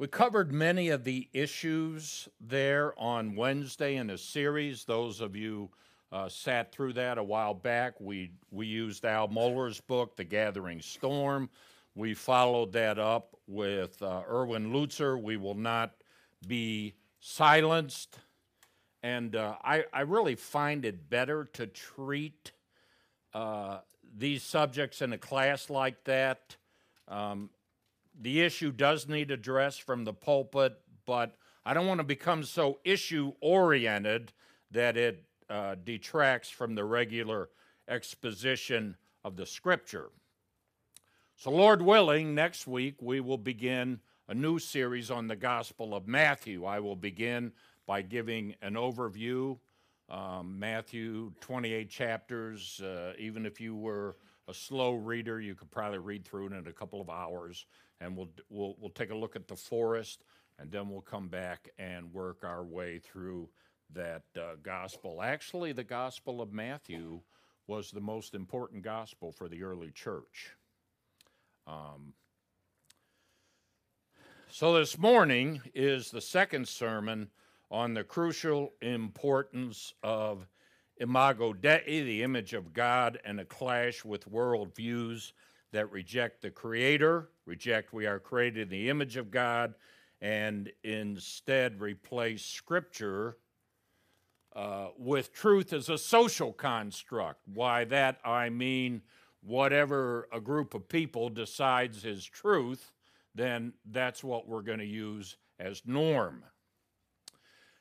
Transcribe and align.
We 0.00 0.06
covered 0.06 0.52
many 0.52 0.90
of 0.90 1.02
the 1.02 1.28
issues 1.32 2.28
there 2.40 2.96
on 3.00 3.34
Wednesday 3.34 3.96
in 3.96 4.10
a 4.10 4.18
series. 4.18 4.84
Those 4.84 5.20
of 5.20 5.34
you 5.34 5.70
uh, 6.12 6.28
sat 6.28 6.70
through 6.70 6.92
that 6.92 7.18
a 7.18 7.22
while 7.24 7.52
back. 7.52 8.00
We 8.00 8.30
we 8.52 8.68
used 8.68 9.04
Al 9.04 9.26
Mohler's 9.26 9.80
book, 9.80 10.14
The 10.14 10.22
Gathering 10.22 10.80
Storm. 10.82 11.50
We 11.96 12.14
followed 12.14 12.72
that 12.74 13.00
up 13.00 13.34
with 13.48 14.00
uh, 14.00 14.22
Erwin 14.30 14.72
Lutzer. 14.72 15.20
We 15.20 15.36
will 15.36 15.56
not 15.56 15.94
be 16.46 16.94
silenced. 17.18 18.20
And 19.02 19.34
uh, 19.34 19.56
I, 19.64 19.84
I 19.92 20.02
really 20.02 20.36
find 20.36 20.84
it 20.84 21.10
better 21.10 21.46
to 21.54 21.66
treat 21.66 22.52
uh, 23.34 23.78
these 24.16 24.44
subjects 24.44 25.02
in 25.02 25.12
a 25.12 25.18
class 25.18 25.68
like 25.68 26.04
that. 26.04 26.54
Um, 27.08 27.50
the 28.20 28.40
issue 28.40 28.72
does 28.72 29.08
need 29.08 29.30
address 29.30 29.78
from 29.78 30.04
the 30.04 30.12
pulpit, 30.12 30.80
but 31.06 31.36
I 31.64 31.74
don't 31.74 31.86
want 31.86 32.00
to 32.00 32.04
become 32.04 32.42
so 32.42 32.78
issue 32.84 33.32
oriented 33.40 34.32
that 34.70 34.96
it 34.96 35.24
uh, 35.48 35.76
detracts 35.82 36.50
from 36.50 36.74
the 36.74 36.84
regular 36.84 37.48
exposition 37.88 38.96
of 39.24 39.36
the 39.36 39.46
scripture. 39.46 40.10
So, 41.36 41.50
Lord 41.50 41.82
willing, 41.82 42.34
next 42.34 42.66
week 42.66 42.96
we 43.00 43.20
will 43.20 43.38
begin 43.38 44.00
a 44.28 44.34
new 44.34 44.58
series 44.58 45.10
on 45.10 45.28
the 45.28 45.36
Gospel 45.36 45.94
of 45.94 46.06
Matthew. 46.06 46.64
I 46.64 46.80
will 46.80 46.96
begin 46.96 47.52
by 47.86 48.02
giving 48.02 48.54
an 48.60 48.74
overview. 48.74 49.58
Um, 50.10 50.58
Matthew, 50.58 51.32
28 51.40 51.88
chapters. 51.88 52.80
Uh, 52.80 53.12
even 53.18 53.46
if 53.46 53.60
you 53.60 53.76
were 53.76 54.16
a 54.48 54.54
slow 54.54 54.94
reader, 54.94 55.40
you 55.40 55.54
could 55.54 55.70
probably 55.70 55.98
read 55.98 56.24
through 56.24 56.46
it 56.46 56.52
in 56.54 56.66
a 56.66 56.72
couple 56.72 57.00
of 57.00 57.08
hours. 57.08 57.66
And 58.00 58.16
we'll, 58.16 58.30
we'll, 58.48 58.76
we'll 58.78 58.90
take 58.90 59.10
a 59.10 59.14
look 59.14 59.36
at 59.36 59.48
the 59.48 59.56
forest, 59.56 60.24
and 60.58 60.70
then 60.70 60.88
we'll 60.88 61.00
come 61.00 61.28
back 61.28 61.68
and 61.78 62.12
work 62.12 62.44
our 62.44 62.64
way 62.64 62.98
through 62.98 63.48
that 63.94 64.22
uh, 64.36 64.54
gospel. 64.62 65.22
Actually, 65.22 65.72
the 65.72 65.84
Gospel 65.84 66.40
of 66.40 66.52
Matthew 66.52 67.20
was 67.66 67.90
the 67.90 68.00
most 68.00 68.34
important 68.34 68.82
gospel 68.82 69.32
for 69.32 69.48
the 69.48 69.62
early 69.62 69.90
church. 69.90 70.56
Um, 71.66 72.14
so, 74.50 74.78
this 74.78 74.98
morning 74.98 75.60
is 75.74 76.10
the 76.10 76.20
second 76.20 76.66
sermon 76.66 77.28
on 77.70 77.92
the 77.92 78.04
crucial 78.04 78.72
importance 78.80 79.92
of 80.02 80.46
imago 80.96 81.52
Dei, 81.52 82.02
the 82.02 82.22
image 82.22 82.54
of 82.54 82.72
God, 82.72 83.18
and 83.24 83.40
a 83.40 83.44
clash 83.44 84.04
with 84.04 84.30
worldviews 84.30 85.32
that 85.72 85.92
reject 85.92 86.40
the 86.40 86.50
Creator, 86.50 87.28
reject 87.48 87.94
we 87.94 88.06
are 88.06 88.20
created 88.20 88.62
in 88.62 88.68
the 88.68 88.90
image 88.90 89.16
of 89.16 89.30
God, 89.30 89.74
and 90.20 90.70
instead 90.84 91.80
replace 91.80 92.44
Scripture 92.44 93.38
uh, 94.54 94.88
with 94.98 95.32
truth 95.32 95.72
as 95.72 95.88
a 95.88 95.96
social 95.96 96.52
construct. 96.52 97.40
Why 97.52 97.84
that 97.84 98.18
I 98.24 98.50
mean 98.50 99.02
whatever 99.40 100.28
a 100.32 100.40
group 100.40 100.74
of 100.74 100.88
people 100.88 101.30
decides 101.30 102.04
is 102.04 102.24
truth, 102.24 102.92
then 103.34 103.72
that's 103.90 104.22
what 104.22 104.46
we're 104.46 104.62
going 104.62 104.80
to 104.80 104.84
use 104.84 105.36
as 105.58 105.82
norm. 105.86 106.42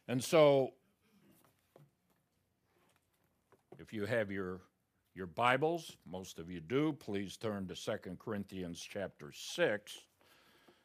And 0.07 0.23
so, 0.23 0.73
if 3.79 3.91
you 3.91 4.05
have 4.05 4.31
your 4.31 4.61
your 5.17 5.25
Bibles, 5.25 5.97
most 6.05 6.37
of 6.37 6.51
you 6.51 6.59
do, 6.59 6.93
please 6.93 7.37
turn 7.37 7.67
to 7.67 7.73
2 7.73 8.17
Corinthians 8.19 8.87
chapter 8.87 9.31
6 9.31 9.97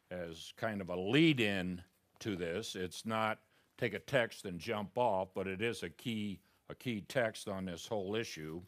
as 0.09 0.51
kind 0.57 0.81
of 0.81 0.89
a 0.89 0.95
lead 0.95 1.39
in 1.39 1.79
to 2.17 2.35
this. 2.35 2.75
It's 2.75 3.05
not 3.05 3.37
take 3.77 3.93
a 3.93 3.99
text 3.99 4.45
and 4.45 4.59
jump 4.59 4.97
off, 4.97 5.27
but 5.35 5.45
it 5.45 5.61
is 5.61 5.83
a 5.83 5.89
key 5.89 6.39
a 6.67 6.73
key 6.73 7.01
text 7.07 7.47
on 7.47 7.65
this 7.65 7.85
whole 7.85 8.15
issue. 8.15 8.59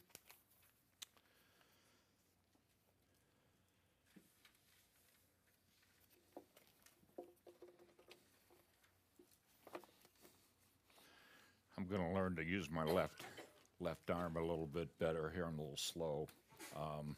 I'm 11.76 11.88
going 11.88 12.08
to 12.08 12.14
learn 12.14 12.36
to 12.36 12.44
use 12.44 12.70
my 12.70 12.84
left 12.84 13.24
left 13.80 14.10
arm 14.10 14.38
a 14.38 14.42
little 14.42 14.68
bit 14.68 14.90
better 15.00 15.32
here. 15.34 15.46
I'm 15.46 15.60
a 15.60 15.62
little 15.62 15.78
slow. 15.78 16.28
Um, 16.76 17.16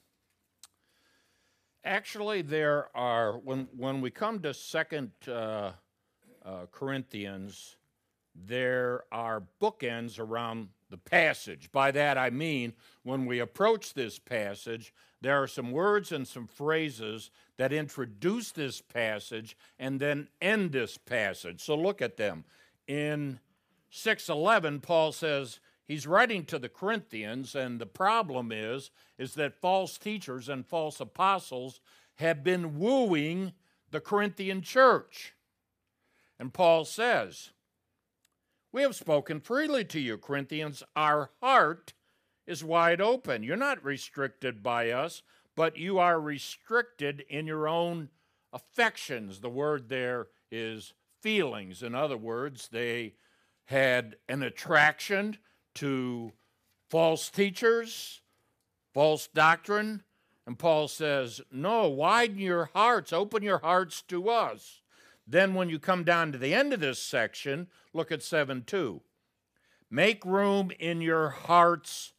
actually, 1.84 2.42
there 2.42 2.90
are 2.96 3.38
when 3.38 3.68
when 3.76 4.02
we 4.02 4.12
come 4.12 4.40
to 4.42 4.54
Second 4.54 5.12
uh, 5.28 5.72
uh, 6.46 6.66
Corinthians, 6.72 7.78
there 8.36 9.04
are 9.12 9.44
bookends 9.62 10.20
around 10.20 10.70
the 10.90 10.98
passage. 10.98 11.72
By 11.72 11.92
that 11.92 12.18
I 12.18 12.30
mean 12.30 12.74
when 13.04 13.26
we 13.26 13.40
approach 13.40 13.94
this 13.94 14.20
passage, 14.20 14.94
there 15.22 15.42
are 15.42 15.48
some 15.48 15.72
words 15.72 16.12
and 16.12 16.28
some 16.28 16.48
phrases 16.48 17.30
that 17.58 17.74
introduce 17.74 18.52
this 18.52 18.82
passage 18.82 19.58
and 19.80 20.00
then 20.00 20.30
end 20.42 20.72
this 20.72 20.98
passage. 20.98 21.62
So 21.62 21.76
look 21.76 22.02
at 22.02 22.18
them. 22.18 22.46
In 22.88 23.40
6:11 23.92 24.82
Paul 24.82 25.12
says 25.12 25.60
he's 25.88 26.08
writing 26.08 26.46
to 26.46 26.60
the 26.60 26.70
Corinthians 26.70 27.56
and 27.56 27.80
the 27.80 27.86
problem 27.86 28.52
is 28.52 28.92
is 29.18 29.34
that 29.36 29.62
false 29.62 29.98
teachers 29.98 30.50
and 30.50 30.66
false 30.66 31.00
apostles 31.00 31.80
have 32.16 32.44
been 32.44 32.78
wooing 32.80 33.54
the 33.92 34.02
Corinthian 34.02 34.62
church. 34.62 35.34
And 36.40 36.54
Paul 36.54 36.86
says, 36.86 37.52
We 38.72 38.82
have 38.82 38.96
spoken 38.96 39.40
freely 39.40 39.86
to 39.86 40.00
you, 40.00 40.18
Corinthians. 40.18 40.84
Our 40.96 41.32
heart 41.42 41.94
is 42.46 42.64
wide 42.64 43.02
open. 43.02 43.44
You're 43.44 43.56
not 43.56 43.84
restricted 43.84 44.62
by 44.62 44.92
us, 44.92 45.22
but 45.56 45.78
you 45.78 46.00
are 46.00 46.20
restricted 46.20 47.26
in 47.30 47.48
your 47.48 47.68
own 47.68 48.10
affections. 48.54 49.40
The 49.40 49.50
word 49.50 49.90
there 49.90 50.28
is 50.52 50.94
feelings. 51.22 51.84
In 51.84 51.96
other 51.96 52.18
words, 52.18 52.70
they 52.72 53.16
had 53.66 54.16
an 54.30 54.44
attraction 54.44 55.38
to 55.78 56.32
false 56.90 57.30
teachers, 57.30 58.22
false 58.94 59.28
doctrine. 59.28 60.04
And 60.46 60.58
Paul 60.58 60.88
says, 60.88 61.42
No, 61.52 61.88
widen 61.88 62.40
your 62.40 62.70
hearts, 62.74 63.12
open 63.12 63.44
your 63.44 63.60
hearts 63.60 64.02
to 64.04 64.30
us. 64.30 64.82
Then, 65.26 65.54
when 65.54 65.70
you 65.70 65.78
come 65.78 66.04
down 66.04 66.32
to 66.32 66.38
the 66.38 66.54
end 66.54 66.72
of 66.72 66.80
this 66.80 67.00
section, 67.00 67.68
look 67.94 68.12
at 68.12 68.24
7 68.24 68.64
2. 68.66 69.02
Make 69.90 70.26
room 70.26 70.72
in 70.80 71.02
your 71.02 71.30
hearts 71.30 72.14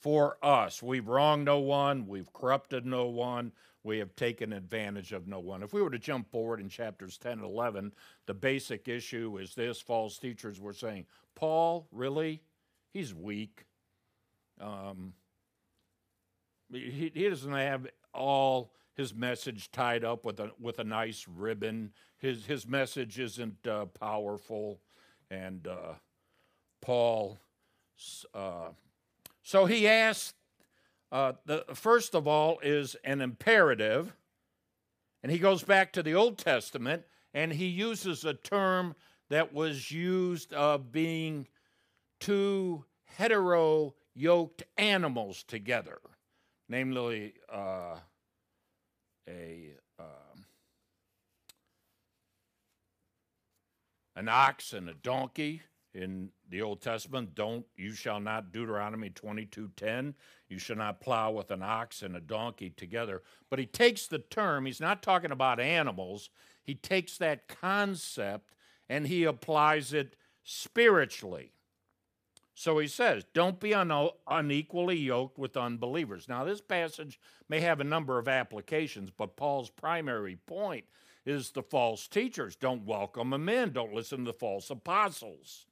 for 0.00 0.38
us. 0.42 0.82
We've 0.82 1.08
wronged 1.08 1.44
no 1.44 1.58
one, 1.58 2.06
we've 2.06 2.32
corrupted 2.32 2.84
no 2.84 3.06
one, 3.06 3.52
we 3.82 3.98
have 3.98 4.16
taken 4.16 4.52
advantage 4.52 5.12
of 5.12 5.26
no 5.28 5.38
one. 5.38 5.62
If 5.62 5.72
we 5.72 5.82
were 5.82 5.90
to 5.90 5.98
jump 5.98 6.30
forward 6.30 6.60
in 6.60 6.68
chapters 6.68 7.18
10 7.18 7.32
and 7.32 7.44
11, 7.44 7.92
the 8.26 8.34
basic 8.34 8.88
issue 8.88 9.38
is 9.38 9.54
this 9.54 9.80
false 9.80 10.18
teachers 10.18 10.60
were 10.60 10.72
saying, 10.72 11.06
Paul, 11.34 11.86
really? 11.92 12.42
He's 12.94 13.12
weak. 13.12 13.66
Um, 14.58 15.12
he, 16.72 17.10
he 17.12 17.28
doesn't 17.28 17.52
have 17.52 17.86
all 18.14 18.72
his 18.94 19.12
message 19.12 19.70
tied 19.70 20.04
up 20.04 20.24
with 20.24 20.40
a, 20.40 20.52
with 20.58 20.78
a 20.78 20.84
nice 20.84 21.26
ribbon. 21.28 21.92
His, 22.16 22.46
his 22.46 22.66
message 22.66 23.18
isn't 23.18 23.66
uh, 23.66 23.86
powerful. 23.86 24.80
And 25.30 25.66
uh, 25.66 25.94
Paul, 26.80 27.38
uh, 28.32 28.68
so 29.42 29.66
he 29.66 29.86
asked 29.88 30.36
uh, 31.10 31.32
the 31.44 31.64
first 31.74 32.14
of 32.14 32.26
all 32.26 32.58
is 32.62 32.96
an 33.04 33.20
imperative, 33.20 34.14
and 35.22 35.30
he 35.30 35.38
goes 35.38 35.62
back 35.62 35.92
to 35.92 36.02
the 36.02 36.14
Old 36.14 36.38
Testament 36.38 37.02
and 37.34 37.52
he 37.52 37.66
uses 37.66 38.24
a 38.24 38.34
term 38.34 38.94
that 39.28 39.52
was 39.52 39.90
used 39.90 40.52
of 40.52 40.92
being 40.92 41.48
two 42.20 42.84
hetero 43.16 43.94
yoked 44.14 44.62
animals 44.76 45.42
together, 45.42 45.98
namely 46.68 47.34
uh, 47.52 47.96
a 49.28 49.74
uh, 49.98 50.36
an 54.16 54.28
ox 54.28 54.72
and 54.72 54.88
a 54.88 54.94
donkey 54.94 55.62
in 55.94 56.30
the 56.50 56.60
Old 56.60 56.82
Testament, 56.82 57.34
don't 57.34 57.64
you 57.76 57.92
shall 57.92 58.18
not 58.18 58.52
Deuteronomy 58.52 59.10
22:10, 59.10 60.14
you 60.48 60.58
shall 60.58 60.76
not 60.76 61.00
plow 61.00 61.30
with 61.30 61.50
an 61.50 61.62
ox 61.62 62.02
and 62.02 62.16
a 62.16 62.20
donkey 62.20 62.70
together. 62.70 63.22
But 63.48 63.60
he 63.60 63.66
takes 63.66 64.06
the 64.06 64.18
term, 64.18 64.66
he's 64.66 64.80
not 64.80 65.02
talking 65.02 65.30
about 65.30 65.60
animals, 65.60 66.30
he 66.62 66.74
takes 66.74 67.16
that 67.18 67.46
concept 67.46 68.54
and 68.88 69.06
he 69.06 69.24
applies 69.24 69.92
it 69.92 70.16
spiritually. 70.42 71.52
So 72.54 72.78
he 72.78 72.86
says, 72.86 73.24
Don't 73.34 73.58
be 73.58 73.74
un- 73.74 74.10
unequally 74.28 74.96
yoked 74.96 75.38
with 75.38 75.56
unbelievers. 75.56 76.28
Now, 76.28 76.44
this 76.44 76.60
passage 76.60 77.20
may 77.48 77.60
have 77.60 77.80
a 77.80 77.84
number 77.84 78.18
of 78.18 78.28
applications, 78.28 79.10
but 79.10 79.36
Paul's 79.36 79.70
primary 79.70 80.36
point 80.46 80.84
is 81.26 81.50
the 81.50 81.62
false 81.62 82.06
teachers. 82.06 82.54
Don't 82.54 82.86
welcome 82.86 83.30
them 83.30 83.48
in. 83.48 83.72
Don't 83.72 83.94
listen 83.94 84.18
to 84.18 84.24
the 84.24 84.32
false 84.32 84.70
apostles. 84.70 85.66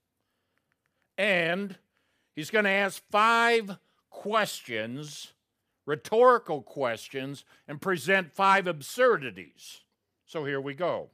And 1.17 1.77
he's 2.35 2.51
going 2.51 2.65
to 2.65 2.71
ask 2.71 3.03
five 3.11 3.77
questions, 4.11 5.33
rhetorical 5.87 6.63
questions, 6.63 7.45
and 7.69 7.81
present 7.81 8.35
five 8.35 8.67
absurdities. 8.67 9.83
So 10.27 10.45
here 10.45 10.61
we 10.61 10.75
go. 10.75 11.11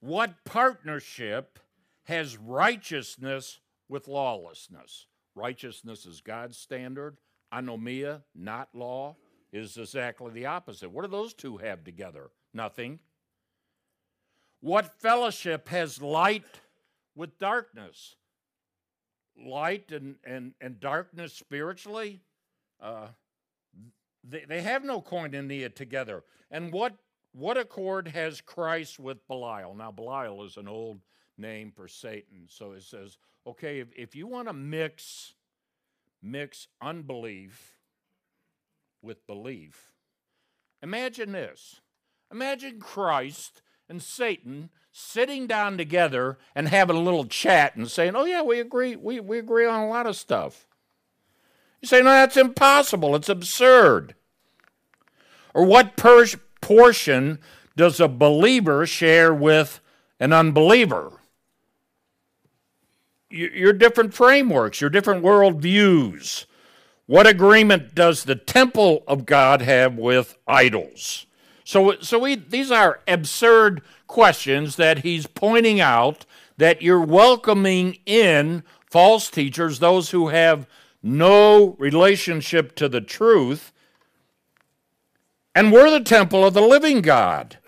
What 0.00 0.44
partnership 0.44 1.58
has 2.04 2.36
righteousness 2.36 3.58
with 3.88 4.08
lawlessness? 4.08 5.06
Righteousness 5.34 6.06
is 6.06 6.20
God's 6.20 6.56
standard. 6.56 7.18
Anomia, 7.52 8.22
not 8.34 8.68
law, 8.74 9.16
is 9.52 9.76
exactly 9.76 10.30
the 10.32 10.46
opposite. 10.46 10.90
What 10.90 11.02
do 11.02 11.10
those 11.10 11.32
two 11.32 11.56
have 11.58 11.84
together? 11.84 12.30
Nothing. 12.52 12.98
What 14.60 15.00
fellowship 15.00 15.68
has 15.68 16.02
light 16.02 16.44
with 17.14 17.38
darkness? 17.38 18.16
Light 19.36 19.92
and, 19.92 20.16
and, 20.24 20.52
and 20.60 20.80
darkness 20.80 21.32
spiritually? 21.32 22.20
Uh, 22.80 23.08
they, 24.24 24.44
they 24.48 24.62
have 24.62 24.84
no 24.84 25.00
coin 25.00 25.34
in 25.34 25.48
koinonia 25.48 25.74
together. 25.74 26.24
And 26.50 26.72
what, 26.72 26.94
what 27.32 27.56
accord 27.56 28.08
has 28.08 28.40
Christ 28.40 28.98
with 28.98 29.26
Belial? 29.28 29.74
Now, 29.74 29.92
Belial 29.92 30.44
is 30.44 30.56
an 30.56 30.68
old 30.68 31.00
name 31.38 31.72
for 31.74 31.88
Satan. 31.88 32.46
So 32.48 32.72
it 32.72 32.82
says, 32.82 33.18
okay, 33.46 33.80
if, 33.80 33.88
if 33.96 34.14
you 34.14 34.26
want 34.26 34.48
to 34.48 34.52
mix, 34.52 35.34
mix 36.22 36.68
unbelief 36.80 37.78
with 39.02 39.26
belief, 39.26 39.92
imagine 40.82 41.32
this. 41.32 41.80
Imagine 42.30 42.78
Christ 42.78 43.62
and 43.88 44.02
Satan 44.02 44.70
sitting 44.92 45.46
down 45.46 45.78
together 45.78 46.38
and 46.54 46.68
having 46.68 46.96
a 46.96 47.00
little 47.00 47.24
chat 47.24 47.76
and 47.76 47.90
saying, 47.90 48.14
Oh, 48.16 48.24
yeah, 48.24 48.42
we 48.42 48.60
agree, 48.60 48.96
we, 48.96 49.20
we 49.20 49.38
agree 49.38 49.66
on 49.66 49.80
a 49.80 49.88
lot 49.88 50.06
of 50.06 50.16
stuff. 50.16 50.66
You 51.80 51.88
say, 51.88 52.00
No, 52.00 52.10
that's 52.10 52.36
impossible. 52.36 53.14
It's 53.14 53.28
absurd. 53.28 54.14
Or 55.54 55.64
what 55.64 55.96
per- 55.96 56.26
portion 56.60 57.38
does 57.76 58.00
a 58.00 58.08
believer 58.08 58.84
share 58.86 59.32
with 59.32 59.80
an 60.20 60.32
unbeliever? 60.32 61.17
Your 63.30 63.72
different 63.72 64.14
frameworks, 64.14 64.80
your 64.80 64.90
different 64.90 65.22
worldviews. 65.22 66.46
What 67.06 67.26
agreement 67.26 67.94
does 67.94 68.24
the 68.24 68.36
temple 68.36 69.02
of 69.06 69.26
God 69.26 69.62
have 69.62 69.96
with 69.96 70.36
idols? 70.46 71.26
So, 71.64 71.96
so 72.00 72.18
we, 72.18 72.34
these 72.34 72.70
are 72.70 73.00
absurd 73.06 73.82
questions 74.06 74.76
that 74.76 75.00
he's 75.00 75.26
pointing 75.26 75.80
out 75.80 76.24
that 76.56 76.82
you're 76.82 77.00
welcoming 77.00 77.98
in 78.04 78.62
false 78.90 79.30
teachers, 79.30 79.78
those 79.78 80.10
who 80.10 80.28
have 80.28 80.66
no 81.02 81.76
relationship 81.78 82.74
to 82.76 82.88
the 82.88 83.00
truth. 83.00 83.72
And 85.54 85.72
we're 85.72 85.90
the 85.90 86.00
temple 86.00 86.44
of 86.44 86.54
the 86.54 86.60
living 86.60 87.00
God. 87.00 87.58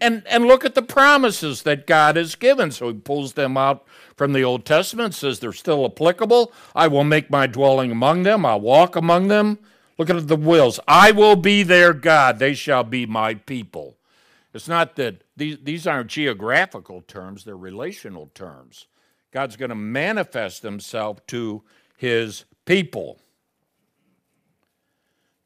And, 0.00 0.22
and 0.28 0.44
look 0.44 0.64
at 0.64 0.74
the 0.74 0.82
promises 0.82 1.62
that 1.62 1.86
God 1.86 2.16
has 2.16 2.34
given. 2.34 2.70
So 2.70 2.88
he 2.88 2.94
pulls 2.94 3.32
them 3.32 3.56
out 3.56 3.84
from 4.16 4.32
the 4.32 4.44
Old 4.44 4.64
Testament, 4.64 5.14
says 5.14 5.40
they're 5.40 5.52
still 5.52 5.84
applicable. 5.84 6.52
I 6.74 6.88
will 6.88 7.04
make 7.04 7.30
my 7.30 7.46
dwelling 7.46 7.90
among 7.90 8.22
them, 8.22 8.46
I'll 8.46 8.60
walk 8.60 8.96
among 8.96 9.28
them. 9.28 9.58
Look 9.96 10.10
at 10.10 10.26
the 10.26 10.36
wills. 10.36 10.80
I 10.88 11.12
will 11.12 11.36
be 11.36 11.62
their 11.62 11.92
God, 11.92 12.38
they 12.38 12.54
shall 12.54 12.84
be 12.84 13.06
my 13.06 13.34
people. 13.34 13.96
It's 14.52 14.68
not 14.68 14.96
that 14.96 15.22
these, 15.36 15.58
these 15.62 15.86
aren't 15.86 16.10
geographical 16.10 17.02
terms, 17.02 17.44
they're 17.44 17.56
relational 17.56 18.30
terms. 18.34 18.86
God's 19.32 19.56
going 19.56 19.70
to 19.70 19.74
manifest 19.74 20.62
himself 20.62 21.26
to 21.26 21.64
his 21.96 22.44
people. 22.64 23.18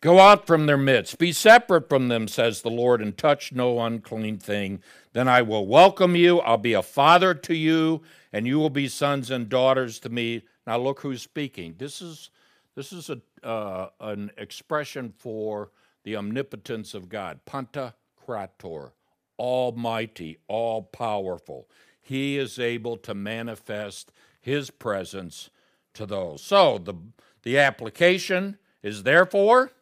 Go 0.00 0.20
out 0.20 0.46
from 0.46 0.66
their 0.66 0.76
midst, 0.76 1.18
be 1.18 1.32
separate 1.32 1.88
from 1.88 2.08
them, 2.08 2.28
says 2.28 2.62
the 2.62 2.70
Lord, 2.70 3.00
and 3.02 3.16
touch 3.16 3.50
no 3.50 3.80
unclean 3.80 4.38
thing. 4.38 4.80
Then 5.12 5.26
I 5.26 5.42
will 5.42 5.66
welcome 5.66 6.14
you. 6.14 6.38
I'll 6.40 6.56
be 6.56 6.74
a 6.74 6.82
father 6.82 7.34
to 7.34 7.54
you, 7.54 8.02
and 8.32 8.46
you 8.46 8.58
will 8.58 8.70
be 8.70 8.88
sons 8.88 9.30
and 9.30 9.48
daughters 9.48 9.98
to 10.00 10.08
me. 10.08 10.42
Now 10.66 10.78
look 10.78 11.00
who's 11.00 11.22
speaking. 11.22 11.74
This 11.78 12.00
is 12.02 12.30
this 12.74 12.92
is 12.92 13.10
a, 13.10 13.20
uh, 13.44 13.88
an 13.98 14.30
expression 14.36 15.12
for 15.18 15.72
the 16.04 16.14
omnipotence 16.14 16.94
of 16.94 17.08
God, 17.08 17.40
Panta 17.44 17.94
Krator, 18.24 18.92
almighty, 19.36 20.38
all 20.46 20.82
powerful. 20.82 21.68
He 22.00 22.38
is 22.38 22.58
able 22.58 22.96
to 22.98 23.14
manifest 23.14 24.12
his 24.40 24.70
presence 24.70 25.50
to 25.94 26.06
those. 26.06 26.40
So 26.42 26.78
the, 26.78 26.94
the 27.42 27.58
application 27.58 28.58
is 28.80 29.02
therefore 29.02 29.72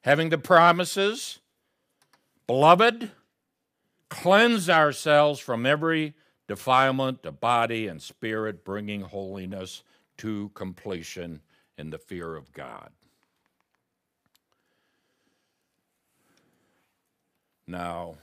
having 0.00 0.30
the 0.30 0.38
promises, 0.38 1.40
beloved, 2.46 3.10
cleanse 4.08 4.70
ourselves 4.70 5.40
from 5.40 5.66
every 5.66 6.14
defilement 6.48 7.24
of 7.24 7.38
body 7.40 7.86
and 7.86 8.02
spirit, 8.02 8.64
bringing 8.64 9.02
holiness 9.02 9.84
to 10.16 10.50
completion 10.54 11.40
in 11.76 11.90
the 11.90 11.98
fear 11.98 12.34
of 12.34 12.52
God. 12.52 12.90
Now, 17.66 18.16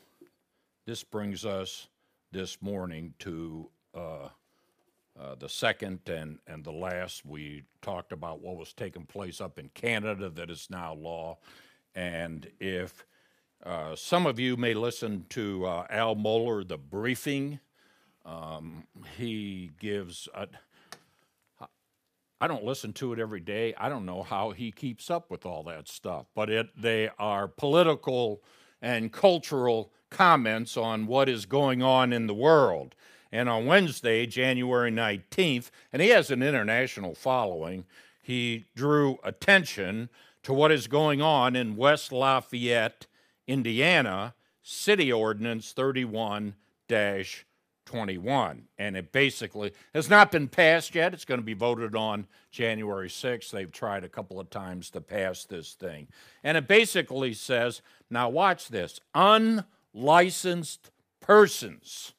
this 0.86 1.04
brings 1.04 1.46
us 1.46 1.88
this 2.32 2.62
morning 2.62 3.14
to 3.20 3.70
uh, 3.94 4.30
uh, 5.18 5.36
the 5.40 5.48
second 5.48 6.00
and, 6.08 6.40
and 6.48 6.64
the 6.64 6.72
last. 6.72 7.26
We 7.26 7.64
talked 7.82 8.12
about 8.12 8.42
what 8.42 8.58
was 8.58 8.74
taking 8.74 9.06
place 9.06 9.40
up 9.40 9.60
in 9.60 9.70
Canada 9.70 10.30
that 10.32 10.50
is 10.50 10.68
now 10.70 10.96
law. 10.96 11.38
And 11.94 12.52
if 12.60 13.06
uh, 13.64 13.96
some 13.96 14.26
of 14.26 14.40
you 14.40 14.58
may 14.58 14.74
listen 14.74 15.26
to 15.30 15.66
uh, 15.66 15.88
Al 15.90 16.16
Mohler, 16.16 16.68
the 16.68 16.78
briefing, 16.78 17.60
um, 18.26 18.84
he 19.18 19.72
gives. 19.80 20.28
I 22.42 22.48
don't 22.48 22.66
listen 22.66 22.92
to 22.94 23.14
it 23.14 23.20
every 23.20 23.40
day. 23.40 23.74
I 23.78 23.88
don't 23.88 24.06
know 24.06 24.22
how 24.22 24.52
he 24.52 24.72
keeps 24.72 25.10
up 25.10 25.32
with 25.32 25.46
all 25.46 25.64
that 25.64 25.88
stuff, 25.88 26.26
but 26.36 26.50
it 26.50 26.68
they 26.80 27.10
are 27.18 27.48
political 27.48 28.42
and 28.82 29.12
cultural 29.12 29.92
comments 30.10 30.78
on 30.78 31.08
what 31.08 31.30
is 31.30 31.46
going 31.46 31.82
on 31.82 32.12
in 32.12 32.28
the 32.28 32.34
world. 32.34 32.96
And 33.32 33.50
on 33.50 33.66
Wednesday, 33.66 34.26
January 34.26 34.92
19th, 34.92 35.70
and 35.92 36.02
he 36.02 36.10
has 36.10 36.32
an 36.32 36.42
international 36.42 37.16
following, 37.16 37.86
he 38.22 38.66
drew 38.76 39.18
attention 39.24 40.10
to 40.44 40.54
what 40.54 40.72
is 40.72 40.88
going 40.88 41.22
on 41.22 41.56
in 41.56 41.76
West 41.76 42.12
Lafayette, 42.12 43.08
Indiana, 43.48 44.36
City 44.62 45.12
Ordinance 45.12 45.74
31 45.74 46.56
21. 47.86 48.64
And 48.78 48.98
it 48.98 49.12
basically 49.12 49.72
has 49.94 50.10
not 50.10 50.32
been 50.32 50.48
passed 50.48 50.96
yet. 50.96 51.14
It's 51.14 51.26
going 51.26 51.40
to 51.40 51.46
be 51.46 51.54
voted 51.54 51.96
on 51.96 52.28
January 52.52 53.10
6th. 53.10 53.52
They've 53.52 53.72
tried 53.72 54.04
a 54.04 54.10
couple 54.10 54.40
of 54.40 54.50
times 54.50 54.90
to 54.92 55.02
pass 55.02 55.46
this 55.46 55.74
thing. 55.74 56.08
And 56.44 56.58
it 56.58 56.68
basically 56.68 57.34
says 57.34 57.82
now, 58.10 58.30
watch 58.30 58.68
this 58.68 59.00
unlicensed 59.14 60.92
persons. 61.20 62.14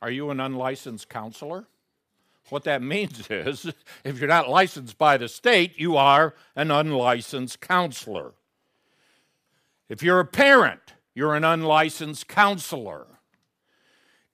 Are 0.00 0.10
you 0.10 0.30
an 0.30 0.40
unlicensed 0.40 1.08
counselor? 1.08 1.66
What 2.50 2.64
that 2.64 2.82
means 2.94 3.28
is 3.30 3.70
if 4.04 4.18
you're 4.18 4.28
not 4.28 4.48
licensed 4.48 4.98
by 4.98 5.16
the 5.16 5.28
state, 5.28 5.74
you 5.76 5.96
are 5.96 6.34
an 6.56 6.70
unlicensed 6.70 7.60
counselor. 7.60 8.34
If 9.88 10.02
you're 10.02 10.20
a 10.20 10.26
parent, 10.26 10.94
you're 11.14 11.34
an 11.34 11.44
unlicensed 11.44 12.26
counselor. 12.26 13.06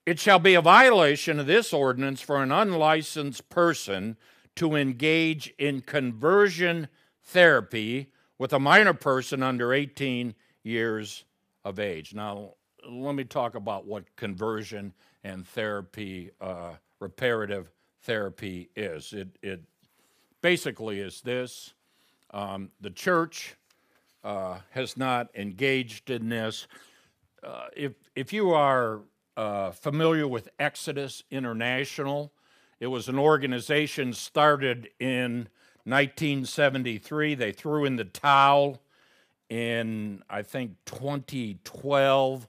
It 0.05 0.19
shall 0.19 0.39
be 0.39 0.55
a 0.55 0.61
violation 0.61 1.39
of 1.39 1.45
this 1.45 1.71
ordinance 1.73 2.21
for 2.21 2.41
an 2.41 2.51
unlicensed 2.51 3.49
person 3.49 4.17
to 4.55 4.75
engage 4.75 5.53
in 5.59 5.81
conversion 5.81 6.87
therapy 7.23 8.11
with 8.39 8.51
a 8.51 8.59
minor 8.59 8.93
person 8.93 9.43
under 9.43 9.73
18 9.73 10.33
years 10.63 11.25
of 11.63 11.79
age. 11.79 12.15
Now, 12.15 12.55
let 12.89 13.13
me 13.13 13.23
talk 13.23 13.53
about 13.53 13.85
what 13.85 14.15
conversion 14.15 14.93
and 15.23 15.47
therapy, 15.47 16.31
uh, 16.41 16.73
reparative 16.99 17.71
therapy 18.01 18.69
is. 18.75 19.13
It, 19.13 19.29
it 19.43 19.61
basically 20.41 20.99
is 20.99 21.21
this 21.21 21.73
um, 22.33 22.71
the 22.79 22.89
church 22.89 23.55
uh, 24.23 24.59
has 24.71 24.97
not 24.97 25.29
engaged 25.35 26.09
in 26.09 26.29
this. 26.29 26.67
Uh, 27.43 27.65
if, 27.75 27.93
if 28.15 28.33
you 28.33 28.51
are 28.51 29.01
uh, 29.37 29.71
familiar 29.71 30.27
with 30.27 30.49
Exodus 30.59 31.23
International. 31.31 32.31
It 32.79 32.87
was 32.87 33.07
an 33.07 33.19
organization 33.19 34.13
started 34.13 34.89
in 34.99 35.47
1973. 35.85 37.35
They 37.35 37.51
threw 37.51 37.85
in 37.85 37.95
the 37.95 38.05
towel 38.05 38.81
in, 39.49 40.23
I 40.29 40.41
think, 40.41 40.75
2012. 40.85 42.47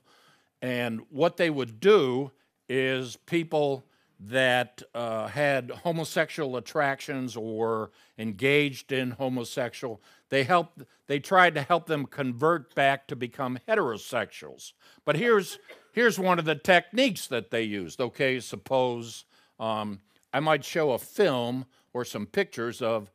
And 0.60 1.00
what 1.10 1.36
they 1.36 1.50
would 1.50 1.80
do 1.80 2.30
is 2.68 3.16
people 3.26 3.84
that 4.28 4.82
uh, 4.94 5.26
had 5.26 5.70
homosexual 5.70 6.56
attractions 6.56 7.36
or 7.36 7.90
engaged 8.18 8.92
in 8.92 9.12
homosexual, 9.12 10.00
they 10.28 10.44
helped, 10.44 10.82
they 11.08 11.18
tried 11.18 11.54
to 11.54 11.62
help 11.62 11.86
them 11.86 12.06
convert 12.06 12.74
back 12.74 13.08
to 13.08 13.16
become 13.16 13.58
heterosexuals. 13.68 14.72
But 15.04 15.16
here's, 15.16 15.58
here's 15.92 16.18
one 16.18 16.38
of 16.38 16.44
the 16.44 16.54
techniques 16.54 17.26
that 17.26 17.50
they 17.50 17.62
used. 17.62 18.00
Okay, 18.00 18.38
suppose 18.38 19.24
um, 19.58 20.00
I 20.32 20.40
might 20.40 20.64
show 20.64 20.92
a 20.92 20.98
film 20.98 21.66
or 21.92 22.04
some 22.04 22.26
pictures 22.26 22.80
of 22.80 23.10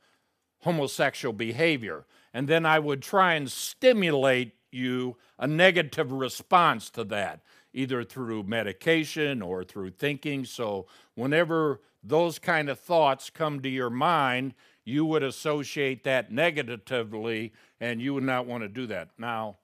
homosexual 0.60 1.34
behavior, 1.34 2.06
and 2.34 2.48
then 2.48 2.66
I 2.66 2.80
would 2.80 3.02
try 3.02 3.36
and 3.36 3.50
stimulate 3.50 4.54
you 4.72 5.16
a 5.40 5.48
negative 5.48 6.12
response 6.12 6.90
to 6.92 7.04
that 7.06 7.42
either 7.78 8.04
through 8.04 8.42
medication 8.42 9.42
or 9.42 9.64
through 9.64 9.92
thinking. 9.92 10.44
So, 10.46 10.88
whenever 11.14 11.80
those 12.04 12.40
kind 12.40 12.70
of 12.70 12.80
thoughts 12.80 13.30
come 13.30 13.62
to 13.62 13.70
your 13.70 13.92
mind, 13.92 14.56
you 14.84 15.06
would 15.06 15.22
associate 15.22 16.04
that 16.06 16.32
negatively 16.32 17.54
and 17.80 18.02
you 18.02 18.16
would 18.16 18.24
not 18.24 18.48
want 18.48 18.64
to 18.64 18.68
do 18.68 18.88
that. 18.88 19.10
Now, 19.20 19.58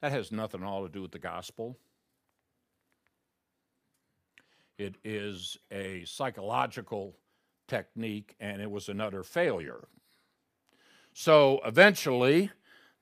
that 0.00 0.10
has 0.10 0.32
nothing 0.32 0.62
at 0.62 0.66
all 0.66 0.82
to 0.82 0.92
do 0.92 1.02
with 1.02 1.12
the 1.12 1.18
gospel. 1.18 1.78
It 4.76 4.96
is 5.04 5.56
a 5.70 6.04
psychological 6.06 7.14
technique 7.68 8.34
and 8.40 8.60
it 8.60 8.70
was 8.70 8.88
another 8.88 9.22
failure. 9.22 9.86
So 11.12 11.60
eventually, 11.64 12.50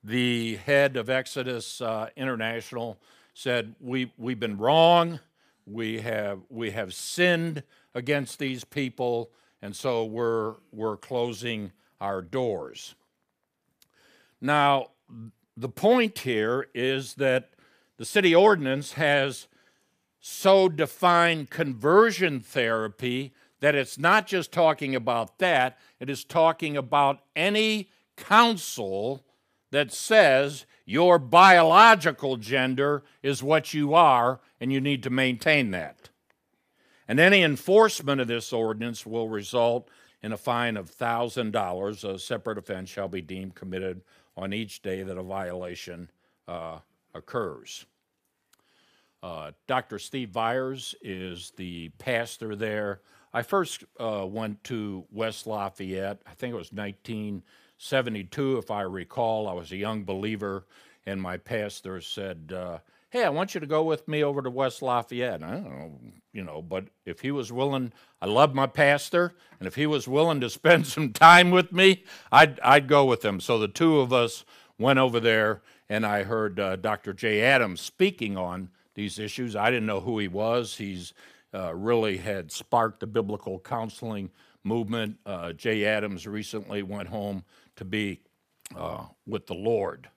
the 0.03 0.57
head 0.57 0.95
of 0.95 1.09
Exodus 1.09 1.81
uh, 1.81 2.09
International 2.15 2.99
said, 3.39 3.73
we, 3.79 4.11
We've 4.17 4.39
been 4.39 4.57
wrong. 4.57 5.21
We 5.65 6.01
have, 6.01 6.41
we 6.49 6.71
have 6.71 6.93
sinned 6.93 7.63
against 7.95 8.37
these 8.37 8.65
people, 8.65 9.31
and 9.61 9.73
so 9.73 10.03
we're, 10.03 10.55
we're 10.73 10.97
closing 10.97 11.71
our 12.01 12.21
doors. 12.21 12.95
Now, 14.41 14.87
the 15.55 15.69
point 15.69 16.19
here 16.19 16.67
is 16.73 17.13
that 17.15 17.51
the 17.97 18.03
city 18.03 18.35
ordinance 18.35 18.93
has 18.93 19.47
so 20.19 20.67
defined 20.67 21.49
conversion 21.49 22.41
therapy 22.41 23.33
that 23.61 23.75
it's 23.75 23.97
not 23.97 24.27
just 24.27 24.51
talking 24.51 24.95
about 24.95 25.37
that, 25.39 25.77
it 25.99 26.09
is 26.09 26.25
talking 26.25 26.75
about 26.75 27.21
any 27.37 27.89
counsel 28.17 29.23
that 29.71 29.93
says 29.93 30.65
your 30.89 31.19
biological 31.19 32.35
gender 32.35 33.03
is 33.21 33.43
what 33.43 33.75
you 33.75 33.93
are, 33.93 34.39
and 34.59 34.73
you 34.73 34.81
need 34.81 35.03
to 35.03 35.09
maintain 35.11 35.69
that. 35.69 36.09
And 37.07 37.19
any 37.19 37.43
enforcement 37.43 38.19
of 38.19 38.27
this 38.27 38.51
ordinance 38.51 39.05
will 39.05 39.29
result 39.29 39.87
in 40.23 40.31
a 40.31 40.37
fine 40.37 40.77
of 40.77 40.89
$1,000. 40.89 42.03
A 42.03 42.17
separate 42.17 42.57
offense 42.57 42.89
shall 42.89 43.07
be 43.07 43.21
deemed 43.21 43.53
committed 43.53 44.01
on 44.35 44.51
each 44.51 44.81
day 44.81 45.03
that 45.03 45.15
a 45.15 45.21
violation 45.21 46.09
uh, 46.47 46.79
occurs. 47.13 47.85
Uh, 49.21 49.51
Dr. 49.67 49.99
Steve 49.99 50.29
Viars 50.29 50.95
is 51.03 51.51
the 51.55 51.89
pastor 51.99 52.55
there. 52.55 53.01
I 53.31 53.43
first 53.43 53.83
uh, 53.99 54.25
went 54.27 54.63
to 54.63 55.05
West 55.11 55.45
Lafayette, 55.45 56.23
I 56.25 56.33
think 56.33 56.51
it 56.51 56.57
was 56.57 56.71
19- 56.71 57.43
72, 57.79 58.57
if 58.57 58.69
I 58.69 58.81
recall. 58.81 59.47
I 59.47 59.53
was 59.53 59.71
a 59.71 59.77
young 59.77 60.03
believer, 60.03 60.65
and 61.05 61.21
my 61.21 61.37
pastor 61.37 62.01
said, 62.01 62.53
uh, 62.55 62.79
Hey, 63.09 63.23
I 63.23 63.29
want 63.29 63.55
you 63.55 63.59
to 63.59 63.65
go 63.65 63.83
with 63.83 64.07
me 64.07 64.23
over 64.23 64.41
to 64.41 64.51
West 64.51 64.83
Lafayette. 64.83 65.41
I 65.41 65.51
don't 65.51 65.63
know, 65.63 65.91
you 66.31 66.43
know, 66.43 66.61
but 66.61 66.85
if 67.05 67.21
he 67.21 67.31
was 67.31 67.51
willing, 67.51 67.91
I 68.21 68.27
love 68.27 68.53
my 68.53 68.67
pastor, 68.67 69.33
and 69.59 69.65
if 69.65 69.75
he 69.75 69.87
was 69.87 70.07
willing 70.07 70.41
to 70.41 70.49
spend 70.51 70.85
some 70.85 71.11
time 71.13 71.49
with 71.49 71.71
me, 71.71 72.03
I'd, 72.31 72.59
I'd 72.59 72.87
go 72.87 73.05
with 73.05 73.25
him. 73.25 73.39
So 73.39 73.57
the 73.57 73.67
two 73.67 73.99
of 73.99 74.13
us 74.13 74.45
went 74.77 74.99
over 74.99 75.19
there, 75.19 75.61
and 75.89 76.05
I 76.05 76.23
heard 76.23 76.59
uh, 76.59 76.75
Dr. 76.75 77.13
Jay 77.13 77.41
Adams 77.41 77.81
speaking 77.81 78.37
on 78.37 78.69
these 78.93 79.17
issues. 79.17 79.55
I 79.55 79.71
didn't 79.71 79.87
know 79.87 80.01
who 80.01 80.19
he 80.19 80.27
was. 80.27 80.75
He's 80.75 81.13
uh, 81.53 81.73
really 81.73 82.17
had 82.17 82.51
sparked 82.51 82.99
the 82.99 83.07
biblical 83.07 83.57
counseling 83.59 84.29
movement. 84.63 85.17
Uh, 85.25 85.53
Jay 85.53 85.85
Adams 85.85 86.27
recently 86.27 86.83
went 86.83 87.07
home 87.07 87.43
to 87.79 87.85
be 87.85 88.21
uh, 88.77 89.05
with 89.25 89.47
the 89.47 89.55
Lord. 89.55 90.09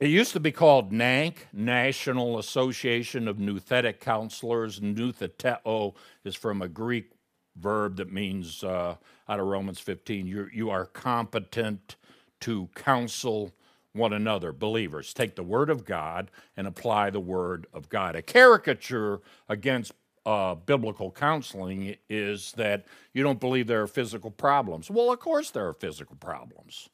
It 0.00 0.08
used 0.08 0.32
to 0.32 0.40
be 0.40 0.52
called 0.52 0.92
NANC, 0.92 1.36
National 1.52 2.38
Association 2.38 3.28
of 3.28 3.36
Nouthetic 3.36 4.00
Counselors. 4.00 4.80
Noutheteo 4.80 5.94
is 6.24 6.34
from 6.34 6.62
a 6.62 6.68
Greek 6.68 7.12
verb 7.56 7.96
that 7.96 8.12
means, 8.12 8.64
uh, 8.64 8.96
out 9.28 9.40
of 9.40 9.46
Romans 9.46 9.78
15, 9.78 10.26
you 10.26 10.48
you 10.52 10.70
are 10.70 10.86
competent 10.86 11.96
to 12.40 12.68
counsel 12.74 13.52
one 13.92 14.12
another, 14.12 14.52
believers. 14.52 15.14
Take 15.14 15.36
the 15.36 15.42
Word 15.42 15.70
of 15.70 15.84
God 15.84 16.30
and 16.56 16.66
apply 16.66 17.10
the 17.10 17.20
Word 17.20 17.66
of 17.72 17.88
God. 17.88 18.16
A 18.16 18.22
caricature 18.22 19.20
against 19.48 19.92
uh, 20.26 20.54
biblical 20.54 21.10
counseling 21.10 21.96
is 22.08 22.52
that 22.52 22.86
you 23.12 23.22
don't 23.22 23.40
believe 23.40 23.66
there 23.66 23.82
are 23.82 23.86
physical 23.86 24.30
problems. 24.30 24.90
Well, 24.90 25.12
of 25.12 25.20
course 25.20 25.50
there 25.50 25.68
are 25.68 25.74
physical 25.74 26.16
problems. 26.16 26.88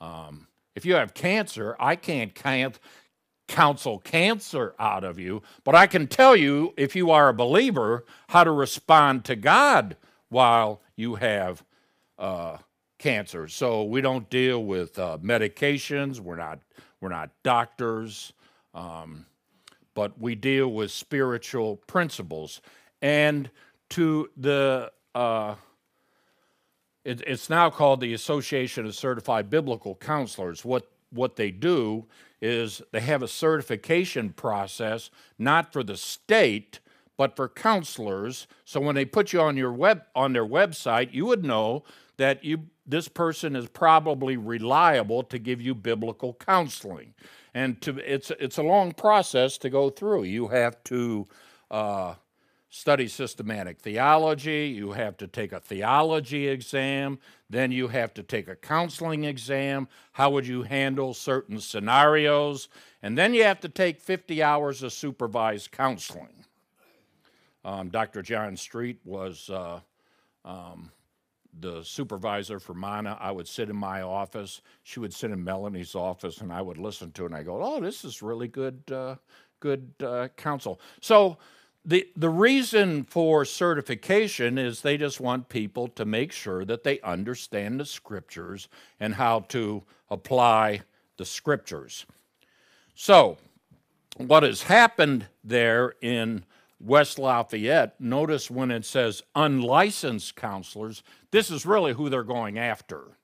Um, 0.00 0.48
if 0.74 0.86
you 0.86 0.94
have 0.94 1.14
cancer, 1.14 1.76
I 1.78 1.96
can't 1.96 2.34
can- 2.34 2.74
counsel 3.48 3.98
cancer 3.98 4.74
out 4.78 5.04
of 5.04 5.18
you, 5.18 5.42
but 5.64 5.74
I 5.74 5.86
can 5.86 6.06
tell 6.06 6.34
you, 6.34 6.72
if 6.76 6.96
you 6.96 7.10
are 7.10 7.28
a 7.28 7.34
believer, 7.34 8.04
how 8.28 8.44
to 8.44 8.50
respond 8.50 9.24
to 9.26 9.36
God 9.36 9.96
while 10.28 10.80
you 10.96 11.16
have 11.16 11.62
uh, 12.18 12.56
cancer. 12.98 13.48
So 13.48 13.84
we 13.84 14.00
don't 14.00 14.30
deal 14.30 14.64
with 14.64 14.98
uh, 14.98 15.18
medications. 15.22 16.18
We're 16.20 16.36
not 16.36 16.60
we're 17.00 17.10
not 17.10 17.30
doctors. 17.42 18.32
Um, 18.74 19.26
but 19.94 20.18
we 20.18 20.34
deal 20.34 20.68
with 20.68 20.90
spiritual 20.90 21.76
principles. 21.76 22.60
And 23.00 23.50
to 23.90 24.30
the, 24.36 24.92
uh, 25.14 25.56
it, 27.04 27.22
it's 27.26 27.50
now 27.50 27.70
called 27.70 28.00
the 28.00 28.14
Association 28.14 28.86
of 28.86 28.94
Certified 28.94 29.50
Biblical 29.50 29.94
Counselors. 29.96 30.64
What, 30.64 30.90
what 31.10 31.36
they 31.36 31.50
do 31.50 32.06
is 32.40 32.82
they 32.92 33.00
have 33.00 33.22
a 33.22 33.28
certification 33.28 34.30
process, 34.30 35.10
not 35.38 35.72
for 35.72 35.82
the 35.82 35.96
state, 35.96 36.80
but 37.16 37.36
for 37.36 37.48
counselors. 37.48 38.46
So 38.64 38.80
when 38.80 38.94
they 38.94 39.04
put 39.04 39.32
you 39.32 39.40
on 39.40 39.56
your 39.56 39.72
web 39.72 40.02
on 40.14 40.32
their 40.32 40.46
website, 40.46 41.12
you 41.12 41.26
would 41.26 41.44
know 41.44 41.84
that 42.16 42.44
you 42.44 42.66
this 42.84 43.06
person 43.06 43.54
is 43.54 43.68
probably 43.68 44.36
reliable 44.36 45.22
to 45.22 45.38
give 45.38 45.60
you 45.60 45.74
biblical 45.74 46.34
counseling 46.34 47.14
and 47.54 47.80
to 47.82 47.98
it's 47.98 48.30
it's 48.38 48.58
a 48.58 48.62
long 48.62 48.92
process 48.92 49.58
to 49.58 49.70
go 49.70 49.90
through. 49.90 50.24
You 50.24 50.48
have 50.48 50.82
to 50.84 51.28
uh, 51.70 52.14
study 52.70 53.06
systematic 53.06 53.78
theology. 53.78 54.72
You 54.74 54.92
have 54.92 55.18
to 55.18 55.26
take 55.26 55.52
a 55.52 55.60
theology 55.60 56.48
exam. 56.48 57.18
Then 57.50 57.70
you 57.70 57.88
have 57.88 58.14
to 58.14 58.22
take 58.22 58.48
a 58.48 58.56
counseling 58.56 59.24
exam. 59.24 59.88
How 60.12 60.30
would 60.30 60.46
you 60.46 60.62
handle 60.62 61.12
certain 61.12 61.60
scenarios? 61.60 62.68
And 63.02 63.18
then 63.18 63.34
you 63.34 63.44
have 63.44 63.60
to 63.60 63.68
take 63.68 64.00
50 64.00 64.42
hours 64.42 64.82
of 64.82 64.94
supervised 64.94 65.70
counseling. 65.70 66.46
Um, 67.64 67.90
Dr. 67.90 68.22
John 68.22 68.56
Street 68.56 69.00
was 69.04 69.50
uh, 69.50 69.80
um, 70.44 70.90
the 71.58 71.82
supervisor 71.84 72.58
for 72.58 72.74
Mana, 72.74 73.16
I 73.20 73.30
would 73.30 73.48
sit 73.48 73.68
in 73.68 73.76
my 73.76 74.02
office. 74.02 74.62
She 74.82 75.00
would 75.00 75.12
sit 75.12 75.30
in 75.30 75.44
Melanie's 75.44 75.94
office, 75.94 76.38
and 76.38 76.52
I 76.52 76.62
would 76.62 76.78
listen 76.78 77.12
to 77.12 77.24
it. 77.24 77.26
And 77.26 77.34
I 77.34 77.42
go, 77.42 77.62
"Oh, 77.62 77.80
this 77.80 78.04
is 78.04 78.22
really 78.22 78.48
good, 78.48 78.82
uh, 78.90 79.16
good 79.60 79.92
uh, 80.02 80.28
counsel." 80.36 80.80
So 81.00 81.38
the 81.84 82.08
the 82.16 82.30
reason 82.30 83.04
for 83.04 83.44
certification 83.44 84.56
is 84.56 84.80
they 84.80 84.96
just 84.96 85.20
want 85.20 85.48
people 85.48 85.88
to 85.88 86.04
make 86.04 86.32
sure 86.32 86.64
that 86.64 86.84
they 86.84 87.00
understand 87.00 87.80
the 87.80 87.86
scriptures 87.86 88.68
and 89.00 89.14
how 89.14 89.40
to 89.48 89.82
apply 90.08 90.82
the 91.16 91.24
scriptures. 91.24 92.06
So, 92.94 93.38
what 94.16 94.42
has 94.42 94.62
happened 94.62 95.26
there 95.42 95.94
in 96.00 96.44
West 96.82 97.18
Lafayette, 97.18 98.00
notice 98.00 98.50
when 98.50 98.70
it 98.70 98.84
says 98.84 99.22
unlicensed 99.34 100.34
counselors, 100.34 101.02
this 101.30 101.50
is 101.50 101.64
really 101.64 101.92
who 101.92 102.08
they're 102.08 102.24
going 102.24 102.58
after. 102.58 103.16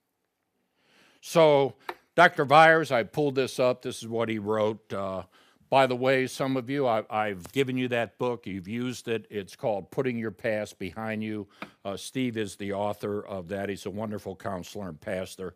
So, 1.20 1.74
Dr. 2.14 2.44
Viars, 2.44 2.92
I 2.92 3.02
pulled 3.02 3.34
this 3.34 3.58
up. 3.58 3.82
This 3.82 4.02
is 4.02 4.08
what 4.08 4.28
he 4.28 4.38
wrote. 4.38 4.92
Uh, 4.92 5.24
by 5.70 5.86
the 5.86 5.96
way, 5.96 6.26
some 6.26 6.56
of 6.56 6.70
you, 6.70 6.86
I, 6.86 7.28
have 7.28 7.52
given 7.52 7.76
you 7.76 7.88
that 7.88 8.16
book. 8.18 8.46
You've 8.46 8.68
used 8.68 9.08
it. 9.08 9.26
It's 9.28 9.54
called 9.54 9.90
Putting 9.90 10.16
Your 10.16 10.30
Past 10.30 10.78
Behind 10.78 11.22
You. 11.22 11.46
Uh, 11.84 11.96
Steve 11.96 12.36
is 12.38 12.56
the 12.56 12.72
author 12.72 13.20
of 13.26 13.48
that. 13.48 13.68
He's 13.68 13.84
a 13.84 13.90
wonderful 13.90 14.34
counselor 14.34 14.88
and 14.88 14.98
pastor. 14.98 15.54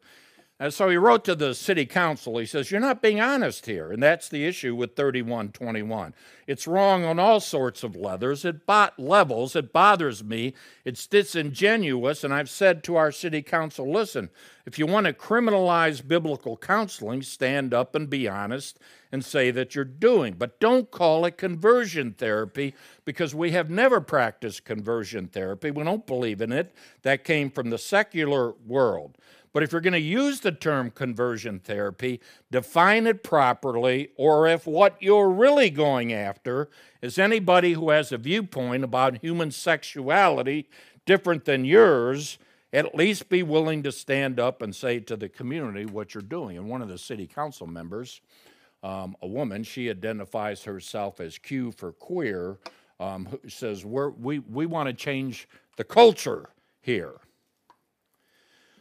And 0.62 0.72
so 0.72 0.88
he 0.88 0.96
wrote 0.96 1.24
to 1.24 1.34
the 1.34 1.56
city 1.56 1.84
council. 1.86 2.38
He 2.38 2.46
says, 2.46 2.70
You're 2.70 2.80
not 2.80 3.02
being 3.02 3.20
honest 3.20 3.66
here. 3.66 3.90
And 3.90 4.00
that's 4.00 4.28
the 4.28 4.44
issue 4.44 4.76
with 4.76 4.94
3121. 4.94 6.14
It's 6.46 6.68
wrong 6.68 7.04
on 7.04 7.18
all 7.18 7.40
sorts 7.40 7.82
of 7.82 7.96
levels. 7.96 8.44
It 8.44 8.64
bot 8.64 8.96
levels. 8.96 9.56
It 9.56 9.72
bothers 9.72 10.22
me. 10.22 10.54
It's 10.84 11.08
disingenuous. 11.08 12.22
And 12.22 12.32
I've 12.32 12.48
said 12.48 12.84
to 12.84 12.94
our 12.94 13.10
city 13.10 13.42
council, 13.42 13.90
listen, 13.90 14.30
if 14.64 14.78
you 14.78 14.86
want 14.86 15.06
to 15.06 15.12
criminalize 15.12 16.06
biblical 16.06 16.56
counseling, 16.56 17.22
stand 17.22 17.74
up 17.74 17.96
and 17.96 18.08
be 18.08 18.28
honest 18.28 18.78
and 19.10 19.24
say 19.24 19.50
that 19.50 19.74
you're 19.74 19.84
doing. 19.84 20.34
But 20.38 20.60
don't 20.60 20.92
call 20.92 21.24
it 21.24 21.36
conversion 21.36 22.12
therapy 22.12 22.74
because 23.04 23.34
we 23.34 23.50
have 23.50 23.68
never 23.68 24.00
practiced 24.00 24.64
conversion 24.64 25.26
therapy. 25.26 25.72
We 25.72 25.82
don't 25.82 26.06
believe 26.06 26.40
in 26.40 26.52
it. 26.52 26.72
That 27.02 27.24
came 27.24 27.50
from 27.50 27.70
the 27.70 27.78
secular 27.78 28.52
world. 28.64 29.18
But 29.52 29.62
if 29.62 29.72
you're 29.72 29.82
going 29.82 29.92
to 29.92 30.00
use 30.00 30.40
the 30.40 30.52
term 30.52 30.90
conversion 30.90 31.58
therapy, 31.58 32.20
define 32.50 33.06
it 33.06 33.22
properly, 33.22 34.10
or 34.16 34.46
if 34.46 34.66
what 34.66 34.96
you're 35.00 35.28
really 35.28 35.68
going 35.68 36.12
after 36.12 36.70
is 37.02 37.18
anybody 37.18 37.74
who 37.74 37.90
has 37.90 38.12
a 38.12 38.18
viewpoint 38.18 38.82
about 38.82 39.22
human 39.22 39.50
sexuality 39.50 40.68
different 41.04 41.44
than 41.44 41.64
yours, 41.64 42.38
at 42.72 42.94
least 42.94 43.28
be 43.28 43.42
willing 43.42 43.82
to 43.82 43.92
stand 43.92 44.40
up 44.40 44.62
and 44.62 44.74
say 44.74 44.98
to 45.00 45.16
the 45.16 45.28
community 45.28 45.84
what 45.84 46.14
you're 46.14 46.22
doing. 46.22 46.56
And 46.56 46.68
one 46.68 46.80
of 46.80 46.88
the 46.88 46.98
city 46.98 47.26
council 47.26 47.66
members, 47.66 48.22
um, 48.82 49.14
a 49.20 49.26
woman, 49.26 49.64
she 49.64 49.90
identifies 49.90 50.64
herself 50.64 51.20
as 51.20 51.36
Q 51.36 51.72
for 51.72 51.92
queer, 51.92 52.58
um, 52.98 53.28
says, 53.48 53.84
We're, 53.84 54.10
we, 54.10 54.38
we 54.38 54.64
want 54.64 54.88
to 54.88 54.94
change 54.94 55.46
the 55.76 55.84
culture 55.84 56.48
here. 56.80 57.20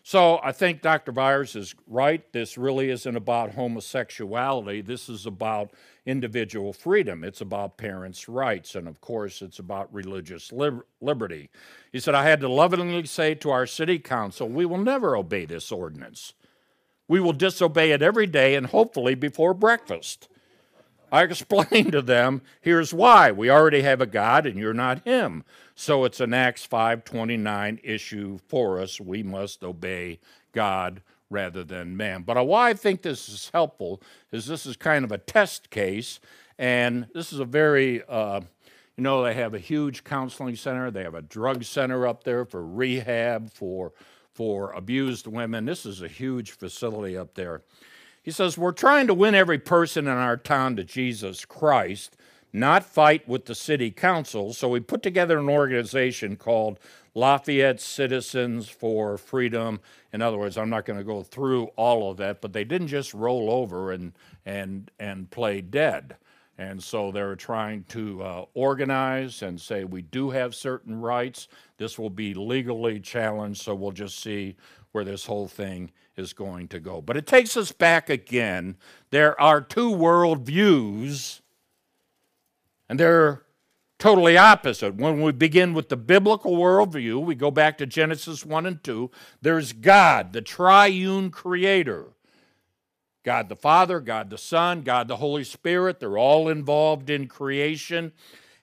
So 0.03 0.39
I 0.43 0.51
think 0.51 0.81
Dr. 0.81 1.11
Viars 1.11 1.55
is 1.55 1.75
right. 1.87 2.23
This 2.33 2.57
really 2.57 2.89
isn't 2.89 3.15
about 3.15 3.53
homosexuality. 3.53 4.81
This 4.81 5.09
is 5.09 5.25
about 5.25 5.71
individual 6.05 6.73
freedom. 6.73 7.23
It's 7.23 7.41
about 7.41 7.77
parents' 7.77 8.27
rights. 8.27 8.73
And 8.73 8.87
of 8.87 8.99
course, 8.99 9.41
it's 9.41 9.59
about 9.59 9.93
religious 9.93 10.51
lib- 10.51 10.83
liberty. 11.01 11.49
He 11.91 11.99
said, 11.99 12.15
I 12.15 12.23
had 12.23 12.39
to 12.41 12.49
lovingly 12.49 13.05
say 13.05 13.35
to 13.35 13.51
our 13.51 13.67
city 13.67 13.99
council, 13.99 14.49
we 14.49 14.65
will 14.65 14.79
never 14.79 15.15
obey 15.15 15.45
this 15.45 15.71
ordinance. 15.71 16.33
We 17.07 17.19
will 17.19 17.33
disobey 17.33 17.91
it 17.91 18.01
every 18.01 18.27
day 18.27 18.55
and 18.55 18.67
hopefully 18.67 19.13
before 19.13 19.53
breakfast. 19.53 20.27
I 21.11 21.23
explained 21.25 21.91
to 21.91 22.01
them, 22.01 22.41
here's 22.61 22.93
why. 22.93 23.31
We 23.31 23.51
already 23.51 23.81
have 23.83 24.01
a 24.01 24.07
God 24.07 24.47
and 24.47 24.57
you're 24.57 24.73
not 24.73 25.05
him. 25.05 25.43
So 25.81 26.05
it's 26.05 26.19
an 26.19 26.31
Acts 26.31 26.63
5:29 26.63 27.79
issue 27.83 28.37
for 28.47 28.79
us. 28.79 29.01
We 29.01 29.23
must 29.23 29.63
obey 29.63 30.19
God 30.51 31.01
rather 31.27 31.63
than 31.63 31.97
man. 31.97 32.21
But 32.21 32.45
why 32.45 32.69
I 32.69 32.73
think 32.75 33.01
this 33.01 33.27
is 33.27 33.49
helpful 33.51 33.99
is 34.31 34.45
this 34.45 34.67
is 34.67 34.77
kind 34.77 35.03
of 35.03 35.11
a 35.11 35.17
test 35.17 35.71
case, 35.71 36.19
and 36.59 37.07
this 37.15 37.33
is 37.33 37.39
a 37.39 37.45
very 37.45 38.03
uh, 38.07 38.41
you 38.95 39.03
know, 39.03 39.23
they 39.23 39.33
have 39.33 39.55
a 39.55 39.59
huge 39.59 40.03
counseling 40.03 40.55
center. 40.55 40.91
They 40.91 41.01
have 41.01 41.15
a 41.15 41.23
drug 41.23 41.63
center 41.63 42.05
up 42.05 42.25
there 42.25 42.45
for 42.45 42.63
rehab 42.63 43.51
for 43.51 43.91
for 44.31 44.73
abused 44.73 45.25
women. 45.25 45.65
This 45.65 45.87
is 45.87 46.03
a 46.03 46.07
huge 46.07 46.51
facility 46.51 47.17
up 47.17 47.33
there. 47.33 47.63
He 48.21 48.29
says, 48.29 48.55
We're 48.55 48.71
trying 48.71 49.07
to 49.07 49.15
win 49.15 49.33
every 49.33 49.57
person 49.57 50.05
in 50.05 50.13
our 50.13 50.37
town 50.37 50.75
to 50.75 50.83
Jesus 50.83 51.43
Christ 51.43 52.17
not 52.53 52.83
fight 52.83 53.27
with 53.27 53.45
the 53.45 53.55
city 53.55 53.91
council. 53.91 54.53
So 54.53 54.69
we 54.69 54.79
put 54.79 55.03
together 55.03 55.39
an 55.39 55.49
organization 55.49 56.35
called 56.35 56.79
Lafayette 57.13 57.81
Citizens 57.81 58.69
for 58.69 59.17
Freedom. 59.17 59.79
In 60.13 60.21
other 60.21 60.37
words, 60.37 60.57
I'm 60.57 60.69
not 60.69 60.85
going 60.85 60.99
to 60.99 61.05
go 61.05 61.23
through 61.23 61.65
all 61.75 62.09
of 62.09 62.17
that, 62.17 62.41
but 62.41 62.53
they 62.53 62.63
didn't 62.63 62.87
just 62.87 63.13
roll 63.13 63.49
over 63.51 63.91
and 63.91 64.13
and 64.45 64.91
and 64.99 65.29
play 65.29 65.61
dead. 65.61 66.15
And 66.57 66.81
so 66.83 67.11
they're 67.11 67.35
trying 67.35 67.85
to 67.85 68.21
uh, 68.21 68.45
organize 68.53 69.41
and 69.41 69.59
say 69.59 69.83
we 69.83 70.03
do 70.03 70.29
have 70.29 70.53
certain 70.53 70.99
rights. 70.99 71.47
This 71.77 71.97
will 71.97 72.09
be 72.09 72.33
legally 72.33 72.99
challenged, 72.99 73.61
so 73.61 73.73
we'll 73.73 73.91
just 73.91 74.19
see 74.19 74.55
where 74.91 75.03
this 75.03 75.25
whole 75.25 75.47
thing 75.47 75.91
is 76.17 76.33
going 76.33 76.67
to 76.69 76.79
go. 76.79 77.01
But 77.01 77.17
it 77.17 77.25
takes 77.25 77.57
us 77.57 77.71
back 77.71 78.09
again. 78.09 78.77
There 79.09 79.39
are 79.41 79.61
two 79.61 79.89
worldviews 79.89 81.40
and 82.91 82.99
they're 82.99 83.43
totally 83.99 84.37
opposite. 84.37 84.95
When 84.95 85.21
we 85.21 85.31
begin 85.31 85.73
with 85.73 85.87
the 85.87 85.95
biblical 85.95 86.57
worldview, 86.57 87.23
we 87.23 87.35
go 87.35 87.49
back 87.49 87.77
to 87.77 87.85
Genesis 87.85 88.45
1 88.45 88.65
and 88.65 88.83
2. 88.83 89.09
There's 89.41 89.71
God, 89.71 90.33
the 90.33 90.41
triune 90.41 91.31
creator. 91.31 92.07
God 93.23 93.47
the 93.47 93.55
Father, 93.55 94.01
God 94.01 94.29
the 94.29 94.37
Son, 94.37 94.81
God 94.81 95.07
the 95.07 95.15
Holy 95.15 95.45
Spirit, 95.45 96.01
they're 96.01 96.17
all 96.17 96.49
involved 96.49 97.09
in 97.09 97.29
creation. 97.29 98.11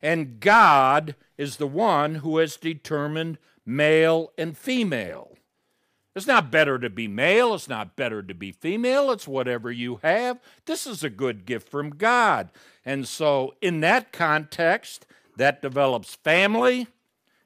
And 0.03 0.41
God 0.41 1.15
is 1.39 1.57
the 1.57 1.67
one 1.67 2.17
who 2.17 2.37
has 2.37 2.59
determined 2.59 3.39
male 3.65 4.31
and 4.37 4.59
female. 4.59 5.38
It's 6.19 6.27
not 6.27 6.51
better 6.51 6.81
to 6.81 6.91
be 6.91 7.07
male. 7.07 7.55
It's 7.55 7.69
not 7.69 7.95
better 7.95 8.25
to 8.25 8.35
be 8.35 8.51
female. 8.51 9.13
It's 9.13 9.29
whatever 9.29 9.71
you 9.71 10.01
have. 10.03 10.41
This 10.67 10.85
is 10.85 11.05
a 11.05 11.11
good 11.11 11.47
gift 11.47 11.69
from 11.69 11.91
God. 11.91 12.51
And 12.85 13.07
so, 13.07 13.55
in 13.63 13.79
that 13.83 14.11
context, 14.11 15.07
that 15.37 15.63
develops 15.63 16.17
family, 16.17 16.89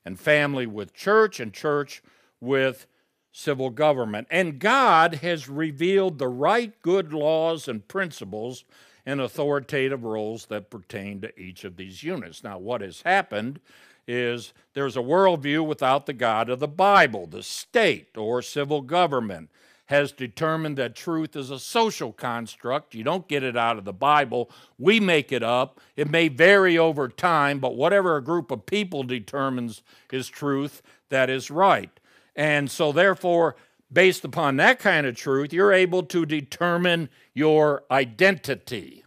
and 0.07 0.19
family 0.19 0.67
with 0.67 0.95
church, 0.95 1.39
and 1.39 1.53
church 1.53 2.03
with 2.41 2.87
civil 3.31 3.69
government. 3.69 4.27
And 4.31 4.59
God 4.59 5.17
has 5.17 5.51
revealed 5.51 6.19
the 6.19 6.29
right 6.29 6.73
good 6.81 7.13
laws 7.13 7.69
and 7.69 7.87
principles 7.87 8.65
and 9.05 9.21
authoritative 9.21 10.03
roles 10.03 10.47
that 10.47 10.71
pertain 10.71 11.21
to 11.21 11.39
each 11.39 11.65
of 11.65 11.77
these 11.77 12.03
units. 12.03 12.43
Now, 12.43 12.57
what 12.57 12.81
has 12.81 13.03
happened 13.03 13.61
is 14.07 14.53
there's 14.75 14.97
a 14.97 15.01
worldview 15.01 15.67
without 15.67 16.07
the 16.07 16.13
God 16.13 16.49
of 16.49 16.59
the 16.59 16.69
Bible. 16.69 17.27
The 17.27 17.43
state 17.43 18.17
or 18.17 18.43
civil 18.43 18.81
government 18.81 19.51
has 19.87 20.13
determined 20.13 20.79
that 20.79 20.95
truth 20.95 21.37
is 21.37 21.51
a 21.51 21.59
social 21.59 22.13
construct. 22.13 22.95
You 22.95 23.05
don't 23.05 23.29
get 23.29 23.43
it 23.43 23.57
out 23.57 23.79
of 23.79 23.85
the 23.85 23.93
Bible. 23.93 24.51
We 24.79 25.01
make 25.01 25.33
it 25.33 25.43
up. 25.43 25.81
It 25.97 26.09
may 26.09 26.29
vary 26.29 26.79
over 26.79 27.09
time, 27.09 27.59
but 27.59 27.77
whatever 27.77 28.17
a 28.17 28.25
group 28.25 28.51
of 28.51 28.65
people 28.65 29.03
determines 29.03 29.83
is 30.11 30.29
truth, 30.29 30.83
that 31.11 31.29
is 31.29 31.51
right. 31.51 31.91
And 32.35 32.71
so, 32.71 32.93
therefore, 32.93 33.57
based 33.93 34.25
upon 34.25 34.57
that 34.57 34.79
kind 34.79 35.07
of 35.07 35.15
truth, 35.15 35.53
you're 35.53 35.73
able 35.73 36.05
to 36.05 36.25
determine 36.25 37.11
your 37.35 37.85
identity. 37.91 39.05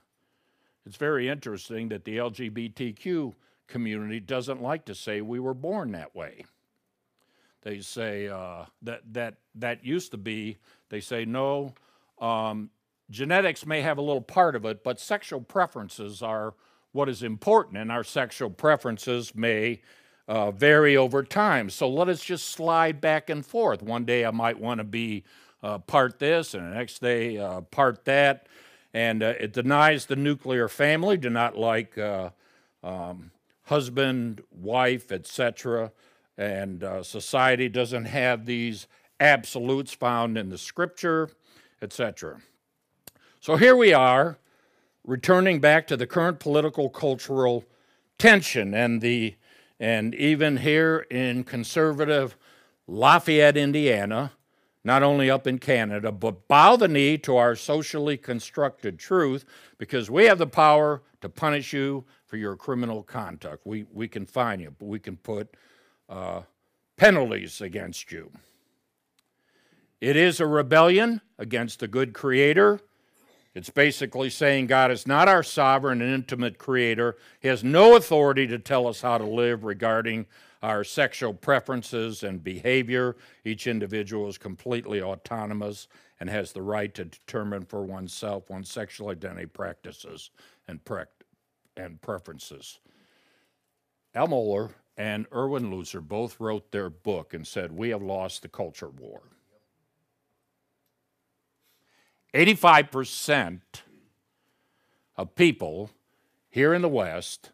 It's 0.85 0.97
very 0.97 1.27
interesting 1.27 1.89
that 1.89 2.05
the 2.05 2.17
LGBTQ 2.17 3.33
community 3.67 4.19
doesn't 4.19 4.61
like 4.61 4.85
to 4.85 4.95
say 4.95 5.21
we 5.21 5.39
were 5.39 5.53
born 5.53 5.91
that 5.91 6.15
way. 6.15 6.45
They 7.61 7.79
say 7.81 8.27
uh, 8.27 8.65
that 8.83 9.01
that 9.13 9.35
that 9.55 9.83
used 9.83 10.11
to 10.11 10.17
be. 10.17 10.57
They 10.89 11.01
say 11.01 11.25
no. 11.25 11.73
Um, 12.19 12.69
genetics 13.09 13.65
may 13.65 13.81
have 13.81 13.97
a 13.97 14.01
little 14.01 14.21
part 14.21 14.55
of 14.55 14.65
it, 14.65 14.83
but 14.83 14.99
sexual 14.99 15.41
preferences 15.41 16.21
are 16.21 16.53
what 16.91 17.09
is 17.09 17.23
important, 17.23 17.77
and 17.77 17.91
our 17.91 18.03
sexual 18.03 18.49
preferences 18.49 19.33
may 19.35 19.81
uh, 20.27 20.51
vary 20.51 20.95
over 20.95 21.23
time. 21.23 21.69
So 21.69 21.89
let 21.89 22.07
us 22.07 22.23
just 22.23 22.49
slide 22.49 23.01
back 23.01 23.29
and 23.29 23.45
forth. 23.45 23.81
One 23.81 24.05
day 24.05 24.25
I 24.25 24.31
might 24.31 24.59
want 24.59 24.77
to 24.77 24.83
be 24.83 25.23
uh, 25.61 25.79
part 25.79 26.19
this, 26.19 26.53
and 26.53 26.71
the 26.71 26.75
next 26.75 27.01
day 27.01 27.37
uh, 27.37 27.61
part 27.61 28.05
that. 28.05 28.47
And 28.93 29.21
uh, 29.21 29.33
it 29.39 29.51
denies 29.51 30.05
the 30.05 30.15
nuclear 30.15 30.69
family, 30.69 31.17
do 31.17 31.29
not 31.29 31.57
like 31.57 31.97
uh, 31.97 32.29
um, 32.81 33.31
husband, 33.65 34.41
wife, 34.51 35.11
etc. 35.11 35.91
And 36.37 36.83
uh, 36.83 37.03
society 37.03 37.69
doesn't 37.69 38.05
have 38.05 38.45
these 38.45 38.87
absolutes 39.19 39.93
found 39.93 40.37
in 40.37 40.49
the 40.49 40.57
scripture, 40.57 41.29
etc. 41.81 42.39
So 43.39 43.55
here 43.55 43.75
we 43.75 43.93
are, 43.93 44.37
returning 45.03 45.59
back 45.59 45.87
to 45.87 45.97
the 45.97 46.07
current 46.07 46.39
political 46.39 46.89
cultural 46.89 47.65
tension 48.17 48.73
and 48.73 49.01
the 49.01 49.35
and 49.77 50.15
even 50.15 50.57
here 50.57 51.05
in 51.11 51.43
conservative 51.43 52.37
Lafayette, 52.87 53.57
Indiana, 53.57 54.31
not 54.85 55.01
only 55.01 55.31
up 55.31 55.47
in 55.47 55.57
Canada, 55.57 56.11
but 56.11 56.47
bow 56.47 56.75
the 56.75 56.87
knee 56.87 57.17
to 57.17 57.35
our 57.35 57.55
socially 57.55 58.15
constructed 58.15 58.99
truth 58.99 59.43
because 59.79 60.11
we 60.11 60.25
have 60.25 60.37
the 60.37 60.47
power 60.47 61.01
to 61.21 61.27
punish 61.27 61.73
you 61.73 62.05
for 62.27 62.37
your 62.37 62.55
criminal 62.55 63.01
conduct. 63.01 63.65
We, 63.65 63.87
we 63.91 64.07
can 64.07 64.27
fine 64.27 64.59
you, 64.59 64.75
but 64.77 64.85
we 64.85 64.99
can 64.99 65.17
put 65.17 65.55
uh, 66.07 66.41
penalties 66.97 67.61
against 67.61 68.11
you. 68.11 68.31
It 69.99 70.15
is 70.15 70.39
a 70.39 70.45
rebellion 70.45 71.21
against 71.39 71.79
the 71.79 71.87
good 71.87 72.13
creator. 72.13 72.79
It's 73.55 73.71
basically 73.71 74.29
saying 74.29 74.67
God 74.67 74.91
is 74.91 75.07
not 75.07 75.27
our 75.27 75.41
sovereign 75.41 75.99
and 75.99 76.13
intimate 76.13 76.59
creator. 76.59 77.17
He 77.39 77.47
has 77.47 77.63
no 77.63 77.95
authority 77.95 78.45
to 78.47 78.59
tell 78.59 78.85
us 78.85 79.01
how 79.01 79.17
to 79.17 79.25
live 79.25 79.63
regarding 79.63 80.27
our 80.61 80.83
sexual 80.83 81.33
preferences 81.33 82.23
and 82.23 82.43
behavior. 82.43 83.15
Each 83.43 83.67
individual 83.67 84.27
is 84.27 84.37
completely 84.37 85.01
autonomous 85.01 85.87
and 86.19 86.29
has 86.29 86.51
the 86.51 86.61
right 86.61 86.93
to 86.93 87.05
determine 87.05 87.65
for 87.65 87.83
oneself 87.83 88.49
one's 88.49 88.71
sexual 88.71 89.09
identity 89.09 89.45
practices 89.45 90.31
and, 90.67 90.83
pre- 90.83 91.03
and 91.75 92.01
preferences. 92.01 92.79
Al 94.13 94.29
Mohler 94.29 94.71
and 94.97 95.25
Erwin 95.33 95.69
Lutzer 95.69 96.01
both 96.01 96.39
wrote 96.39 96.71
their 96.71 96.89
book 96.89 97.33
and 97.33 97.45
said, 97.45 97.71
We 97.71 97.89
have 97.89 98.01
lost 98.01 98.41
the 98.41 98.47
culture 98.47 98.89
war. 98.89 99.23
85% 102.33 103.61
of 105.17 105.35
people 105.35 105.89
here 106.49 106.73
in 106.73 106.81
the 106.81 106.89
West 106.89 107.51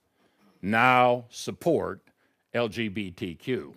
now 0.62 1.26
support 1.30 2.02
LGBTQ. 2.54 3.74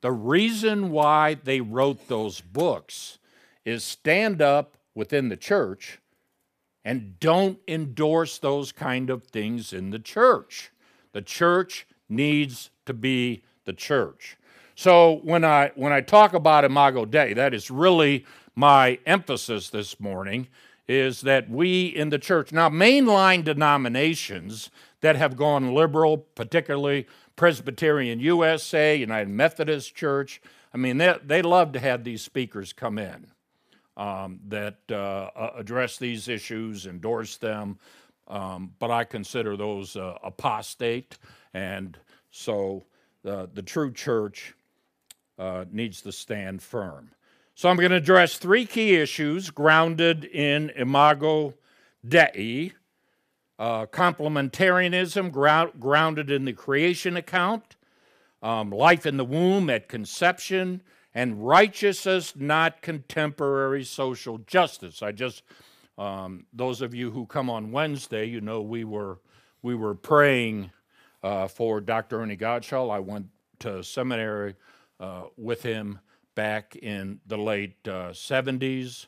The 0.00 0.12
reason 0.12 0.90
why 0.90 1.34
they 1.34 1.60
wrote 1.60 2.08
those 2.08 2.40
books 2.40 3.18
is 3.64 3.82
stand 3.82 4.40
up 4.40 4.76
within 4.94 5.28
the 5.28 5.36
church 5.36 5.98
and 6.84 7.18
don't 7.20 7.58
endorse 7.66 8.38
those 8.38 8.72
kind 8.72 9.10
of 9.10 9.24
things 9.24 9.72
in 9.72 9.90
the 9.90 9.98
church. 9.98 10.70
The 11.12 11.22
church 11.22 11.86
needs 12.08 12.70
to 12.86 12.94
be 12.94 13.42
the 13.64 13.72
church. 13.72 14.36
So 14.74 15.20
when 15.24 15.44
I 15.44 15.72
when 15.74 15.92
I 15.92 16.00
talk 16.00 16.32
about 16.32 16.64
Imago 16.64 17.04
Dei, 17.04 17.32
that 17.34 17.52
is 17.52 17.70
really 17.70 18.24
my 18.54 18.98
emphasis 19.04 19.70
this 19.70 19.98
morning 20.00 20.48
is 20.86 21.20
that 21.20 21.50
we 21.50 21.86
in 21.86 22.08
the 22.08 22.18
church, 22.18 22.52
now 22.52 22.68
mainline 22.70 23.44
denominations 23.44 24.70
that 25.00 25.16
have 25.16 25.36
gone 25.36 25.74
liberal, 25.74 26.16
particularly 26.16 27.06
Presbyterian 27.38 28.18
USA, 28.18 28.96
United 28.96 29.30
Methodist 29.30 29.94
Church, 29.94 30.42
I 30.74 30.76
mean, 30.76 30.98
they, 30.98 31.14
they 31.24 31.40
love 31.40 31.72
to 31.72 31.78
have 31.78 32.04
these 32.04 32.20
speakers 32.20 32.72
come 32.72 32.98
in 32.98 33.28
um, 33.96 34.40
that 34.48 34.78
uh, 34.90 35.30
address 35.56 35.98
these 35.98 36.28
issues, 36.28 36.84
endorse 36.84 37.36
them, 37.36 37.78
um, 38.26 38.72
but 38.80 38.90
I 38.90 39.04
consider 39.04 39.56
those 39.56 39.96
uh, 39.96 40.18
apostate, 40.22 41.16
and 41.54 41.96
so 42.32 42.84
uh, 43.24 43.46
the 43.54 43.62
true 43.62 43.92
church 43.92 44.54
uh, 45.38 45.64
needs 45.70 46.02
to 46.02 46.12
stand 46.12 46.60
firm. 46.60 47.12
So 47.54 47.68
I'm 47.68 47.76
going 47.76 47.92
to 47.92 47.96
address 47.96 48.36
three 48.36 48.66
key 48.66 48.96
issues 48.96 49.50
grounded 49.50 50.24
in 50.24 50.70
Imago 50.70 51.54
Dei, 52.06 52.72
uh, 53.58 53.86
complementarianism 53.86 55.32
ground, 55.32 55.72
grounded 55.80 56.30
in 56.30 56.44
the 56.44 56.52
creation 56.52 57.16
account, 57.16 57.76
um, 58.42 58.70
life 58.70 59.04
in 59.04 59.16
the 59.16 59.24
womb 59.24 59.68
at 59.68 59.88
conception, 59.88 60.80
and 61.14 61.46
righteousness, 61.46 62.34
not 62.36 62.82
contemporary 62.82 63.82
social 63.82 64.38
justice. 64.38 65.02
I 65.02 65.10
just, 65.10 65.42
um, 65.96 66.46
those 66.52 66.80
of 66.80 66.94
you 66.94 67.10
who 67.10 67.26
come 67.26 67.50
on 67.50 67.72
Wednesday, 67.72 68.26
you 68.26 68.40
know 68.40 68.62
we 68.62 68.84
were 68.84 69.18
we 69.60 69.74
were 69.74 69.96
praying 69.96 70.70
uh, 71.24 71.48
for 71.48 71.80
Dr. 71.80 72.20
Ernie 72.20 72.36
Godshall. 72.36 72.92
I 72.92 73.00
went 73.00 73.26
to 73.58 73.82
seminary 73.82 74.54
uh, 75.00 75.24
with 75.36 75.62
him 75.62 75.98
back 76.36 76.76
in 76.76 77.18
the 77.26 77.36
late 77.36 77.76
uh, 77.88 78.10
70s, 78.10 79.06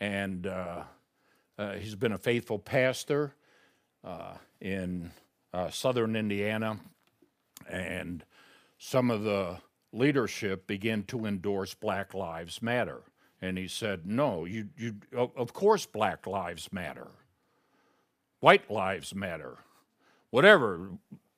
and 0.00 0.46
uh, 0.46 0.84
uh, 1.58 1.72
he's 1.74 1.94
been 1.94 2.12
a 2.12 2.18
faithful 2.18 2.58
pastor 2.58 3.34
uh, 4.04 4.34
in 4.60 5.10
southern 5.70 6.16
Indiana. 6.16 6.78
And 7.68 8.24
some 8.78 9.10
of 9.10 9.22
the 9.22 9.58
leadership 9.92 10.66
began 10.66 11.04
to 11.04 11.26
endorse 11.26 11.74
Black 11.74 12.14
Lives 12.14 12.62
Matter. 12.62 13.02
And 13.40 13.58
he 13.58 13.68
said, 13.68 14.06
No, 14.06 14.44
you, 14.44 14.68
you, 14.76 14.96
of 15.14 15.52
course, 15.52 15.86
Black 15.86 16.26
Lives 16.26 16.72
Matter. 16.72 17.08
White 18.40 18.70
Lives 18.70 19.14
Matter. 19.14 19.58
Whatever 20.30 20.90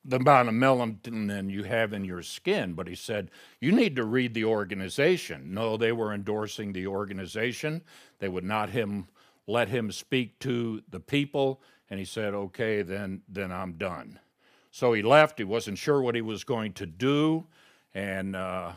the 0.05 0.17
amount 0.17 0.49
of 0.49 0.55
melanin 0.55 1.51
you 1.51 1.63
have 1.63 1.93
in 1.93 2.05
your 2.05 2.23
skin, 2.23 2.75
but 2.75 2.87
he 2.87 2.95
said, 2.95 3.31
you 3.61 3.73
need 3.73 3.97
to 3.97 4.05
read 4.05 4.35
the 4.35 4.45
organization. 4.45 5.55
No, 5.55 5.77
they 5.77 5.93
were 5.93 6.13
endorsing 6.13 6.73
the 6.73 6.87
organization. 6.87 7.83
They 8.19 8.29
would 8.29 8.45
not 8.45 8.71
him 8.71 9.09
let 9.47 9.69
him 9.69 9.91
speak 9.93 10.39
to 10.41 10.83
the 10.91 11.01
people, 11.01 11.61
and 11.91 11.99
he 11.99 12.05
said, 12.05 12.35
okay, 12.35 12.83
then, 12.83 13.23
then 13.29 13.53
I'm 13.53 13.75
done. 13.75 14.19
So 14.71 14.93
he 14.93 15.03
left. 15.03 15.39
He 15.39 15.45
wasn't 15.45 15.79
sure 15.79 16.03
what 16.03 16.15
he 16.15 16.23
was 16.23 16.45
going 16.45 16.73
to 16.75 16.87
do, 16.87 17.47
and 17.95 18.35
uh, 18.35 18.73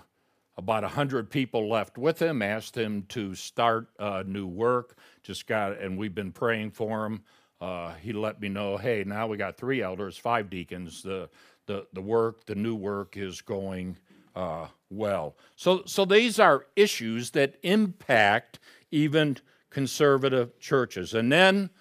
about 0.57 0.83
100 0.83 1.29
people 1.29 1.69
left 1.69 1.97
with 1.97 2.21
him, 2.21 2.41
asked 2.41 2.77
him 2.77 3.03
to 3.09 3.33
start 3.33 3.87
uh, 3.97 4.23
new 4.25 4.45
work, 4.45 4.97
just 5.23 5.47
got, 5.47 5.79
and 5.79 5.97
we've 5.97 6.13
been 6.13 6.31
praying 6.31 6.71
for 6.71 7.05
him 7.05 7.23
uh, 7.59 7.93
he 7.95 8.13
let 8.13 8.39
me 8.39 8.49
know, 8.49 8.77
hey, 8.77 9.03
now 9.05 9.27
we 9.27 9.37
got 9.37 9.57
three 9.57 9.81
elders, 9.81 10.17
five 10.17 10.49
deacons. 10.49 11.01
The 11.01 11.29
the 11.65 11.87
the 11.93 12.01
work, 12.01 12.45
the 12.45 12.55
new 12.55 12.75
work 12.75 13.17
is 13.17 13.41
going 13.41 13.97
uh, 14.35 14.67
well. 14.89 15.35
So 15.55 15.83
so 15.85 16.05
these 16.05 16.39
are 16.39 16.67
issues 16.75 17.31
that 17.31 17.55
impact 17.63 18.59
even 18.91 19.37
conservative 19.69 20.59
churches. 20.59 21.13
And 21.13 21.31
then 21.31 21.71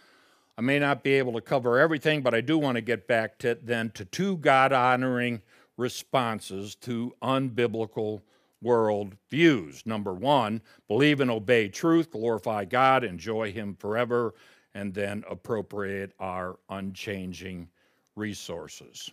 I 0.58 0.62
may 0.62 0.78
not 0.78 1.02
be 1.02 1.14
able 1.14 1.34
to 1.34 1.40
cover 1.40 1.78
everything, 1.78 2.22
but 2.22 2.34
I 2.34 2.40
do 2.40 2.56
want 2.56 2.76
to 2.76 2.80
get 2.80 3.06
back 3.06 3.38
to 3.38 3.58
then 3.62 3.90
to 3.90 4.04
two 4.04 4.38
God 4.38 4.72
honoring 4.72 5.42
responses 5.76 6.74
to 6.76 7.14
unbiblical 7.22 8.22
world 8.62 9.16
views. 9.30 9.84
Number 9.84 10.14
one, 10.14 10.62
believe 10.88 11.20
and 11.20 11.30
obey 11.30 11.68
truth, 11.68 12.10
glorify 12.10 12.64
God, 12.64 13.04
enjoy 13.04 13.52
Him 13.52 13.76
forever 13.78 14.34
and 14.74 14.94
then 14.94 15.24
appropriate 15.28 16.12
our 16.18 16.58
unchanging 16.70 17.68
resources. 18.14 19.10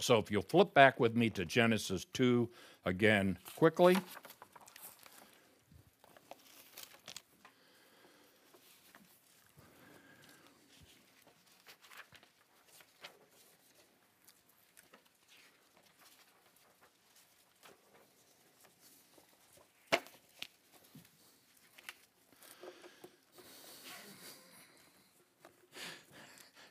So 0.00 0.18
if 0.18 0.30
you'll 0.30 0.42
flip 0.42 0.74
back 0.74 0.98
with 0.98 1.16
me 1.16 1.30
to 1.30 1.44
Genesis 1.44 2.06
2 2.12 2.48
again 2.84 3.38
quickly. 3.56 3.96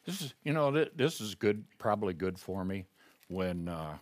This 0.05 0.21
is, 0.21 0.33
you 0.43 0.53
know, 0.53 0.85
this 0.95 1.21
is 1.21 1.35
good, 1.35 1.63
probably 1.77 2.13
good 2.13 2.39
for 2.39 2.65
me 2.65 2.85
when 3.27 3.67
uh, 3.67 3.97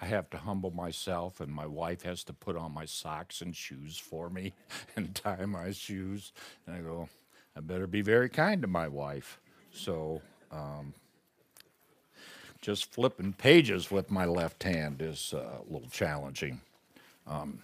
I 0.00 0.06
have 0.06 0.28
to 0.30 0.36
humble 0.36 0.72
myself 0.72 1.40
and 1.40 1.52
my 1.52 1.66
wife 1.66 2.02
has 2.02 2.24
to 2.24 2.32
put 2.32 2.56
on 2.56 2.72
my 2.72 2.84
socks 2.84 3.40
and 3.40 3.54
shoes 3.54 3.96
for 3.98 4.28
me 4.28 4.52
and 4.96 5.14
tie 5.14 5.46
my 5.46 5.70
shoes. 5.70 6.32
And 6.66 6.76
I 6.76 6.80
go, 6.80 7.08
I 7.56 7.60
better 7.60 7.86
be 7.86 8.02
very 8.02 8.28
kind 8.28 8.62
to 8.62 8.68
my 8.68 8.88
wife. 8.88 9.40
So, 9.72 10.20
um, 10.50 10.92
just 12.60 12.92
flipping 12.92 13.32
pages 13.32 13.90
with 13.90 14.10
my 14.10 14.24
left 14.24 14.62
hand 14.62 15.02
is 15.02 15.34
uh, 15.34 15.58
a 15.68 15.72
little 15.72 15.88
challenging. 15.88 16.60
Um, 17.26 17.58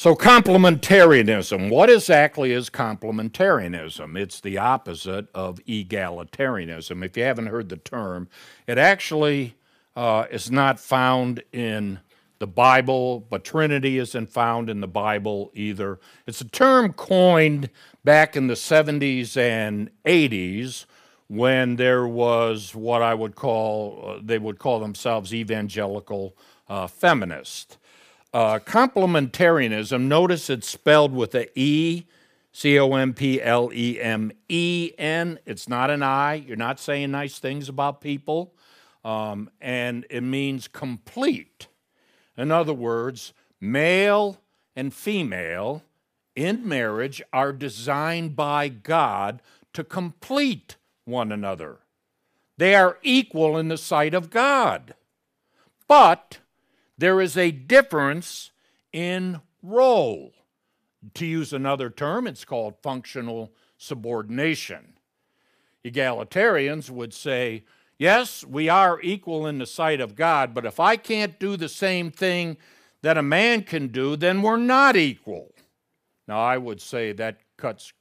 so, 0.00 0.14
complementarianism. 0.14 1.68
What 1.68 1.90
exactly 1.90 2.52
is 2.52 2.70
complementarianism? 2.70 4.18
It's 4.18 4.40
the 4.40 4.56
opposite 4.56 5.26
of 5.34 5.62
egalitarianism. 5.66 7.04
If 7.04 7.18
you 7.18 7.24
haven't 7.24 7.48
heard 7.48 7.68
the 7.68 7.76
term, 7.76 8.26
it 8.66 8.78
actually 8.78 9.56
uh, 9.94 10.24
is 10.30 10.50
not 10.50 10.80
found 10.80 11.42
in 11.52 12.00
the 12.38 12.46
Bible, 12.46 13.20
but 13.28 13.44
Trinity 13.44 13.98
isn't 13.98 14.30
found 14.30 14.70
in 14.70 14.80
the 14.80 14.88
Bible 14.88 15.50
either. 15.52 16.00
It's 16.26 16.40
a 16.40 16.48
term 16.48 16.94
coined 16.94 17.68
back 18.02 18.36
in 18.36 18.46
the 18.46 18.54
70s 18.54 19.36
and 19.36 19.90
80s 20.06 20.86
when 21.28 21.76
there 21.76 22.08
was 22.08 22.74
what 22.74 23.02
I 23.02 23.12
would 23.12 23.34
call, 23.34 24.02
uh, 24.16 24.20
they 24.24 24.38
would 24.38 24.58
call 24.58 24.80
themselves 24.80 25.34
evangelical 25.34 26.38
uh, 26.70 26.86
feminists. 26.86 27.76
Uh, 28.32 28.60
complementarianism, 28.60 30.02
notice 30.02 30.48
it's 30.48 30.68
spelled 30.68 31.12
with 31.12 31.34
a 31.34 31.48
E, 31.58 32.04
C 32.52 32.78
O 32.78 32.94
M 32.94 33.12
P 33.12 33.42
L 33.42 33.70
E 33.72 34.00
M 34.00 34.30
E 34.48 34.92
N. 34.98 35.38
It's 35.46 35.68
not 35.68 35.90
an 35.90 36.02
I. 36.02 36.34
You're 36.34 36.56
not 36.56 36.78
saying 36.78 37.10
nice 37.10 37.38
things 37.38 37.68
about 37.68 38.00
people. 38.00 38.54
Um, 39.04 39.50
and 39.60 40.06
it 40.10 40.22
means 40.22 40.68
complete. 40.68 41.68
In 42.36 42.50
other 42.50 42.74
words, 42.74 43.32
male 43.60 44.40
and 44.76 44.94
female 44.94 45.82
in 46.36 46.66
marriage 46.68 47.22
are 47.32 47.52
designed 47.52 48.36
by 48.36 48.68
God 48.68 49.42
to 49.72 49.82
complete 49.82 50.76
one 51.04 51.32
another. 51.32 51.78
They 52.56 52.74
are 52.74 52.98
equal 53.02 53.56
in 53.56 53.68
the 53.68 53.78
sight 53.78 54.14
of 54.14 54.30
God. 54.30 54.94
But 55.88 56.38
there 57.00 57.20
is 57.20 57.36
a 57.36 57.50
difference 57.50 58.50
in 58.92 59.40
role. 59.62 60.32
To 61.14 61.24
use 61.24 61.54
another 61.54 61.88
term, 61.88 62.26
it's 62.26 62.44
called 62.44 62.74
functional 62.82 63.52
subordination. 63.78 64.94
Egalitarians 65.82 66.90
would 66.90 67.14
say, 67.14 67.64
yes, 67.98 68.44
we 68.44 68.68
are 68.68 69.00
equal 69.00 69.46
in 69.46 69.56
the 69.56 69.66
sight 69.66 70.00
of 70.02 70.14
God, 70.14 70.52
but 70.52 70.66
if 70.66 70.78
I 70.78 70.96
can't 70.96 71.38
do 71.38 71.56
the 71.56 71.70
same 71.70 72.10
thing 72.10 72.58
that 73.00 73.16
a 73.16 73.22
man 73.22 73.62
can 73.62 73.88
do, 73.88 74.14
then 74.14 74.42
we're 74.42 74.58
not 74.58 74.94
equal. 74.94 75.54
Now, 76.28 76.40
I 76.40 76.58
would 76.58 76.82
say 76.82 77.12
that 77.12 77.38
cuts, 77.56 77.94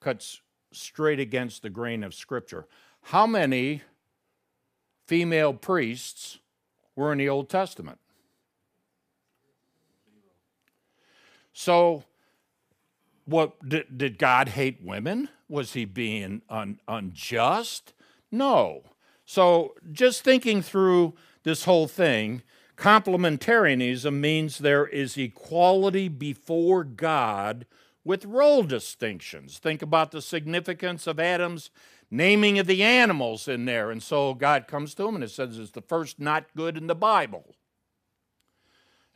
cuts 0.00 0.40
straight 0.72 1.20
against 1.20 1.62
the 1.62 1.70
grain 1.70 2.02
of 2.02 2.14
Scripture. 2.14 2.66
How 3.02 3.28
many 3.28 3.82
female 5.06 5.54
priests 5.54 6.38
were 6.96 7.12
in 7.12 7.18
the 7.18 7.28
Old 7.28 7.48
Testament? 7.48 8.00
So, 11.60 12.04
what 13.24 13.68
did, 13.68 13.98
did 13.98 14.16
God 14.16 14.50
hate 14.50 14.78
women? 14.80 15.28
Was 15.48 15.72
he 15.72 15.86
being 15.86 16.42
un, 16.48 16.78
unjust? 16.86 17.94
No. 18.30 18.84
So, 19.24 19.74
just 19.90 20.22
thinking 20.22 20.62
through 20.62 21.14
this 21.42 21.64
whole 21.64 21.88
thing, 21.88 22.42
complementarianism 22.76 24.20
means 24.20 24.58
there 24.58 24.86
is 24.86 25.16
equality 25.16 26.06
before 26.06 26.84
God 26.84 27.66
with 28.04 28.24
role 28.24 28.62
distinctions. 28.62 29.58
Think 29.58 29.82
about 29.82 30.12
the 30.12 30.22
significance 30.22 31.08
of 31.08 31.18
Adam's 31.18 31.70
naming 32.08 32.60
of 32.60 32.68
the 32.68 32.84
animals 32.84 33.48
in 33.48 33.64
there. 33.64 33.90
And 33.90 34.00
so 34.00 34.32
God 34.32 34.68
comes 34.68 34.94
to 34.94 35.08
him 35.08 35.16
and 35.16 35.24
it 35.24 35.32
says 35.32 35.58
it's 35.58 35.72
the 35.72 35.82
first 35.82 36.20
not 36.20 36.54
good 36.56 36.76
in 36.76 36.86
the 36.86 36.94
Bible. 36.94 37.56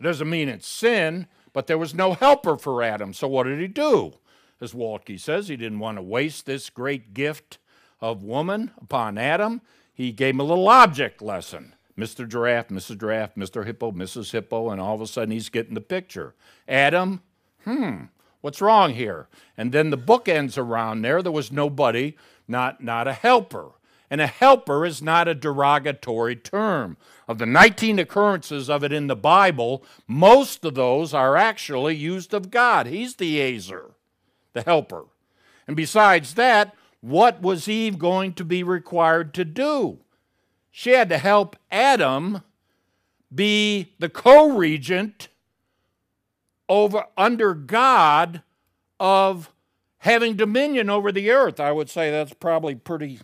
It 0.01 0.03
doesn't 0.03 0.29
mean 0.29 0.49
it's 0.49 0.67
sin, 0.67 1.29
but 1.53 1.67
there 1.67 1.79
was 1.79 1.95
no 1.95 2.15
helper 2.15 2.57
for 2.57 2.83
Adam. 2.83 3.13
So 3.13 3.29
what 3.29 3.45
did 3.45 3.61
he 3.61 3.69
do? 3.69 4.15
As 4.61 4.73
Waltke 4.73 5.19
says, 5.19 5.49
he 5.49 5.57
didn't 5.57 5.81
want 5.81 5.99
to 5.99 6.03
waste 6.03 6.47
this 6.47 6.71
great 6.71 7.15
gift 7.15 7.59
of 8.01 8.23
woman 8.23 8.71
upon 8.81 9.19
Adam. 9.19 9.61
He 9.93 10.13
gave 10.13 10.35
him 10.35 10.41
a 10.41 10.45
little 10.45 10.69
object 10.69 11.21
lesson. 11.21 11.75
Mr. 11.99 12.27
Giraffe, 12.29 12.69
Mrs. 12.69 12.99
Giraffe, 12.99 13.35
Mr. 13.35 13.67
Hippo, 13.67 13.93
Mrs. 13.93 14.33
Hippo, 14.33 14.71
and 14.71 14.81
all 14.81 14.95
of 14.95 15.01
a 15.01 15.07
sudden 15.07 15.31
he's 15.33 15.51
getting 15.51 15.75
the 15.75 15.81
picture. 15.81 16.35
Adam, 16.67 17.23
hmm, 17.65 18.05
what's 18.41 18.63
wrong 18.63 18.95
here? 18.95 19.29
And 19.57 19.73
then 19.73 19.91
the 19.91 19.97
book 19.97 20.29
ends 20.29 20.57
around 20.57 21.03
there. 21.03 21.23
There 21.23 21.33
was 21.33 21.53
nobody, 21.53 22.17
not, 22.49 22.83
not 22.83 23.07
a 23.07 23.13
helper. 23.13 23.73
And 24.13 24.21
a 24.21 24.27
helper 24.27 24.85
is 24.85 25.01
not 25.01 25.27
a 25.27 25.35
derogatory 25.35 26.37
term. 26.37 26.99
Of 27.27 27.39
the 27.39 27.47
19 27.47 27.99
occurrences 27.99 28.69
of 28.69 28.85
it 28.85 28.93
in 28.93 29.07
the 29.07 29.17
Bible, 29.17 29.83
most 30.07 30.67
of 30.67 30.75
those 30.75 31.15
are 31.15 31.35
actually 31.35 31.97
used 31.97 32.35
of 32.35 32.51
God. 32.51 32.87
He's 32.87 33.17
the 33.17 33.39
Azer, 33.39 33.93
the 34.53 34.61
helper. 34.61 35.07
And 35.67 35.75
besides 35.75 36.35
that, 36.35 36.75
what 37.01 37.41
was 37.41 37.67
Eve 37.67 37.99
going 37.99 38.35
to 38.35 38.45
be 38.45 38.63
required 38.63 39.33
to 39.33 39.47
do? 39.47 40.01
She 40.71 40.91
had 40.91 41.09
to 41.09 41.17
help 41.17 41.57
Adam 41.71 42.43
be 43.35 43.95
the 43.99 44.11
co 44.11 44.51
regent 44.51 45.29
over 46.69 47.07
under 47.17 47.55
God 47.55 48.43
of 49.01 49.55
having 50.01 50.37
dominion 50.37 50.91
over 50.91 51.11
the 51.11 51.31
earth. 51.31 51.59
I 51.59 51.73
would 51.73 51.89
say 51.89 52.11
that's 52.11 52.35
probably 52.35 52.75
pretty 52.75 53.19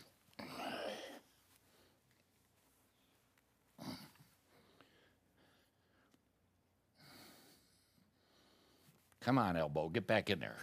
Come 9.28 9.36
on, 9.36 9.58
elbow, 9.58 9.90
get 9.90 10.06
back 10.06 10.30
in 10.30 10.40
there. 10.40 10.56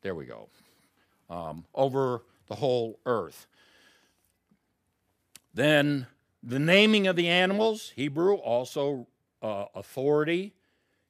There 0.00 0.16
we 0.16 0.24
go. 0.24 0.48
Um, 1.30 1.64
over 1.72 2.24
the 2.48 2.56
whole 2.56 2.98
earth. 3.06 3.46
Then 5.54 6.08
the 6.42 6.58
naming 6.58 7.06
of 7.06 7.14
the 7.14 7.28
animals, 7.28 7.92
Hebrew, 7.94 8.34
also 8.34 9.06
uh, 9.40 9.66
authority. 9.76 10.52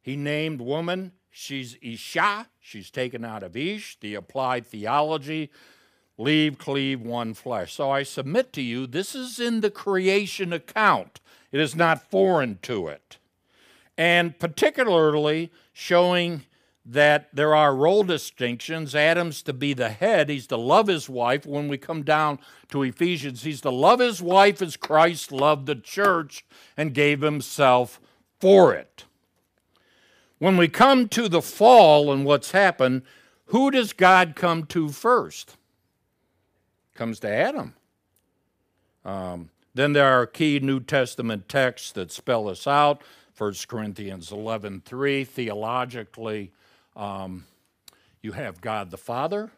He 0.02 0.16
named 0.16 0.60
woman, 0.60 1.12
she's 1.30 1.78
Isha, 1.80 2.48
she's 2.60 2.90
taken 2.90 3.24
out 3.24 3.42
of 3.42 3.56
Ish, 3.56 3.98
the 4.00 4.14
applied 4.14 4.66
theology, 4.66 5.50
leave, 6.18 6.58
cleave, 6.58 7.00
one 7.00 7.32
flesh. 7.32 7.72
So 7.72 7.90
I 7.90 8.02
submit 8.02 8.52
to 8.52 8.60
you, 8.60 8.86
this 8.86 9.14
is 9.14 9.40
in 9.40 9.62
the 9.62 9.70
creation 9.70 10.52
account. 10.52 11.20
It 11.52 11.60
is 11.60 11.74
not 11.74 12.10
foreign 12.10 12.58
to 12.60 12.88
it. 12.88 13.16
And 13.96 14.38
particularly 14.38 15.50
showing 15.72 16.42
that 16.84 17.28
there 17.32 17.54
are 17.54 17.74
role 17.74 18.02
distinctions. 18.02 18.94
Adam's 18.94 19.42
to 19.42 19.52
be 19.52 19.72
the 19.72 19.90
head, 19.90 20.28
he's 20.28 20.46
to 20.48 20.56
love 20.56 20.88
his 20.88 21.08
wife. 21.08 21.46
When 21.46 21.68
we 21.68 21.78
come 21.78 22.02
down 22.02 22.38
to 22.70 22.82
Ephesians, 22.82 23.44
he's 23.44 23.60
to 23.60 23.70
love 23.70 24.00
his 24.00 24.20
wife 24.20 24.60
as 24.60 24.76
Christ 24.76 25.30
loved 25.30 25.66
the 25.66 25.76
church 25.76 26.44
and 26.76 26.94
gave 26.94 27.20
himself 27.20 28.00
for 28.40 28.74
it. 28.74 29.04
When 30.38 30.56
we 30.56 30.66
come 30.66 31.08
to 31.10 31.28
the 31.28 31.42
fall 31.42 32.12
and 32.12 32.24
what's 32.24 32.50
happened, 32.50 33.02
who 33.46 33.70
does 33.70 33.92
God 33.92 34.34
come 34.34 34.64
to 34.66 34.88
first? 34.88 35.56
Comes 36.94 37.20
to 37.20 37.28
Adam. 37.28 37.74
Um, 39.04 39.50
then 39.74 39.92
there 39.92 40.06
are 40.06 40.26
key 40.26 40.58
New 40.58 40.80
Testament 40.80 41.48
texts 41.48 41.92
that 41.92 42.10
spell 42.10 42.46
this 42.46 42.66
out. 42.66 43.02
1 43.36 43.68
Corinthians 43.68 44.30
11:3 44.30 45.24
theologically 45.24 46.52
um, 46.96 47.46
you 48.20 48.32
have 48.32 48.60
God 48.60 48.90
the 48.90 48.96
Father, 48.96 49.50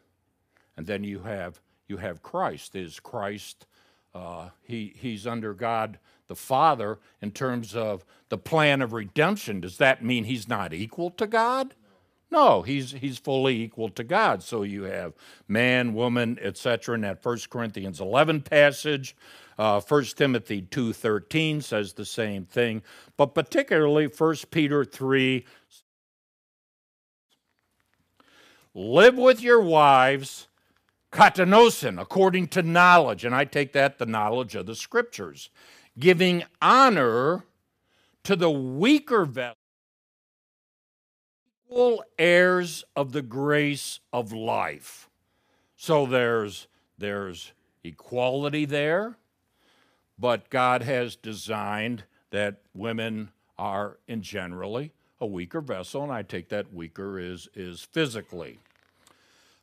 and 0.76 0.86
then 0.86 1.04
you 1.04 1.20
have 1.20 1.60
you 1.86 1.98
have 1.98 2.22
Christ. 2.22 2.74
Is 2.74 3.00
Christ? 3.00 3.66
Uh, 4.14 4.50
he 4.62 4.94
he's 4.96 5.26
under 5.26 5.54
God 5.54 5.98
the 6.28 6.36
Father 6.36 6.98
in 7.20 7.30
terms 7.30 7.74
of 7.74 8.04
the 8.28 8.38
plan 8.38 8.80
of 8.80 8.92
redemption. 8.92 9.60
Does 9.60 9.76
that 9.78 10.04
mean 10.04 10.24
he's 10.24 10.48
not 10.48 10.72
equal 10.72 11.10
to 11.12 11.26
God? 11.26 11.74
No, 12.30 12.62
he's 12.62 12.92
he's 12.92 13.18
fully 13.18 13.62
equal 13.62 13.90
to 13.90 14.02
God. 14.02 14.42
So 14.42 14.62
you 14.62 14.84
have 14.84 15.14
man, 15.46 15.94
woman, 15.94 16.38
etc. 16.40 16.94
In 16.94 17.02
that 17.02 17.22
First 17.22 17.50
Corinthians 17.50 18.00
11 18.00 18.42
passage, 18.42 19.14
uh, 19.58 19.80
1 19.80 20.16
Timothy 20.16 20.62
2:13 20.62 21.62
says 21.62 21.92
the 21.92 22.04
same 22.04 22.44
thing, 22.44 22.82
but 23.16 23.34
particularly 23.34 24.06
1 24.06 24.36
Peter 24.50 24.84
3 24.84 25.44
live 28.74 29.16
with 29.16 29.40
your 29.40 29.60
wives, 29.60 30.48
kata 31.10 31.46
gnosin, 31.46 31.98
according 31.98 32.48
to 32.48 32.62
knowledge, 32.62 33.24
and 33.24 33.34
I 33.34 33.44
take 33.44 33.72
that 33.72 33.98
the 33.98 34.06
knowledge 34.06 34.54
of 34.54 34.66
the 34.66 34.74
scriptures, 34.74 35.48
giving 35.98 36.42
honor 36.60 37.44
to 38.24 38.34
the 38.34 38.50
weaker 38.50 39.24
vessel, 39.24 39.56
equal 41.66 42.04
heirs 42.18 42.84
of 42.94 43.12
the 43.12 43.22
grace 43.22 44.00
of 44.12 44.32
life. 44.32 45.08
So 45.76 46.06
there's 46.06 46.68
there's 46.96 47.52
equality 47.82 48.64
there, 48.64 49.16
but 50.18 50.50
God 50.50 50.82
has 50.82 51.16
designed 51.16 52.04
that 52.30 52.60
women 52.74 53.30
are 53.58 53.98
in 54.06 54.22
generally 54.22 54.92
a 55.20 55.26
weaker 55.26 55.60
vessel, 55.60 56.02
and 56.02 56.12
I 56.12 56.22
take 56.22 56.48
that 56.50 56.72
weaker 56.72 57.18
is, 57.18 57.48
is 57.54 57.82
physically. 57.82 58.58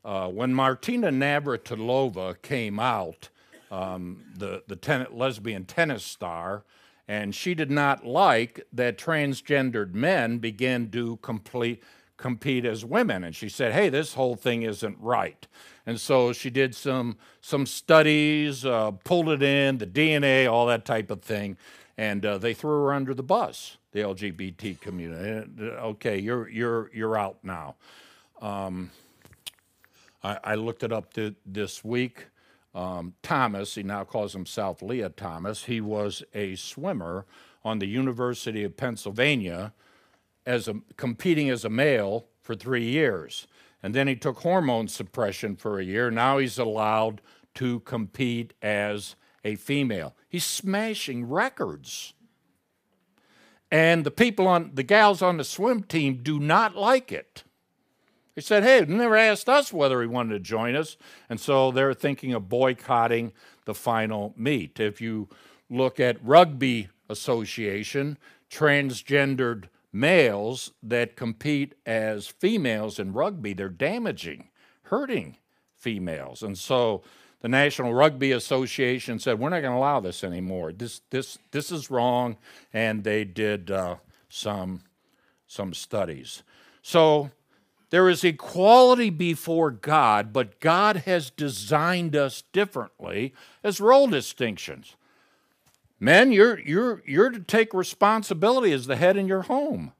Uh, 0.03 0.27
when 0.27 0.53
Martina 0.53 1.09
Navratilova 1.09 2.41
came 2.41 2.79
out, 2.79 3.29
um, 3.69 4.23
the, 4.35 4.63
the 4.67 4.75
ten, 4.75 5.07
lesbian 5.11 5.65
tennis 5.65 6.03
star, 6.03 6.63
and 7.07 7.35
she 7.35 7.53
did 7.53 7.69
not 7.71 8.05
like 8.05 8.65
that 8.73 8.97
transgendered 8.97 9.93
men 9.93 10.39
began 10.39 10.89
to 10.89 11.17
complete, 11.17 11.83
compete 12.17 12.65
as 12.65 12.83
women. 12.83 13.23
And 13.23 13.35
she 13.35 13.49
said, 13.49 13.73
hey, 13.73 13.89
this 13.89 14.13
whole 14.13 14.35
thing 14.35 14.63
isn't 14.63 14.97
right. 14.99 15.47
And 15.85 15.99
so 15.99 16.33
she 16.33 16.49
did 16.49 16.75
some, 16.75 17.17
some 17.41 17.65
studies, 17.65 18.65
uh, 18.65 18.91
pulled 18.91 19.29
it 19.29 19.43
in, 19.43 19.77
the 19.77 19.87
DNA, 19.87 20.51
all 20.51 20.67
that 20.67 20.85
type 20.85 21.11
of 21.11 21.21
thing, 21.21 21.57
and 21.97 22.25
uh, 22.25 22.37
they 22.37 22.53
threw 22.53 22.83
her 22.83 22.93
under 22.93 23.13
the 23.13 23.23
bus 23.23 23.77
the 23.91 23.99
LGBT 23.99 24.79
community. 24.79 25.49
Okay, 25.61 26.17
you're 26.17 26.47
you're 26.49 26.89
you're 26.93 27.17
out 27.17 27.37
now. 27.43 27.75
Um, 28.41 28.89
I, 30.23 30.39
I, 30.43 30.55
looked 30.55 30.83
it 30.83 30.91
up 30.91 31.13
th 31.13 31.35
this 31.45 31.83
week. 31.83 32.27
Um, 32.73 33.13
Thomas, 33.21 33.75
he 33.75 33.83
now 33.83 34.03
calls 34.03 34.33
himself 34.33 34.81
Lia 34.81 35.09
Thomas. 35.09 35.65
He 35.65 35.81
was 35.81 36.23
a 36.33 36.55
swimmer 36.55 37.25
on 37.63 37.79
the 37.79 37.87
University 37.87 38.63
of 38.63 38.77
Pennsylvania, 38.77 39.73
as 40.45 40.67
a, 40.67 40.75
competing 40.97 41.49
as 41.49 41.65
a 41.65 41.69
male 41.69 42.27
for 42.41 42.55
three 42.55 42.85
years, 42.85 43.47
and 43.83 43.93
then 43.93 44.07
he 44.07 44.15
took 44.15 44.39
hormone 44.39 44.87
suppression 44.87 45.55
for 45.55 45.79
a 45.79 45.83
year. 45.83 46.09
Now 46.09 46.37
he's 46.37 46.57
allowed 46.57 47.21
to 47.55 47.81
compete 47.81 48.53
as 48.61 49.15
a 49.43 49.55
female. 49.55 50.15
He's 50.29 50.45
smashing 50.45 51.27
records. 51.27 52.13
And 53.71 54.03
the 54.03 54.11
people 54.11 54.47
on 54.47 54.71
the 54.73 54.83
gals 54.83 55.21
on 55.21 55.37
the 55.37 55.43
swim 55.43 55.83
team 55.83 56.21
do 56.21 56.39
not 56.39 56.75
like 56.75 57.11
it. 57.11 57.43
They 58.35 58.41
said, 58.41 58.63
hey, 58.63 58.85
never 58.87 59.17
asked 59.17 59.49
us 59.49 59.73
whether 59.73 60.01
he 60.01 60.07
wanted 60.07 60.33
to 60.33 60.39
join 60.39 60.75
us. 60.75 60.97
And 61.29 61.39
so 61.39 61.71
they're 61.71 61.93
thinking 61.93 62.33
of 62.33 62.47
boycotting 62.49 63.33
the 63.65 63.73
final 63.73 64.33
meet. 64.37 64.79
If 64.79 65.01
you 65.01 65.27
look 65.69 65.99
at 65.99 66.23
rugby 66.23 66.89
association, 67.09 68.17
transgendered 68.49 69.65
males 69.91 70.71
that 70.81 71.15
compete 71.15 71.75
as 71.85 72.27
females 72.27 72.99
in 72.99 73.11
rugby, 73.11 73.53
they're 73.53 73.69
damaging, 73.69 74.49
hurting 74.83 75.37
females. 75.75 76.41
And 76.41 76.57
so 76.57 77.03
the 77.41 77.49
National 77.49 77.93
Rugby 77.93 78.31
Association 78.31 79.19
said, 79.19 79.39
we're 79.39 79.49
not 79.49 79.61
going 79.61 79.73
to 79.73 79.77
allow 79.77 79.99
this 79.99 80.23
anymore. 80.23 80.71
This, 80.71 81.01
this, 81.09 81.37
this 81.51 81.71
is 81.71 81.89
wrong. 81.89 82.37
And 82.71 83.03
they 83.03 83.23
did 83.23 83.71
uh, 83.71 83.95
some, 84.29 84.83
some 85.47 85.73
studies. 85.73 86.43
So 86.81 87.31
there 87.91 88.09
is 88.09 88.23
equality 88.23 89.09
before 89.09 89.69
God, 89.69 90.33
but 90.33 90.59
God 90.61 90.97
has 91.05 91.29
designed 91.29 92.15
us 92.15 92.43
differently 92.53 93.33
as 93.63 93.81
role 93.81 94.07
distinctions. 94.07 94.95
Men, 95.99 96.31
you're, 96.31 96.59
you're, 96.59 97.03
you're 97.05 97.29
to 97.29 97.41
take 97.41 97.73
responsibility 97.73 98.71
as 98.71 98.87
the 98.87 98.95
head 98.95 99.17
in 99.17 99.27
your 99.27 99.43
home. 99.43 99.91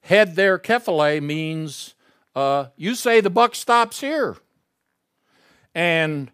Head 0.00 0.34
there, 0.34 0.58
kephale, 0.58 1.22
means 1.22 1.94
uh, 2.34 2.66
you 2.76 2.94
say 2.94 3.20
the 3.20 3.30
buck 3.30 3.54
stops 3.54 4.00
here. 4.00 4.36
And 5.74 6.30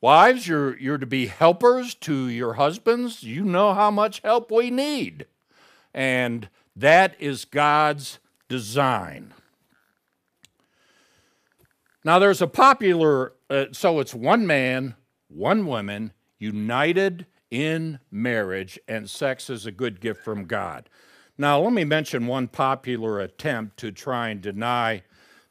wives, 0.00 0.48
you're, 0.48 0.76
you're 0.78 0.98
to 0.98 1.06
be 1.06 1.26
helpers 1.26 1.94
to 1.94 2.28
your 2.28 2.54
husbands. 2.54 3.22
You 3.22 3.44
know 3.44 3.72
how 3.72 3.92
much 3.92 4.20
help 4.22 4.50
we 4.50 4.70
need. 4.72 5.26
And 5.94 6.48
that 6.74 7.14
is 7.20 7.44
God's 7.44 8.18
design. 8.48 9.34
Now, 12.04 12.18
there's 12.18 12.40
a 12.40 12.46
popular, 12.46 13.34
uh, 13.50 13.66
so 13.72 14.00
it's 14.00 14.14
one 14.14 14.46
man, 14.46 14.94
one 15.28 15.66
woman, 15.66 16.12
united 16.38 17.26
in 17.50 17.98
marriage, 18.10 18.78
and 18.88 19.08
sex 19.08 19.50
is 19.50 19.66
a 19.66 19.72
good 19.72 20.00
gift 20.00 20.22
from 20.22 20.44
God. 20.44 20.88
Now, 21.36 21.60
let 21.60 21.72
me 21.72 21.84
mention 21.84 22.26
one 22.26 22.48
popular 22.48 23.20
attempt 23.20 23.76
to 23.78 23.92
try 23.92 24.28
and 24.28 24.40
deny 24.40 25.02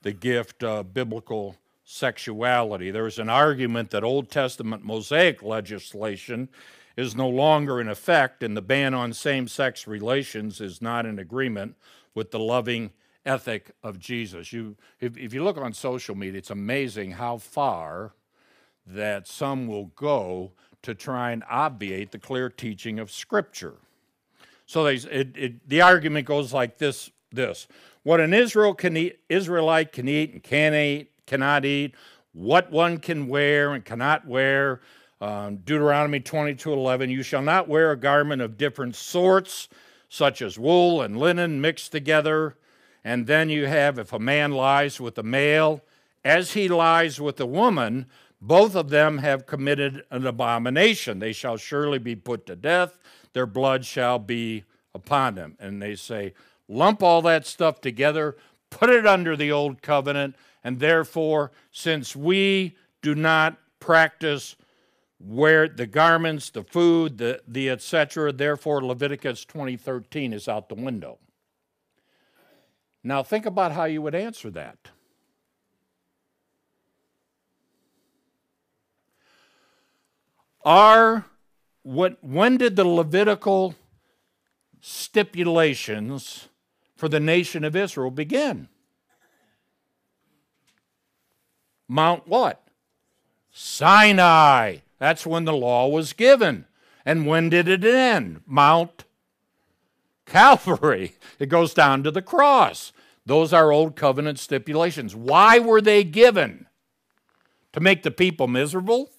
the 0.01 0.13
gift 0.13 0.63
of 0.63 0.93
biblical 0.93 1.55
sexuality. 1.83 2.91
There's 2.91 3.19
an 3.19 3.29
argument 3.29 3.91
that 3.91 4.03
Old 4.03 4.29
Testament 4.29 4.83
Mosaic 4.83 5.41
legislation 5.41 6.49
is 6.97 7.15
no 7.15 7.29
longer 7.29 7.79
in 7.79 7.87
effect, 7.87 8.43
and 8.43 8.57
the 8.57 8.61
ban 8.61 8.93
on 8.93 9.13
same 9.13 9.47
sex 9.47 9.87
relations 9.87 10.59
is 10.59 10.81
not 10.81 11.05
in 11.05 11.19
agreement 11.19 11.75
with 12.13 12.31
the 12.31 12.39
loving 12.39 12.91
ethic 13.25 13.71
of 13.83 13.99
Jesus. 13.99 14.53
You, 14.53 14.75
if, 14.99 15.17
if 15.17 15.33
you 15.33 15.43
look 15.43 15.57
on 15.57 15.73
social 15.73 16.15
media, 16.15 16.37
it's 16.39 16.49
amazing 16.49 17.11
how 17.11 17.37
far 17.37 18.13
that 18.85 19.27
some 19.27 19.67
will 19.67 19.87
go 19.95 20.53
to 20.81 20.95
try 20.95 21.31
and 21.31 21.43
obviate 21.49 22.11
the 22.11 22.19
clear 22.19 22.49
teaching 22.49 22.99
of 22.99 23.11
Scripture. 23.11 23.75
So 24.65 24.83
they, 24.83 24.95
it, 24.95 25.37
it, 25.37 25.69
the 25.69 25.81
argument 25.81 26.25
goes 26.25 26.53
like 26.53 26.77
this: 26.77 27.11
This 27.31 27.67
what 28.03 28.21
an 28.21 28.33
Israel 28.33 28.73
can 28.73 28.95
eat, 28.95 29.19
Israelite 29.27 29.91
can 29.91 30.07
eat 30.07 30.31
and 30.31 30.41
can 30.41 30.73
eat, 30.73 31.11
cannot 31.25 31.65
eat, 31.65 31.93
what 32.31 32.71
one 32.71 32.99
can 32.99 33.27
wear 33.27 33.73
and 33.73 33.83
cannot 33.83 34.25
wear. 34.25 34.81
Um, 35.19 35.57
Deuteronomy 35.57 36.19
22:11, 36.19 37.09
you 37.09 37.23
shall 37.23 37.41
not 37.41 37.67
wear 37.67 37.91
a 37.91 37.97
garment 37.97 38.41
of 38.41 38.57
different 38.57 38.95
sorts, 38.95 39.67
such 40.09 40.41
as 40.41 40.59
wool 40.59 41.01
and 41.01 41.17
linen 41.17 41.61
mixed 41.61 41.91
together. 41.91 42.55
And 43.03 43.27
then 43.27 43.49
you 43.49 43.67
have, 43.67 43.97
if 43.97 44.11
a 44.13 44.19
man 44.19 44.51
lies 44.51 44.99
with 44.99 45.17
a 45.17 45.23
male, 45.23 45.81
as 46.23 46.53
he 46.53 46.67
lies 46.67 47.21
with 47.21 47.39
a 47.39 47.45
woman, 47.45 48.07
both 48.41 48.75
of 48.75 48.89
them 48.89 49.19
have 49.19 49.45
committed 49.45 50.03
an 50.11 50.27
abomination. 50.27 51.19
They 51.19 51.33
shall 51.33 51.57
surely 51.57 51.99
be 51.99 52.15
put 52.15 52.45
to 52.47 52.55
death. 52.55 52.99
Their 53.33 53.45
blood 53.45 53.85
shall 53.85 54.19
be 54.19 54.63
upon 54.93 55.35
them. 55.35 55.55
And 55.59 55.81
they 55.81 55.95
say, 55.95 56.33
lump 56.67 57.01
all 57.01 57.21
that 57.23 57.45
stuff 57.45 57.81
together, 57.81 58.35
put 58.69 58.89
it 58.89 59.07
under 59.07 59.35
the 59.35 59.51
old 59.51 59.81
covenant, 59.81 60.35
and 60.63 60.79
therefore, 60.79 61.51
since 61.71 62.15
we 62.15 62.75
do 63.01 63.15
not 63.15 63.57
practice 63.79 64.55
where 65.19 65.67
the 65.67 65.87
garments, 65.87 66.49
the 66.49 66.63
food, 66.63 67.17
the, 67.17 67.41
the 67.47 67.69
etc., 67.69 68.31
therefore 68.31 68.83
Leviticus 68.83 69.45
2013 69.45 70.33
is 70.33 70.47
out 70.47 70.69
the 70.69 70.75
window. 70.75 71.17
Now 73.03 73.23
think 73.23 73.45
about 73.45 73.71
how 73.71 73.85
you 73.85 74.01
would 74.01 74.15
answer 74.15 74.51
that. 74.51 74.77
Are 80.63 81.25
what 81.83 82.21
when 82.21 82.57
did 82.57 82.75
the 82.75 82.83
Levitical 82.83 83.75
stipulations 84.81 86.49
for 86.97 87.07
the 87.07 87.21
nation 87.21 87.63
of 87.63 87.75
Israel 87.75 88.11
begin? 88.11 88.67
Mount 91.87 92.27
what? 92.27 92.67
Sinai. 93.49 94.79
That's 94.99 95.25
when 95.25 95.45
the 95.45 95.53
law 95.53 95.87
was 95.87 96.13
given. 96.13 96.65
And 97.05 97.27
when 97.27 97.49
did 97.49 97.67
it 97.67 97.83
end? 97.83 98.41
Mount 98.45 99.05
Calvary. 100.25 101.13
It 101.39 101.49
goes 101.49 101.75
down 101.75 102.01
to 102.01 102.09
the 102.09 102.23
cross. 102.23 102.91
Those 103.23 103.53
are 103.53 103.71
old 103.71 103.95
covenant 103.95 104.39
stipulations. 104.39 105.15
Why 105.15 105.59
were 105.59 105.81
they 105.81 106.03
given? 106.03 106.65
To 107.73 107.79
make 107.79 108.01
the 108.01 108.09
people 108.09 108.47
miserable? 108.47 109.11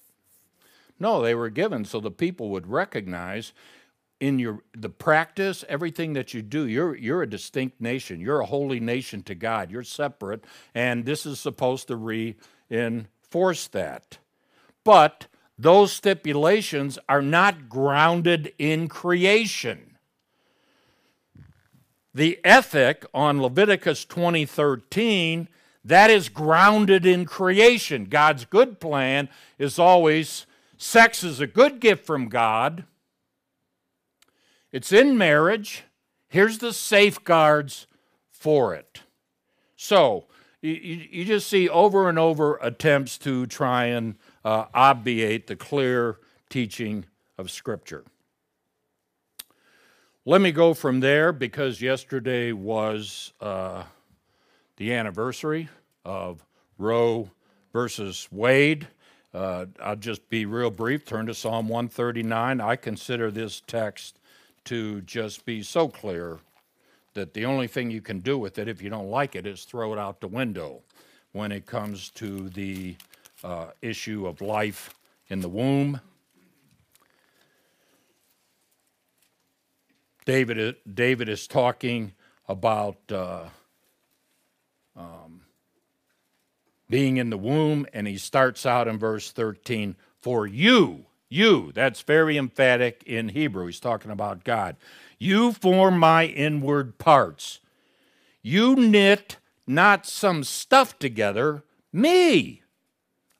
No, 0.98 1.22
they 1.22 1.34
were 1.34 1.48
given 1.48 1.84
so 1.84 2.00
the 2.00 2.10
people 2.10 2.50
would 2.50 2.66
recognize 2.66 3.52
in 4.20 4.38
your 4.38 4.62
the 4.76 4.88
practice, 4.88 5.64
everything 5.68 6.12
that 6.14 6.34
you 6.34 6.42
do, 6.42 6.66
you're 6.66 6.96
you're 6.96 7.22
a 7.22 7.30
distinct 7.30 7.80
nation. 7.80 8.20
You're 8.20 8.40
a 8.40 8.46
holy 8.46 8.80
nation 8.80 9.22
to 9.24 9.34
God. 9.34 9.70
You're 9.70 9.84
separate, 9.84 10.44
and 10.74 11.04
this 11.04 11.24
is 11.24 11.38
supposed 11.38 11.88
to 11.88 11.96
reinforce 11.96 13.68
that. 13.68 14.18
But 14.82 15.28
those 15.59 15.92
stipulations 15.92 16.99
are 17.09 17.23
not 17.23 17.68
grounded 17.68 18.53
in 18.59 18.88
creation. 18.88 19.97
The 22.14 22.40
ethic 22.44 23.05
on 23.12 23.42
Leviticus 23.42 24.05
20:13 24.05 25.49
that 25.85 26.11
is 26.11 26.29
grounded 26.29 27.07
in 27.07 27.25
creation. 27.25 28.07
God's 28.07 28.44
good 28.44 28.79
plan 28.81 29.29
is 29.59 29.79
always 29.79 30.47
Sex 30.81 31.25
is 31.25 31.40
a 31.40 31.47
good 31.49 31.81
gift 31.81 32.07
from 32.07 32.29
God. 32.29 32.85
It's 34.71 34.92
in 34.92 35.18
marriage. 35.18 35.83
Here's 36.29 36.59
the 36.59 36.73
safeguards 36.73 37.88
for 38.31 38.75
it. 38.75 39.03
So, 39.75 40.27
you, 40.62 40.73
you 40.73 41.25
just 41.25 41.49
see 41.49 41.68
over 41.68 42.09
and 42.09 42.16
over 42.16 42.59
attempts 42.62 43.18
to 43.18 43.47
try 43.47 43.87
and 43.87 44.14
uh, 44.48 44.64
obviate 44.72 45.46
the 45.46 45.56
clear 45.56 46.16
teaching 46.48 47.04
of 47.37 47.50
Scripture. 47.50 48.02
Let 50.24 50.40
me 50.40 50.52
go 50.52 50.72
from 50.72 51.00
there 51.00 51.34
because 51.34 51.82
yesterday 51.82 52.52
was 52.52 53.34
uh, 53.42 53.82
the 54.78 54.94
anniversary 54.94 55.68
of 56.02 56.46
Roe 56.78 57.30
versus 57.74 58.26
Wade. 58.32 58.88
Uh, 59.34 59.66
I'll 59.82 59.96
just 59.96 60.30
be 60.30 60.46
real 60.46 60.70
brief. 60.70 61.04
Turn 61.04 61.26
to 61.26 61.34
Psalm 61.34 61.68
139. 61.68 62.58
I 62.62 62.76
consider 62.76 63.30
this 63.30 63.61
text 63.66 64.18
to 64.64 65.02
just 65.02 65.44
be 65.44 65.62
so 65.62 65.88
clear 65.88 66.38
that 67.12 67.34
the 67.34 67.44
only 67.44 67.66
thing 67.66 67.90
you 67.90 68.00
can 68.00 68.20
do 68.20 68.38
with 68.38 68.58
it, 68.58 68.66
if 68.66 68.80
you 68.80 68.88
don't 68.88 69.11
like 69.11 69.37
it, 69.37 69.46
is 69.46 69.64
throw 69.64 69.92
it 69.92 69.98
out 69.98 70.23
the 70.23 70.29
window 70.29 70.81
when 71.33 71.52
it 71.52 71.66
comes 71.66 72.08
to 72.12 72.48
the 72.48 72.96
uh, 73.42 73.68
issue 73.82 74.26
of 74.26 74.40
life 74.40 74.94
in 75.28 75.40
the 75.40 75.48
womb. 75.48 76.00
David, 80.24 80.76
David 80.92 81.28
is 81.28 81.46
talking 81.46 82.12
about 82.48 82.98
uh, 83.10 83.44
um, 84.96 85.42
being 86.90 87.16
in 87.16 87.30
the 87.30 87.38
womb, 87.38 87.86
and 87.92 88.06
he 88.06 88.18
starts 88.18 88.66
out 88.66 88.88
in 88.88 88.98
verse 88.98 89.30
13 89.30 89.96
for 90.20 90.46
you, 90.46 91.06
you, 91.28 91.72
that's 91.74 92.02
very 92.02 92.36
emphatic 92.36 93.02
in 93.06 93.30
Hebrew. 93.30 93.66
He's 93.66 93.80
talking 93.80 94.10
about 94.10 94.44
God. 94.44 94.76
You 95.18 95.52
form 95.52 95.98
my 95.98 96.24
inward 96.24 96.98
parts. 96.98 97.60
You 98.42 98.74
knit 98.76 99.36
not 99.66 100.06
some 100.06 100.42
stuff 100.42 100.98
together, 100.98 101.62
me, 101.92 102.62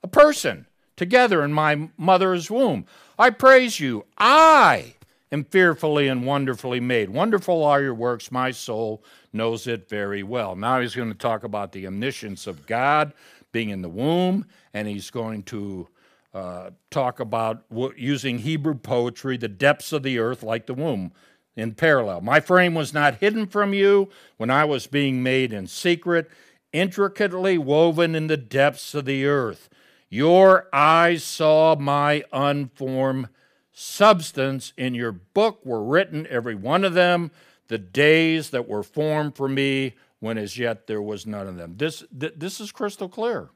a 0.03 0.09
person, 0.09 0.67
together 0.97 1.45
in 1.45 1.53
my 1.53 1.89
mother's 1.97 2.51
womb. 2.51 2.87
I 3.19 3.31
praise 3.31 3.81
you. 3.81 4.05
I 4.17 4.95
am 5.31 5.45
fearfully 5.45 6.09
and 6.09 6.27
wonderfully 6.27 6.81
made. 6.81 7.11
Wonderful 7.11 7.65
are 7.65 7.83
your 7.83 7.95
works, 7.95 8.31
my 8.31 8.51
soul 8.51 9.03
knows 9.33 9.67
it 9.67 9.89
very 9.89 10.23
well. 10.23 10.57
Now 10.57 10.81
he's 10.81 10.95
going 10.95 11.13
to 11.13 11.19
talk 11.19 11.45
about 11.45 11.73
the 11.73 11.87
omniscience 11.87 12.47
of 12.47 12.67
God 12.67 13.13
being 13.53 13.71
in 13.71 13.83
the 13.83 13.89
womb, 13.89 14.47
and 14.75 14.89
he's 14.89 15.11
going 15.11 15.43
to 15.45 15.89
uh, 16.35 16.71
talk 16.91 17.21
about 17.21 17.65
using 17.97 18.39
Hebrew 18.39 18.75
poetry, 18.75 19.37
the 19.37 19.49
depths 19.49 19.93
of 19.93 20.03
the 20.03 20.19
earth 20.19 20.43
like 20.43 20.67
the 20.67 20.75
womb 20.75 21.13
in 21.57 21.75
parallel. 21.75 22.21
My 22.21 22.41
frame 22.41 22.75
was 22.75 22.95
not 22.95 23.17
hidden 23.17 23.47
from 23.47 23.75
you 23.75 24.09
when 24.37 24.51
I 24.51 24.65
was 24.65 24.87
being 24.87 25.23
made 25.23 25.53
in 25.53 25.67
secret, 25.67 26.31
intricately 26.73 27.59
woven 27.59 28.15
in 28.15 28.29
the 28.29 28.37
depths 28.37 28.95
of 28.95 29.07
the 29.07 29.27
earth. 29.27 29.69
Your 30.09 30.69
eyes 30.73 31.23
saw 31.23 31.77
my 31.77 32.25
unformed 32.33 33.29
substance. 33.73 34.73
In 34.77 34.95
your 34.95 35.13
book 35.13 35.65
were 35.65 35.85
written, 35.85 36.27
every 36.29 36.55
one 36.55 36.85
of 36.85 36.95
them, 36.95 37.31
the 37.69 37.79
days 37.79 38.51
that 38.51 38.69
were 38.69 38.83
formed 38.83 39.37
for 39.37 39.49
me 39.49 39.95
when 40.21 40.39
as 40.39 40.59
yet 40.59 40.87
there 40.87 41.03
was 41.03 41.27
none 41.27 41.47
of 41.47 41.57
them. 41.57 41.75
This, 41.77 42.03
th- 42.19 42.35
this 42.37 42.61
is 42.61 42.73
crystal 42.73 43.09
clear. 43.09 43.51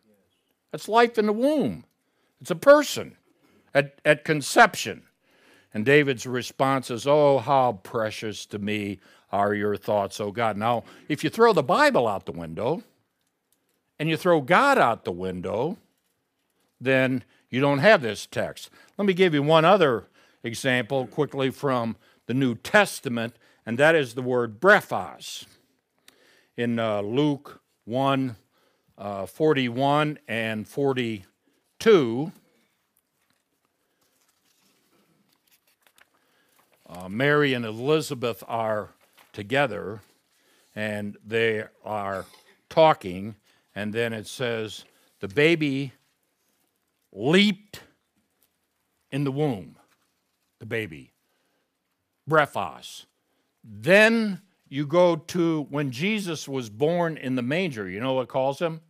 It's 0.72 0.88
life 0.88 1.18
in 1.18 1.26
the 1.26 1.32
womb, 1.32 1.84
it's 2.40 2.50
a 2.50 2.56
person 2.56 3.16
at, 3.74 4.00
at 4.04 4.24
conception. 4.24 5.02
And 5.74 5.86
David's 5.86 6.26
response 6.26 6.90
is, 6.90 7.06
Oh, 7.06 7.38
how 7.38 7.80
precious 7.82 8.44
to 8.46 8.58
me 8.58 9.00
are 9.30 9.54
your 9.54 9.76
thoughts, 9.76 10.20
O 10.20 10.30
God. 10.30 10.58
Now, 10.58 10.84
if 11.08 11.24
you 11.24 11.30
throw 11.30 11.54
the 11.54 11.62
Bible 11.62 12.06
out 12.06 12.26
the 12.26 12.32
window 12.32 12.82
and 13.98 14.10
you 14.10 14.18
throw 14.18 14.42
God 14.42 14.76
out 14.76 15.04
the 15.04 15.12
window, 15.12 15.78
then 16.82 17.24
you 17.50 17.60
don't 17.60 17.78
have 17.78 18.02
this 18.02 18.26
text. 18.26 18.70
Let 18.98 19.06
me 19.06 19.14
give 19.14 19.34
you 19.34 19.42
one 19.42 19.64
other 19.64 20.08
example 20.42 21.06
quickly 21.06 21.50
from 21.50 21.96
the 22.26 22.34
New 22.34 22.54
Testament, 22.54 23.36
and 23.64 23.78
that 23.78 23.94
is 23.94 24.14
the 24.14 24.22
word 24.22 24.60
brephos. 24.60 25.46
In 26.56 26.78
uh, 26.78 27.00
Luke 27.00 27.60
1 27.84 28.36
uh, 28.98 29.26
41 29.26 30.18
and 30.28 30.68
42, 30.68 32.32
uh, 36.88 37.08
Mary 37.08 37.54
and 37.54 37.64
Elizabeth 37.64 38.44
are 38.46 38.90
together 39.32 40.00
and 40.74 41.16
they 41.26 41.64
are 41.84 42.26
talking, 42.68 43.34
and 43.74 43.92
then 43.92 44.12
it 44.12 44.26
says, 44.26 44.84
the 45.20 45.28
baby 45.28 45.92
leaped 47.12 47.80
in 49.10 49.24
the 49.24 49.32
womb, 49.32 49.76
the 50.58 50.66
baby. 50.66 51.12
Brephos. 52.28 53.04
Then 53.62 54.40
you 54.68 54.86
go 54.86 55.16
to 55.16 55.66
when 55.70 55.90
Jesus 55.90 56.48
was 56.48 56.70
born 56.70 57.16
in 57.16 57.34
the 57.34 57.42
manger, 57.42 57.88
you 57.88 58.00
know 58.00 58.14
what 58.14 58.28
calls 58.28 58.60
him? 58.60 58.80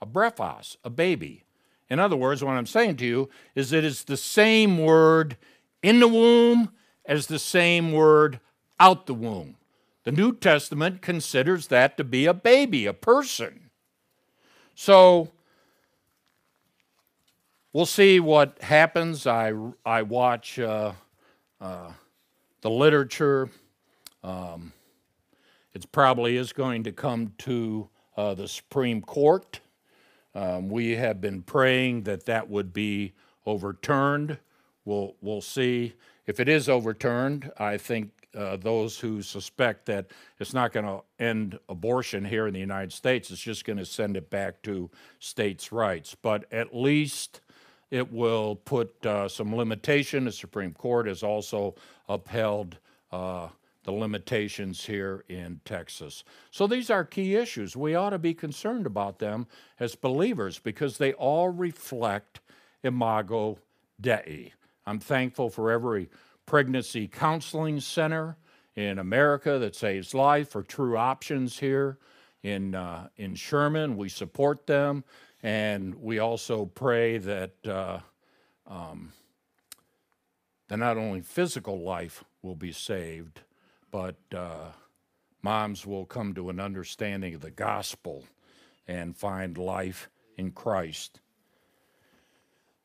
A 0.00 0.06
brephos, 0.06 0.76
a 0.84 0.90
baby. 0.90 1.44
In 1.88 1.98
other 1.98 2.16
words, 2.16 2.42
what 2.42 2.52
I'm 2.52 2.66
saying 2.66 2.96
to 2.96 3.06
you 3.06 3.28
is 3.54 3.70
that 3.70 3.84
it's 3.84 4.04
the 4.04 4.16
same 4.16 4.78
word 4.78 5.36
in 5.82 6.00
the 6.00 6.08
womb 6.08 6.70
as 7.04 7.26
the 7.26 7.38
same 7.38 7.92
word 7.92 8.40
out 8.78 9.06
the 9.06 9.14
womb. 9.14 9.56
The 10.04 10.12
New 10.12 10.34
Testament 10.34 11.02
considers 11.02 11.68
that 11.68 11.96
to 11.96 12.04
be 12.04 12.26
a 12.26 12.34
baby, 12.34 12.86
a 12.86 12.92
person. 12.92 13.70
So 14.74 15.30
we'll 17.72 17.86
see 17.86 18.20
what 18.20 18.60
happens. 18.62 19.26
I, 19.26 19.52
I 19.84 20.02
watch 20.02 20.58
uh, 20.58 20.92
uh, 21.60 21.92
the 22.60 22.70
literature. 22.70 23.50
Um, 24.22 24.72
it 25.72 25.90
probably 25.92 26.36
is 26.36 26.52
going 26.52 26.84
to 26.84 26.92
come 26.92 27.34
to 27.38 27.88
uh, 28.16 28.34
the 28.34 28.48
Supreme 28.48 29.00
Court. 29.02 29.60
Um, 30.34 30.68
we 30.68 30.96
have 30.96 31.20
been 31.20 31.42
praying 31.42 32.04
that 32.04 32.26
that 32.26 32.48
would 32.48 32.72
be 32.72 33.12
overturned. 33.46 34.38
We'll, 34.84 35.14
we'll 35.20 35.40
see. 35.40 35.94
If 36.26 36.40
it 36.40 36.48
is 36.48 36.68
overturned, 36.68 37.50
I 37.58 37.76
think 37.76 38.10
uh, 38.36 38.56
those 38.56 38.98
who 38.98 39.22
suspect 39.22 39.86
that 39.86 40.10
it's 40.38 40.52
not 40.52 40.72
going 40.72 40.84
to 40.84 41.02
end 41.18 41.58
abortion 41.68 42.24
here 42.24 42.46
in 42.46 42.54
the 42.54 42.60
United 42.60 42.92
States, 42.92 43.30
it's 43.30 43.40
just 43.40 43.64
going 43.64 43.78
to 43.78 43.86
send 43.86 44.16
it 44.16 44.30
back 44.30 44.62
to 44.62 44.90
states' 45.18 45.72
rights. 45.72 46.14
But 46.20 46.44
at 46.52 46.74
least 46.76 47.40
it 47.90 48.12
will 48.12 48.56
put 48.56 49.04
uh, 49.06 49.28
some 49.28 49.54
limitation. 49.54 50.24
The 50.24 50.32
Supreme 50.32 50.72
Court 50.72 51.06
has 51.06 51.22
also 51.22 51.74
upheld 52.08 52.78
uh, 53.10 53.48
the 53.84 53.92
limitations 53.92 54.84
here 54.84 55.24
in 55.28 55.60
Texas. 55.64 56.24
So 56.50 56.66
these 56.66 56.90
are 56.90 57.04
key 57.04 57.34
issues. 57.34 57.76
We 57.76 57.94
ought 57.94 58.10
to 58.10 58.18
be 58.18 58.34
concerned 58.34 58.86
about 58.86 59.18
them 59.18 59.46
as 59.80 59.94
believers 59.94 60.58
because 60.58 60.98
they 60.98 61.14
all 61.14 61.48
reflect 61.48 62.40
Imago 62.82 63.58
Dei. 64.00 64.52
I'm 64.86 64.98
thankful 64.98 65.48
for 65.48 65.70
every 65.70 66.10
pregnancy 66.44 67.08
counseling 67.08 67.80
center 67.80 68.36
in 68.76 68.98
America 68.98 69.58
that 69.58 69.74
saves 69.74 70.14
life 70.14 70.50
for 70.50 70.62
true 70.62 70.96
options 70.96 71.58
here 71.58 71.98
in, 72.42 72.74
uh, 72.74 73.08
in 73.16 73.34
Sherman. 73.34 73.96
We 73.96 74.08
support 74.08 74.66
them. 74.66 75.04
And 75.42 75.94
we 75.96 76.18
also 76.18 76.66
pray 76.66 77.18
that, 77.18 77.52
uh, 77.66 78.00
um, 78.66 79.12
that 80.68 80.78
not 80.78 80.96
only 80.96 81.20
physical 81.20 81.80
life 81.80 82.24
will 82.42 82.56
be 82.56 82.72
saved, 82.72 83.40
but 83.90 84.16
uh, 84.34 84.72
moms 85.42 85.86
will 85.86 86.04
come 86.04 86.34
to 86.34 86.50
an 86.50 86.60
understanding 86.60 87.34
of 87.34 87.40
the 87.40 87.50
gospel 87.50 88.24
and 88.86 89.16
find 89.16 89.56
life 89.56 90.08
in 90.36 90.50
Christ. 90.50 91.20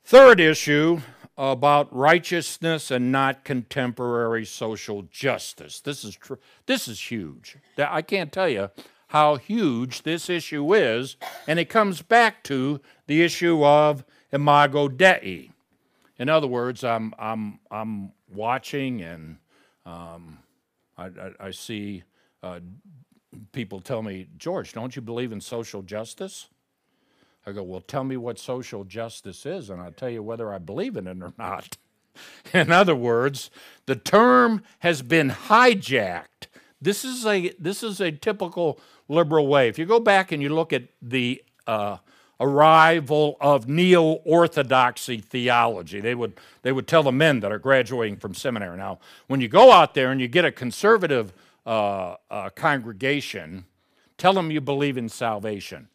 Third 0.06 0.40
issue 0.40 1.00
about 1.38 1.94
righteousness 1.96 2.92
and 2.92 3.12
not 3.12 3.44
contemporary 3.44 4.46
social 4.46 5.04
justice. 5.04 5.80
This 5.80 6.04
is 6.04 6.16
tr- 6.16 6.36
this 6.66 6.88
is 6.88 7.00
huge. 7.00 7.58
I 7.78 8.02
can't 8.02 8.32
tell 8.32 8.50
you 8.50 8.70
how 9.14 9.36
huge 9.36 10.02
this 10.02 10.28
issue 10.28 10.74
is, 10.74 11.18
and 11.48 11.60
it 11.60 11.70
comes 11.70 12.02
back 12.02 12.44
to 12.44 12.82
the 13.06 13.22
issue 13.22 13.64
of 13.64 14.04
imago 14.32 14.88
Dei. 14.88 15.52
In 16.18 16.30
other 16.30 16.48
words, 16.48 16.84
I'm, 16.84 17.14
I'm, 17.20 17.60
I'm 17.70 18.12
watching 18.34 19.04
and 19.04 19.38
um, 19.86 20.40
I, 20.98 21.06
I, 21.06 21.32
I, 21.40 21.52
see 21.52 22.02
uh, 22.42 22.62
people 23.52 23.82
tell 23.82 24.02
me, 24.02 24.30
George, 24.36 24.74
don't 24.74 24.96
you 24.96 25.02
believe 25.04 25.32
in 25.32 25.42
social 25.42 25.84
justice? 25.84 26.50
I 27.46 27.52
go, 27.52 27.62
well, 27.62 27.82
tell 27.82 28.04
me 28.04 28.18
what 28.18 28.40
social 28.40 28.84
justice 28.84 29.46
is, 29.46 29.70
and 29.70 29.80
I'll 29.80 29.92
tell 29.92 30.10
you 30.10 30.24
whether 30.24 30.52
I 30.52 30.58
believe 30.58 30.98
in 30.98 31.06
it 31.06 31.22
or 31.22 31.34
not. 31.38 31.78
in 32.54 32.72
other 32.72 32.96
words, 32.96 33.52
the 33.86 33.96
term 33.96 34.64
has 34.80 35.04
been 35.04 35.30
hijacked. 35.30 36.26
This 36.84 37.06
is 37.06 37.26
a, 37.26 37.50
this 37.60 37.82
is 37.82 38.02
a 38.02 38.12
typical 38.12 38.80
liberal 39.08 39.48
way. 39.48 39.70
If 39.70 39.80
you 39.80 39.86
go 39.86 40.00
back 40.00 40.32
and 40.32 40.44
you 40.44 40.50
look 40.50 40.74
at 40.74 40.84
the 41.02 41.42
uh, 41.66 41.98
arrival 42.40 43.38
of 43.40 43.70
neo 43.70 44.20
orthodoxy 44.26 45.20
theology, 45.20 46.02
they 46.02 46.14
would, 46.14 46.34
they 46.62 46.74
would 46.74 46.88
tell 46.88 47.04
the 47.04 47.12
men 47.12 47.40
that 47.40 47.52
are 47.52 47.60
graduating 47.60 48.18
from 48.18 48.34
seminary. 48.34 48.78
Now, 48.78 49.00
when 49.28 49.40
you 49.40 49.48
go 49.48 49.72
out 49.72 49.94
there 49.94 50.12
and 50.12 50.20
you 50.20 50.28
get 50.28 50.44
a 50.44 50.52
conservative 50.52 51.32
uh, 51.66 52.16
uh, 52.30 52.50
congregation, 52.50 53.66
tell 54.18 54.34
them 54.34 54.52
you 54.52 54.60
believe 54.60 54.98
in 54.98 55.08
salvation. 55.08 55.88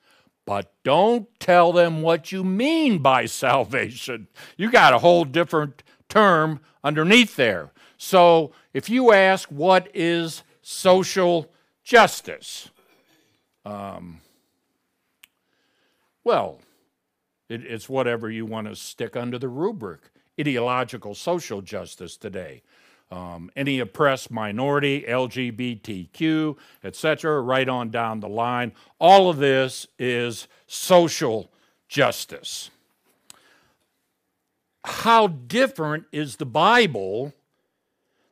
But 0.47 0.73
don't 0.83 1.29
tell 1.39 1.73
them 1.73 2.01
what 2.01 2.33
you 2.33 2.43
mean 2.43 3.03
by 3.03 3.27
salvation. 3.27 4.29
You 4.57 4.71
got 4.71 4.95
a 4.95 4.99
whole 4.99 5.27
different 5.27 5.83
term 6.09 6.61
underneath 6.83 7.37
there. 7.37 7.73
So 7.99 8.53
if 8.73 8.89
you 8.89 9.13
ask 9.13 9.51
what 9.51 9.89
is 9.93 10.43
social 10.69 11.51
justice, 11.83 12.69
um, 13.65 14.21
well, 16.25 16.61
it, 17.49 17.65
it's 17.65 17.89
whatever 17.89 18.31
you 18.31 18.45
want 18.45 18.69
to 18.69 18.77
stick 18.77 19.17
under 19.17 19.39
the 19.39 19.49
rubric. 19.49 20.01
Ideological 20.39 21.15
social 21.15 21.63
justice 21.63 22.19
today. 22.19 22.63
Um, 23.11 23.51
any 23.57 23.79
oppressed 23.79 24.31
minority, 24.31 25.07
LGBTQ, 25.09 26.59
etc., 26.85 27.41
right 27.41 27.69
on 27.69 27.89
down 27.89 28.21
the 28.21 28.29
line. 28.29 28.73
All 29.01 29.31
of 29.31 29.39
this 29.39 29.87
is 29.99 30.49
social 30.67 31.51
justice. 31.89 32.71
How 34.85 35.29
different 35.29 36.05
is 36.13 36.37
the 36.37 36.47
Bible 36.47 37.33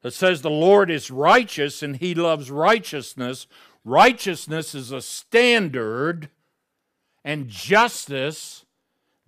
that 0.07 0.15
says 0.15 0.43
the 0.43 0.51
Lord 0.51 0.91
is 0.91 1.11
righteous 1.11 1.83
and 1.83 1.97
he 1.97 2.15
loves 2.15 2.51
righteousness 2.51 3.47
Righteousness 3.87 4.75
is 4.75 4.91
a 4.91 5.01
standard 5.01 6.29
and 7.25 7.47
justice 7.47 8.65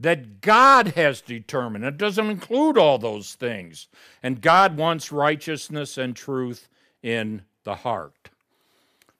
that 0.00 0.40
God 0.40 0.88
has 0.88 1.20
determined. 1.20 1.84
It 1.84 1.96
doesn't 1.96 2.28
include 2.28 2.76
all 2.76 2.98
those 2.98 3.34
things. 3.34 3.86
And 4.20 4.40
God 4.40 4.76
wants 4.76 5.12
righteousness 5.12 5.96
and 5.96 6.16
truth 6.16 6.68
in 7.04 7.42
the 7.62 7.76
heart. 7.76 8.30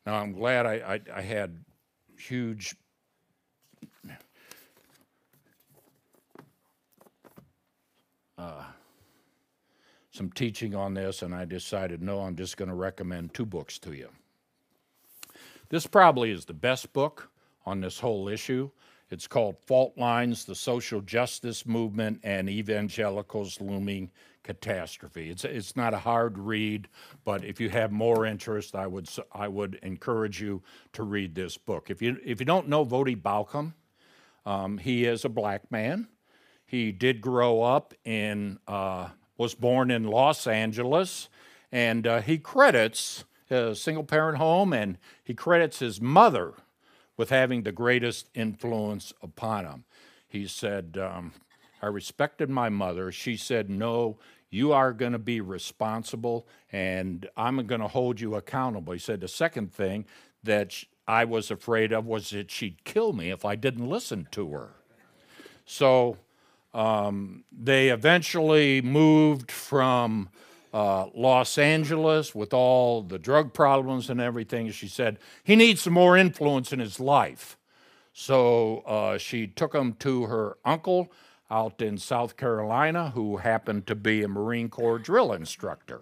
Now, 0.04 0.16
I'm 0.16 0.32
glad 0.32 0.66
I, 0.66 0.74
I, 0.74 1.00
I 1.18 1.22
had 1.22 1.62
huge 2.16 2.74
uh, 8.36 8.64
some 10.18 10.32
teaching 10.32 10.74
on 10.74 10.94
this, 10.94 11.22
and 11.22 11.32
I 11.32 11.44
decided, 11.44 12.02
no, 12.02 12.20
I'm 12.20 12.34
just 12.34 12.56
going 12.56 12.68
to 12.68 12.74
recommend 12.74 13.32
two 13.32 13.46
books 13.46 13.78
to 13.78 13.94
you. 13.94 14.08
This 15.68 15.86
probably 15.86 16.32
is 16.32 16.44
the 16.44 16.54
best 16.54 16.92
book 16.92 17.30
on 17.64 17.80
this 17.80 18.00
whole 18.00 18.28
issue. 18.28 18.70
It's 19.10 19.28
called 19.28 19.56
Fault 19.66 19.96
Lines 19.96 20.44
The 20.44 20.56
Social 20.56 21.00
Justice 21.00 21.64
Movement 21.64 22.18
and 22.24 22.50
Evangelicals 22.50 23.60
Looming 23.60 24.10
Catastrophe. 24.42 25.30
It's, 25.30 25.44
it's 25.44 25.76
not 25.76 25.94
a 25.94 25.98
hard 25.98 26.36
read, 26.36 26.88
but 27.24 27.44
if 27.44 27.60
you 27.60 27.68
have 27.68 27.92
more 27.92 28.26
interest, 28.26 28.74
I 28.74 28.88
would, 28.88 29.08
I 29.32 29.46
would 29.46 29.78
encourage 29.82 30.40
you 30.40 30.62
to 30.94 31.04
read 31.04 31.36
this 31.36 31.56
book. 31.56 31.90
If 31.90 32.02
you, 32.02 32.18
if 32.24 32.40
you 32.40 32.46
don't 32.46 32.68
know 32.68 32.84
Voddie 32.84 33.20
Baucham, 33.20 33.74
um, 34.44 34.78
he 34.78 35.04
is 35.04 35.24
a 35.24 35.28
black 35.28 35.70
man. 35.70 36.08
He 36.66 36.90
did 36.90 37.20
grow 37.20 37.62
up 37.62 37.94
in, 38.04 38.58
uh, 38.66 39.10
was 39.38 39.54
born 39.54 39.90
in 39.90 40.04
Los 40.04 40.46
Angeles, 40.46 41.30
and 41.72 42.06
uh, 42.06 42.20
he 42.20 42.36
credits 42.36 43.24
a 43.50 43.74
single 43.74 44.04
parent 44.04 44.38
home 44.38 44.72
and 44.72 44.98
he 45.24 45.34
credits 45.34 45.78
his 45.78 46.00
mother 46.00 46.54
with 47.16 47.30
having 47.30 47.62
the 47.62 47.72
greatest 47.72 48.28
influence 48.34 49.12
upon 49.22 49.64
him. 49.64 49.84
He 50.28 50.46
said, 50.46 50.98
um, 51.00 51.32
I 51.80 51.86
respected 51.86 52.50
my 52.50 52.68
mother. 52.68 53.10
She 53.10 53.36
said, 53.36 53.70
No, 53.70 54.18
you 54.50 54.72
are 54.72 54.92
going 54.92 55.12
to 55.12 55.18
be 55.18 55.40
responsible 55.40 56.46
and 56.70 57.28
I'm 57.36 57.66
going 57.66 57.80
to 57.80 57.88
hold 57.88 58.20
you 58.20 58.34
accountable. 58.34 58.92
He 58.92 58.98
said, 58.98 59.20
The 59.20 59.28
second 59.28 59.72
thing 59.72 60.04
that 60.42 60.84
I 61.06 61.24
was 61.24 61.50
afraid 61.50 61.92
of 61.92 62.06
was 62.06 62.30
that 62.30 62.50
she'd 62.50 62.84
kill 62.84 63.12
me 63.12 63.30
if 63.30 63.44
I 63.44 63.56
didn't 63.56 63.88
listen 63.88 64.28
to 64.32 64.52
her. 64.52 64.70
So 65.64 66.18
um, 66.74 67.44
they 67.50 67.88
eventually 67.88 68.82
moved 68.82 69.50
from 69.50 70.28
uh, 70.72 71.06
Los 71.14 71.58
Angeles 71.58 72.34
with 72.34 72.52
all 72.52 73.02
the 73.02 73.18
drug 73.18 73.52
problems 73.54 74.10
and 74.10 74.20
everything. 74.20 74.70
She 74.70 74.88
said 74.88 75.18
he 75.42 75.56
needs 75.56 75.82
some 75.82 75.94
more 75.94 76.16
influence 76.16 76.72
in 76.72 76.78
his 76.78 77.00
life. 77.00 77.56
So 78.12 78.78
uh, 78.80 79.18
she 79.18 79.46
took 79.46 79.74
him 79.74 79.94
to 80.00 80.24
her 80.24 80.58
uncle 80.64 81.10
out 81.50 81.80
in 81.80 81.96
South 81.96 82.36
Carolina, 82.36 83.10
who 83.10 83.38
happened 83.38 83.86
to 83.86 83.94
be 83.94 84.22
a 84.22 84.28
Marine 84.28 84.68
Corps 84.68 84.98
drill 84.98 85.32
instructor. 85.32 86.00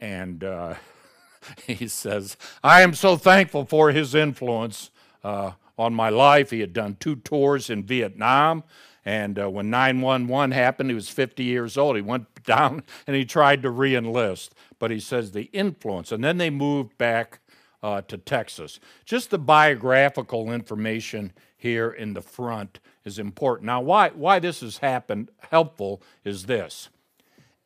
And 0.00 0.44
uh, 0.44 0.74
he 1.66 1.88
says, 1.88 2.36
I 2.62 2.82
am 2.82 2.94
so 2.94 3.16
thankful 3.16 3.64
for 3.64 3.90
his 3.92 4.14
influence 4.14 4.90
uh, 5.24 5.52
on 5.78 5.94
my 5.94 6.08
life. 6.10 6.50
He 6.50 6.60
had 6.60 6.72
done 6.72 6.96
two 7.00 7.16
tours 7.16 7.70
in 7.70 7.84
Vietnam. 7.84 8.64
And 9.04 9.38
uh, 9.38 9.50
when 9.50 9.70
911 9.70 10.50
happened, 10.50 10.90
he 10.90 10.94
was 10.94 11.08
50 11.08 11.44
years 11.44 11.78
old. 11.78 11.96
He 11.96 12.02
went 12.02 12.26
down 12.44 12.82
and 13.06 13.16
he 13.16 13.24
tried 13.24 13.62
to 13.62 13.70
re 13.70 13.94
enlist. 13.94 14.54
But 14.78 14.90
he 14.90 15.00
says 15.00 15.32
the 15.32 15.44
influence. 15.52 16.12
And 16.12 16.22
then 16.22 16.38
they 16.38 16.50
moved 16.50 16.98
back 16.98 17.40
uh, 17.82 18.02
to 18.02 18.18
Texas. 18.18 18.80
Just 19.04 19.30
the 19.30 19.38
biographical 19.38 20.50
information 20.50 21.32
here 21.56 21.90
in 21.90 22.14
the 22.14 22.22
front 22.22 22.80
is 23.04 23.18
important. 23.18 23.66
Now, 23.66 23.80
why, 23.80 24.10
why 24.10 24.38
this 24.38 24.60
has 24.60 24.78
happened, 24.78 25.30
helpful, 25.50 26.02
is 26.24 26.46
this. 26.46 26.88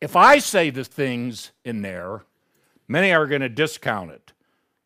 If 0.00 0.16
I 0.16 0.38
say 0.38 0.70
the 0.70 0.84
things 0.84 1.52
in 1.64 1.82
there, 1.82 2.24
many 2.88 3.12
are 3.12 3.26
going 3.26 3.42
to 3.42 3.48
discount 3.48 4.10
it. 4.10 4.32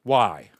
Why? 0.02 0.50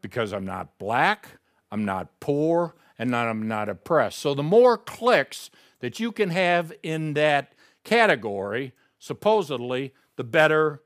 Because 0.00 0.32
I'm 0.32 0.44
not 0.44 0.78
black, 0.78 1.28
I'm 1.70 1.84
not 1.84 2.08
poor, 2.20 2.74
and 3.02 3.16
I'm 3.16 3.48
not 3.48 3.68
oppressed. 3.68 4.20
So 4.20 4.32
the 4.32 4.44
more 4.44 4.78
clicks 4.78 5.50
that 5.80 5.98
you 5.98 6.12
can 6.12 6.30
have 6.30 6.72
in 6.84 7.14
that 7.14 7.52
category, 7.82 8.74
supposedly, 9.00 9.92
the 10.14 10.22
better 10.22 10.82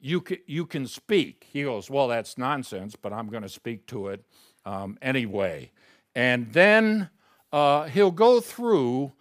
you 0.00 0.22
can, 0.22 0.38
you 0.46 0.64
can 0.64 0.86
speak. 0.86 1.46
He 1.52 1.64
goes, 1.64 1.90
Well, 1.90 2.08
that's 2.08 2.38
nonsense, 2.38 2.96
but 2.96 3.12
I'm 3.12 3.28
going 3.28 3.42
to 3.42 3.50
speak 3.50 3.86
to 3.88 4.08
it 4.08 4.24
um, 4.64 4.96
anyway. 5.02 5.72
And 6.14 6.52
then 6.54 7.10
uh, 7.52 7.84
he'll 7.84 8.10
go 8.10 8.40
through 8.40 9.12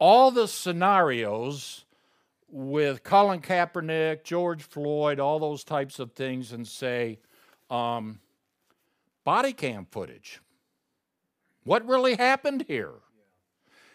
all 0.00 0.32
the 0.32 0.48
scenarios 0.48 1.84
with 2.48 3.04
Colin 3.04 3.40
Kaepernick, 3.42 4.24
George 4.24 4.64
Floyd, 4.64 5.20
all 5.20 5.38
those 5.38 5.62
types 5.62 6.00
of 6.00 6.14
things, 6.14 6.50
and 6.50 6.66
say, 6.66 7.20
um, 7.70 8.18
body 9.22 9.52
cam 9.52 9.86
footage. 9.88 10.40
What 11.64 11.86
really 11.86 12.16
happened 12.16 12.64
here? 12.68 12.94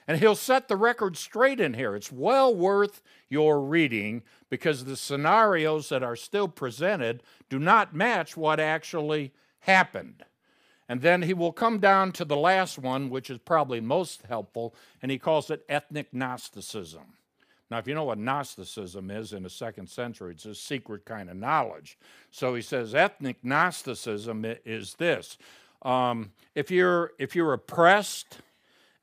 And 0.07 0.19
he'll 0.19 0.35
set 0.35 0.67
the 0.67 0.75
record 0.75 1.17
straight 1.17 1.59
in 1.59 1.73
here. 1.73 1.95
It's 1.95 2.11
well 2.11 2.53
worth 2.53 3.01
your 3.27 3.61
reading 3.61 4.21
because 4.49 4.85
the 4.85 4.95
scenarios 4.95 5.89
that 5.89 6.03
are 6.03 6.15
still 6.15 6.47
presented 6.47 7.23
do 7.49 7.57
not 7.57 7.95
match 7.95 8.37
what 8.37 8.59
actually 8.59 9.33
happened. 9.61 10.23
And 10.87 11.01
then 11.01 11.23
he 11.23 11.33
will 11.33 11.51
come 11.51 11.79
down 11.79 12.11
to 12.13 12.25
the 12.25 12.37
last 12.37 12.77
one, 12.77 13.09
which 13.09 13.31
is 13.31 13.39
probably 13.39 13.81
most 13.81 14.21
helpful, 14.29 14.75
and 15.01 15.11
he 15.11 15.17
calls 15.17 15.49
it 15.49 15.65
ethnic 15.67 16.13
Gnosticism. 16.13 17.15
Now, 17.71 17.79
if 17.79 17.87
you 17.87 17.95
know 17.95 18.03
what 18.03 18.19
Gnosticism 18.19 19.09
is 19.09 19.33
in 19.33 19.41
the 19.41 19.49
second 19.49 19.89
century, 19.89 20.33
it's 20.33 20.45
a 20.45 20.53
secret 20.53 21.03
kind 21.03 21.31
of 21.31 21.37
knowledge. 21.37 21.97
So 22.29 22.53
he 22.53 22.61
says 22.61 22.93
ethnic 22.93 23.43
Gnosticism 23.43 24.45
is 24.63 24.93
this 24.93 25.39
um, 25.81 26.31
if 26.55 26.71
you're 26.71 27.11
if 27.19 27.35
you're 27.35 27.53
oppressed 27.53 28.39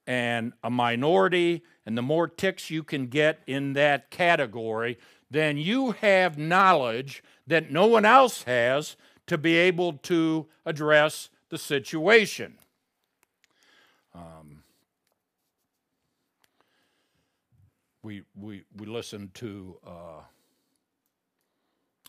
and 0.07 0.53
a 0.65 0.71
minority, 0.71 1.63
and 1.87 1.97
the 1.97 2.03
more 2.03 2.27
ticks 2.27 2.71
you 2.71 2.83
can 2.83 3.07
get 3.07 3.41
in 3.47 3.73
that 3.75 4.11
category, 4.11 4.99
then 5.31 5.57
you 5.57 5.93
have 5.93 6.37
knowledge 6.37 7.23
that 7.47 7.71
no 7.71 7.87
one 7.87 8.05
else 8.05 8.43
has 8.45 8.97
to 9.27 9.39
be 9.39 9.57
able 9.57 9.95
to 9.95 10.47
address 10.67 11.29
the 11.49 11.59
situation. 11.59 12.59
Um, 14.15 14.63
we, 18.03 18.23
we, 18.35 18.65
we 18.77 18.87
listened 18.87 19.35
to 19.35 19.79
uh, 19.87 20.23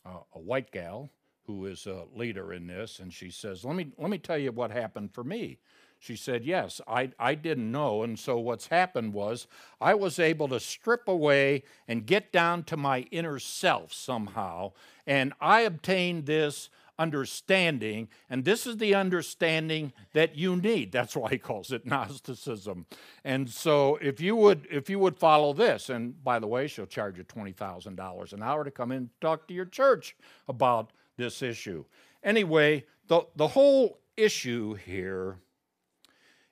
a 0.06 0.40
white 0.40 0.72
gal 0.72 1.10
who 1.46 1.66
is 1.66 1.86
a 1.86 2.06
leader 2.16 2.54
in 2.54 2.68
this, 2.68 3.00
and 3.00 3.14
she 3.14 3.30
says, 3.30 3.64
"Let 3.66 3.76
me 3.76 3.92
let 3.98 4.10
me 4.10 4.18
tell 4.18 4.38
you 4.38 4.52
what 4.52 4.72
happened 4.72 5.14
for 5.14 5.24
me." 5.24 5.60
She 6.00 6.16
said, 6.16 6.44
"Yes, 6.46 6.82
I 6.88 7.12
I 7.20 7.36
didn't 7.36 7.72
know, 7.72 8.04
and 8.04 8.18
so 8.18 8.38
what's 8.40 8.68
happened 8.68 9.14
was 9.14 9.48
I 9.80 9.94
was 9.94 10.20
able 10.20 10.48
to 10.50 10.60
strip 10.60 11.08
away 11.08 11.64
and 11.88 12.06
get 12.06 12.32
down 12.32 12.64
to 12.66 12.78
my 12.78 13.02
inner 13.12 13.40
self 13.40 13.94
somehow, 13.94 14.74
and 15.06 15.34
I 15.40 15.62
obtained 15.62 16.26
this." 16.26 16.70
understanding, 17.00 18.08
and 18.30 18.46
this 18.46 18.68
is 18.68 18.78
the 18.78 18.94
understanding 18.94 19.94
that 20.14 20.38
you 20.38 20.56
need. 20.56 20.92
That's 20.92 21.16
why 21.16 21.32
he 21.32 21.38
calls 21.38 21.72
it 21.72 21.86
Gnosticism. 21.88 22.86
And 23.24 23.50
so, 23.50 23.98
if 24.02 24.22
you 24.22 24.36
would, 24.36 24.68
if 24.70 24.90
you 24.90 25.00
would 25.00 25.18
follow 25.18 25.54
this, 25.54 25.90
and 25.90 26.22
by 26.24 26.40
the 26.40 26.48
way, 26.48 26.68
she'll 26.68 26.86
charge 26.86 27.18
you 27.18 27.24
twenty 27.24 27.52
thousand 27.52 27.96
dollars 27.96 28.34
an 28.34 28.44
hour 28.44 28.64
to 28.64 28.72
come 28.72 28.92
in 28.92 28.98
and 28.98 29.10
talk 29.22 29.48
to 29.48 29.54
your 29.54 29.66
church 29.66 30.16
about 30.48 30.92
this 31.18 31.42
issue. 31.42 31.86
Anyway, 32.24 32.86
the, 33.08 33.22
the 33.36 33.48
whole 33.48 34.00
issue 34.16 34.74
here 34.76 35.38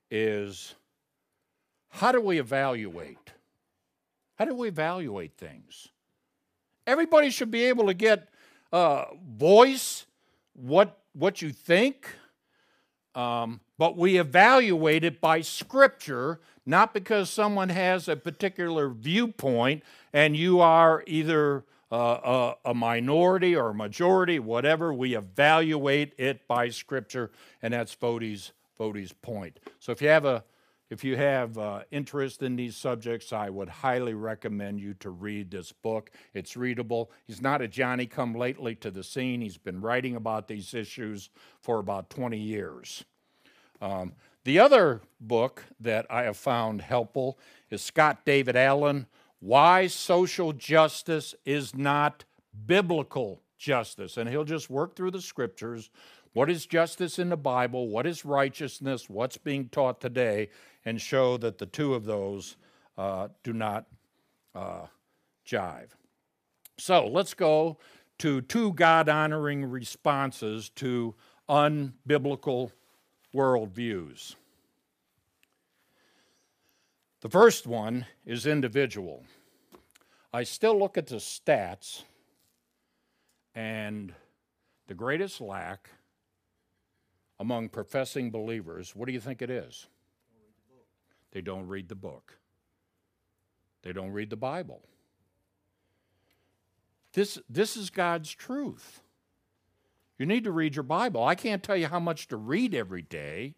is 0.10 0.76
how 1.90 2.12
do 2.12 2.22
we 2.22 2.40
evaluate? 2.40 3.34
How 4.36 4.46
do 4.46 4.56
we 4.56 4.68
evaluate 4.68 5.38
things? 5.38 5.90
Everybody 6.88 7.30
should 7.30 7.52
be 7.52 7.66
able 7.66 7.88
to 7.88 7.94
get 7.94 8.30
uh, 8.72 9.06
voice 9.38 10.06
what 10.54 10.98
what 11.14 11.42
you 11.42 11.52
think, 11.52 12.08
um, 13.16 13.60
but 13.78 13.98
we 13.98 14.18
evaluate 14.18 15.04
it 15.04 15.20
by 15.20 15.42
Scripture, 15.42 16.40
not 16.66 16.94
because 16.94 17.30
someone 17.30 17.70
has 17.70 18.08
a 18.08 18.16
particular 18.16 18.90
viewpoint 18.90 19.84
and 20.14 20.38
you 20.38 20.62
are 20.62 21.04
either 21.06 21.66
uh, 21.92 22.56
a, 22.66 22.70
a, 22.70 22.74
minority 22.74 23.56
or 23.56 23.70
a 23.70 23.74
majority, 23.74 24.40
whatever. 24.40 24.94
We 24.94 25.16
evaluate 25.16 26.14
it 26.18 26.48
by 26.48 26.70
Scripture, 26.70 27.32
and 27.62 27.74
that's 27.74 27.96
Voddie's 27.96 28.52
point. 29.22 29.60
So 29.80 29.92
if 29.92 30.02
you 30.02 30.08
have 30.08 30.26
a 30.26 30.44
if 30.92 31.06
you 31.06 31.16
have 31.16 31.58
uh, 31.58 31.84
interest 31.90 32.44
in 32.44 32.58
these 32.58 32.76
subjects, 32.76 33.32
I 33.32 33.50
would 33.50 33.70
highly 33.70 34.14
recommend 34.14 34.82
you 34.82 34.94
to 34.96 35.10
read 35.10 35.50
this 35.50 35.72
book. 35.72 36.12
It's 36.34 36.58
readable. 36.58 37.12
He's 37.26 37.42
not 37.42 37.62
a 37.62 37.68
Johnny 37.70 38.06
come 38.06 38.36
lately 38.36 38.76
to 38.76 38.92
the 38.92 39.02
scene. 39.02 39.40
He's 39.40 39.58
been 39.58 39.80
writing 39.80 40.18
about 40.18 40.50
these 40.50 40.74
issues 40.74 41.30
for 41.62 41.80
about 41.80 42.10
20 42.10 42.38
years. 42.38 43.06
Um, 43.82 44.12
the 44.44 44.60
other 44.60 45.00
book 45.22 45.64
that 45.80 46.06
I 46.10 46.24
have 46.24 46.36
found 46.36 46.82
helpful 46.82 47.40
is 47.70 47.82
Scott 47.82 48.26
David 48.26 48.58
Allen, 48.58 49.08
why 49.42 49.88
social 49.88 50.54
justice 50.54 51.36
is 51.46 51.76
not 51.76 52.24
biblical 52.66 53.42
justice. 53.58 54.18
And 54.18 54.30
he'll 54.30 54.46
just 54.46 54.70
work 54.70 54.96
through 54.96 55.12
the 55.12 55.22
scriptures. 55.22 55.90
What 56.34 56.50
is 56.50 56.66
justice 56.66 57.20
in 57.20 57.30
the 57.30 57.38
Bible? 57.38 57.90
What 57.90 58.08
is 58.08 58.24
righteousness? 58.24 59.10
What's 59.10 59.38
being 59.38 59.68
taught 59.70 60.00
today? 60.00 60.50
And 60.86 61.02
show 61.02 61.38
that 61.38 61.58
the 61.58 61.66
two 61.66 61.94
of 61.94 62.06
those 62.06 62.56
uh, 62.98 63.28
do 63.44 63.52
not 63.52 63.86
uh, 64.56 64.86
jive. 65.46 65.90
So 66.78 67.08
let's 67.08 67.34
go 67.34 67.78
to 68.20 68.42
two 68.42 68.74
God 68.74 69.10
honoring 69.10 69.66
responses 69.66 70.70
to 70.76 71.16
unbiblical 71.50 72.72
worldviews. 73.36 74.36
The 77.22 77.30
first 77.30 77.68
one 77.68 78.08
is 78.26 78.46
individual. 78.48 79.24
I 80.34 80.44
still 80.44 80.78
look 80.78 80.98
at 80.98 81.08
the 81.08 81.18
stats, 81.18 82.04
and 83.54 84.14
the 84.88 84.94
greatest 84.96 85.40
lack 85.40 85.90
among 87.40 87.70
professing 87.70 88.32
believers, 88.32 88.96
what 88.96 89.08
do 89.08 89.14
you 89.14 89.20
think 89.20 89.42
it 89.42 89.50
is? 89.50 89.88
They 91.32 91.42
don't 91.42 91.68
read 91.68 91.90
the 91.90 91.96
book. 91.96 92.38
They 93.84 93.94
don't 93.94 94.12
read 94.12 94.30
the 94.30 94.36
Bible. 94.36 94.82
This, 97.14 97.40
this 97.50 97.76
is 97.76 97.90
God's 97.90 98.34
truth. 98.34 99.02
You 100.18 100.26
need 100.26 100.44
to 100.44 100.52
read 100.52 100.76
your 100.76 100.84
Bible. 100.84 101.24
I 101.24 101.36
can't 101.36 101.64
tell 101.64 101.76
you 101.76 101.88
how 101.88 102.00
much 102.00 102.28
to 102.28 102.38
read 102.38 102.74
every 102.74 103.02
day, 103.02 103.56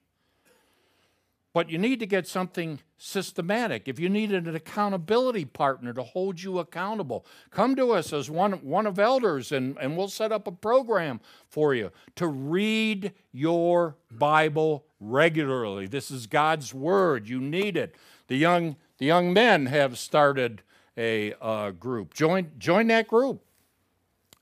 but 1.53 1.69
you 1.69 1.77
need 1.77 1.99
to 1.99 2.07
get 2.07 2.27
something 2.27 2.79
systematic. 2.97 3.87
If 3.87 3.99
you 3.99 4.09
need 4.09 4.31
an 4.31 4.53
accountability 4.55 5.45
partner 5.45 5.93
to 5.93 6.01
hold 6.01 6.41
you 6.41 6.57
accountable, 6.57 7.25
come 7.51 7.75
to 7.75 7.91
us 7.91 8.11
as 8.11 8.29
one, 8.29 8.53
one 8.63 8.87
of 8.87 8.97
elders 8.97 9.51
and, 9.51 9.77
and 9.79 9.95
we'll 9.95 10.07
set 10.07 10.31
up 10.31 10.47
a 10.47 10.51
program 10.51 11.21
for 11.47 11.75
you 11.75 11.91
to 12.15 12.27
read 12.27 13.13
your 13.31 13.95
Bible 14.11 14.85
regularly. 14.99 15.85
This 15.85 16.09
is 16.09 16.25
God's 16.25 16.73
Word. 16.73 17.29
You 17.29 17.39
need 17.39 17.77
it. 17.77 17.95
The 18.27 18.37
young, 18.37 18.75
the 18.97 19.05
young 19.05 19.31
men 19.31 19.67
have 19.67 19.99
started 19.99 20.63
a 20.97 21.33
uh, 21.39 21.71
group. 21.71 22.13
Join, 22.13 22.51
join 22.57 22.87
that 22.87 23.07
group. 23.07 23.43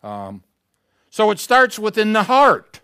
Um, 0.03 0.43
so 1.09 1.29
it 1.31 1.39
starts 1.39 1.77
within 1.77 2.13
the 2.13 2.23
heart. 2.23 2.80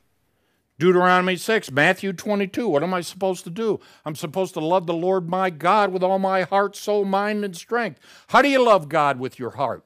Deuteronomy 0.79 1.35
6, 1.35 1.71
Matthew 1.71 2.13
22. 2.13 2.67
What 2.67 2.83
am 2.83 2.93
I 2.93 3.01
supposed 3.01 3.43
to 3.45 3.49
do? 3.49 3.79
I'm 4.05 4.15
supposed 4.15 4.53
to 4.53 4.59
love 4.59 4.85
the 4.85 4.93
Lord 4.93 5.27
my 5.27 5.49
God 5.49 5.91
with 5.91 6.03
all 6.03 6.19
my 6.19 6.43
heart, 6.43 6.75
soul, 6.75 7.03
mind, 7.03 7.43
and 7.43 7.55
strength. 7.55 7.99
How 8.27 8.43
do 8.43 8.49
you 8.49 8.63
love 8.63 8.87
God 8.87 9.19
with 9.19 9.39
your 9.39 9.51
heart? 9.51 9.83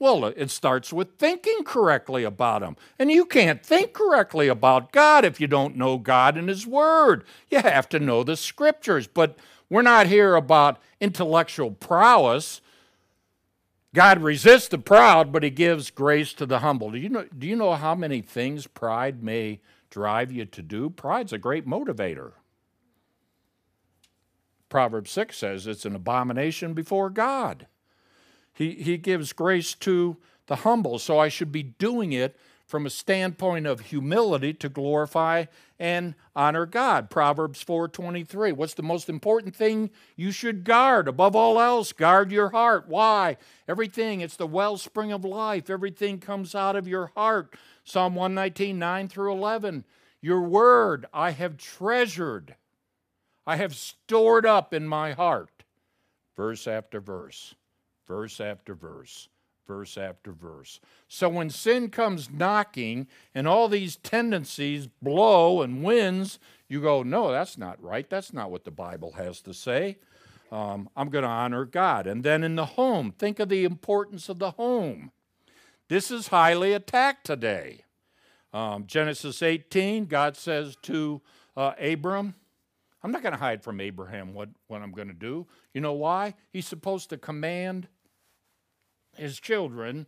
Well, 0.00 0.24
it 0.24 0.50
starts 0.50 0.92
with 0.92 1.16
thinking 1.16 1.62
correctly 1.62 2.24
about 2.24 2.64
Him. 2.64 2.76
And 2.98 3.08
you 3.08 3.24
can't 3.24 3.64
think 3.64 3.92
correctly 3.92 4.48
about 4.48 4.90
God 4.90 5.24
if 5.24 5.40
you 5.40 5.46
don't 5.46 5.76
know 5.76 5.96
God 5.96 6.36
and 6.36 6.48
His 6.48 6.66
Word. 6.66 7.22
You 7.48 7.60
have 7.60 7.88
to 7.90 8.00
know 8.00 8.24
the 8.24 8.36
Scriptures. 8.36 9.06
But 9.06 9.38
we're 9.70 9.82
not 9.82 10.08
here 10.08 10.34
about 10.34 10.80
intellectual 11.00 11.70
prowess. 11.70 12.60
God 13.94 14.20
resists 14.22 14.66
the 14.66 14.78
proud, 14.78 15.30
but 15.30 15.44
He 15.44 15.50
gives 15.50 15.92
grace 15.92 16.32
to 16.32 16.46
the 16.46 16.58
humble. 16.58 16.90
Do 16.90 16.98
you 16.98 17.08
know, 17.08 17.26
do 17.38 17.46
you 17.46 17.54
know 17.54 17.74
how 17.74 17.94
many 17.94 18.22
things 18.22 18.66
pride 18.66 19.22
may 19.22 19.60
drive 19.92 20.32
you 20.32 20.46
to 20.46 20.62
do. 20.62 20.88
Pride's 20.88 21.34
a 21.34 21.38
great 21.38 21.66
motivator. 21.66 22.32
Proverbs 24.70 25.10
6 25.10 25.36
says 25.36 25.66
it's 25.66 25.84
an 25.84 25.94
abomination 25.94 26.72
before 26.72 27.10
God. 27.10 27.66
He, 28.54 28.70
he 28.72 28.96
gives 28.96 29.34
grace 29.34 29.74
to 29.74 30.16
the 30.46 30.56
humble, 30.56 30.98
so 30.98 31.18
I 31.18 31.28
should 31.28 31.52
be 31.52 31.62
doing 31.62 32.12
it 32.12 32.36
from 32.66 32.86
a 32.86 32.90
standpoint 32.90 33.66
of 33.66 33.80
humility 33.80 34.54
to 34.54 34.68
glorify 34.70 35.44
and 35.78 36.14
honor 36.34 36.64
God. 36.64 37.10
Proverbs 37.10 37.62
4:23. 37.62 38.50
What's 38.50 38.72
the 38.72 38.82
most 38.82 39.10
important 39.10 39.54
thing 39.54 39.90
you 40.16 40.30
should 40.30 40.64
guard? 40.64 41.06
Above 41.06 41.36
all 41.36 41.60
else, 41.60 41.92
guard 41.92 42.32
your 42.32 42.48
heart. 42.48 42.88
Why? 42.88 43.36
Everything, 43.68 44.22
it's 44.22 44.36
the 44.36 44.46
wellspring 44.46 45.12
of 45.12 45.22
life. 45.22 45.68
Everything 45.68 46.18
comes 46.18 46.54
out 46.54 46.76
of 46.76 46.88
your 46.88 47.10
heart. 47.14 47.54
Psalm 47.84 48.14
119, 48.14 48.78
9 48.78 49.08
through 49.08 49.32
11. 49.32 49.84
Your 50.20 50.42
word 50.42 51.06
I 51.12 51.32
have 51.32 51.56
treasured, 51.56 52.54
I 53.46 53.56
have 53.56 53.74
stored 53.74 54.46
up 54.46 54.72
in 54.72 54.86
my 54.86 55.12
heart. 55.12 55.64
Verse 56.36 56.66
after 56.66 57.00
verse, 57.00 57.54
verse 58.06 58.40
after 58.40 58.74
verse, 58.74 59.28
verse 59.66 59.98
after 59.98 60.32
verse. 60.32 60.80
So 61.08 61.28
when 61.28 61.50
sin 61.50 61.90
comes 61.90 62.30
knocking 62.30 63.08
and 63.34 63.46
all 63.46 63.68
these 63.68 63.96
tendencies 63.96 64.88
blow 65.02 65.60
and 65.60 65.82
winds, 65.82 66.38
you 66.68 66.80
go, 66.80 67.02
no, 67.02 67.30
that's 67.32 67.58
not 67.58 67.82
right. 67.82 68.08
That's 68.08 68.32
not 68.32 68.50
what 68.50 68.64
the 68.64 68.70
Bible 68.70 69.12
has 69.12 69.42
to 69.42 69.52
say. 69.52 69.98
Um, 70.50 70.88
I'm 70.96 71.10
going 71.10 71.22
to 71.22 71.28
honor 71.28 71.64
God. 71.64 72.06
And 72.06 72.22
then 72.22 72.44
in 72.44 72.56
the 72.56 72.66
home, 72.66 73.12
think 73.12 73.40
of 73.40 73.48
the 73.48 73.64
importance 73.64 74.28
of 74.28 74.38
the 74.38 74.52
home. 74.52 75.10
This 75.92 76.10
is 76.10 76.28
highly 76.28 76.72
attacked 76.72 77.26
today. 77.26 77.84
Um, 78.54 78.86
Genesis 78.86 79.42
18, 79.42 80.06
God 80.06 80.38
says 80.38 80.74
to 80.84 81.20
uh, 81.54 81.72
Abram, 81.78 82.34
I'm 83.02 83.12
not 83.12 83.22
going 83.22 83.34
to 83.34 83.38
hide 83.38 83.62
from 83.62 83.78
Abraham 83.78 84.32
what, 84.32 84.48
what 84.68 84.80
I'm 84.80 84.92
going 84.92 85.08
to 85.08 85.12
do. 85.12 85.46
You 85.74 85.82
know 85.82 85.92
why? 85.92 86.32
He's 86.50 86.66
supposed 86.66 87.10
to 87.10 87.18
command 87.18 87.88
his 89.18 89.38
children 89.38 90.06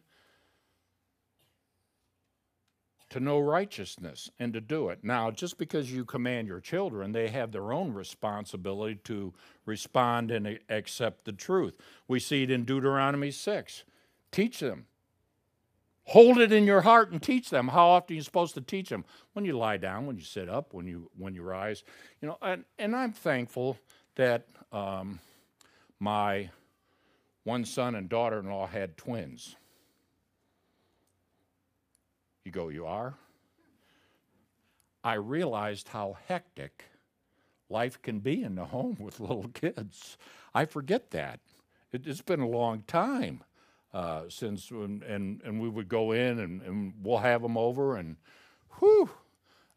to 3.10 3.20
know 3.20 3.38
righteousness 3.38 4.30
and 4.38 4.54
to 4.54 4.62
do 4.62 4.88
it. 4.88 5.00
Now, 5.02 5.30
just 5.30 5.58
because 5.58 5.92
you 5.92 6.06
command 6.06 6.48
your 6.48 6.60
children, 6.60 7.12
they 7.12 7.28
have 7.28 7.52
their 7.52 7.74
own 7.74 7.92
responsibility 7.92 9.00
to 9.04 9.34
respond 9.66 10.30
and 10.30 10.58
accept 10.70 11.26
the 11.26 11.32
truth. 11.32 11.76
We 12.08 12.20
see 12.20 12.44
it 12.44 12.50
in 12.50 12.64
Deuteronomy 12.64 13.32
6. 13.32 13.84
Teach 14.32 14.60
them 14.60 14.86
Hold 16.06 16.38
it 16.38 16.52
in 16.52 16.64
your 16.64 16.82
heart 16.82 17.10
and 17.10 17.22
teach 17.22 17.48
them. 17.48 17.68
How 17.68 17.88
often 17.88 18.14
are 18.14 18.16
you 18.16 18.22
supposed 18.22 18.54
to 18.54 18.60
teach 18.60 18.90
them? 18.90 19.04
When 19.32 19.44
you 19.44 19.56
lie 19.56 19.78
down, 19.78 20.06
when 20.06 20.16
you 20.16 20.22
sit 20.22 20.48
up, 20.48 20.74
when 20.74 20.86
you 20.86 21.10
when 21.16 21.34
you 21.34 21.42
rise. 21.42 21.82
You 22.20 22.28
know, 22.28 22.38
and, 22.42 22.64
and 22.78 22.94
I'm 22.94 23.12
thankful 23.12 23.78
that 24.16 24.46
um, 24.70 25.20
my 25.98 26.50
one 27.44 27.64
son 27.64 27.94
and 27.94 28.08
daughter-in-law 28.08 28.66
had 28.66 28.96
twins. 28.96 29.56
You 32.44 32.52
go, 32.52 32.68
you 32.68 32.86
are? 32.86 33.14
I 35.02 35.14
realized 35.14 35.88
how 35.88 36.16
hectic 36.28 36.84
life 37.68 38.00
can 38.02 38.20
be 38.20 38.42
in 38.42 38.54
the 38.54 38.66
home 38.66 38.96
with 39.00 39.20
little 39.20 39.48
kids. 39.48 40.18
I 40.54 40.66
forget 40.66 41.10
that. 41.12 41.40
It, 41.92 42.06
has 42.06 42.22
been 42.22 42.40
a 42.40 42.48
long 42.48 42.82
time 42.86 43.44
uh, 43.94 44.24
since 44.28 44.70
and, 44.70 45.02
and 45.02 45.60
we 45.60 45.68
would 45.68 45.88
go 45.88 46.12
in 46.12 46.40
and, 46.40 46.60
and 46.62 46.92
we'll 47.02 47.18
have 47.18 47.40
them 47.40 47.56
over 47.56 47.96
and 47.96 48.16
whew 48.78 49.08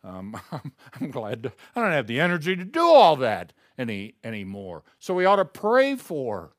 um, 0.03 0.39
I'm, 0.51 0.72
I'm, 0.99 1.11
glad 1.11 1.43
to, 1.43 1.51
I 1.76 1.82
don't 1.82 1.91
have 1.91 2.07
the 2.07 2.20
energy 2.20 2.55
to 2.55 2.65
do 2.65 2.82
all 2.82 3.15
that 3.18 3.53
any 3.78 4.15
anymore. 4.24 4.84
So 4.99 5.13
we 5.13 5.26
ought 5.26 5.38
to 5.38 5.45
pray 5.45 5.95
for 5.95 6.53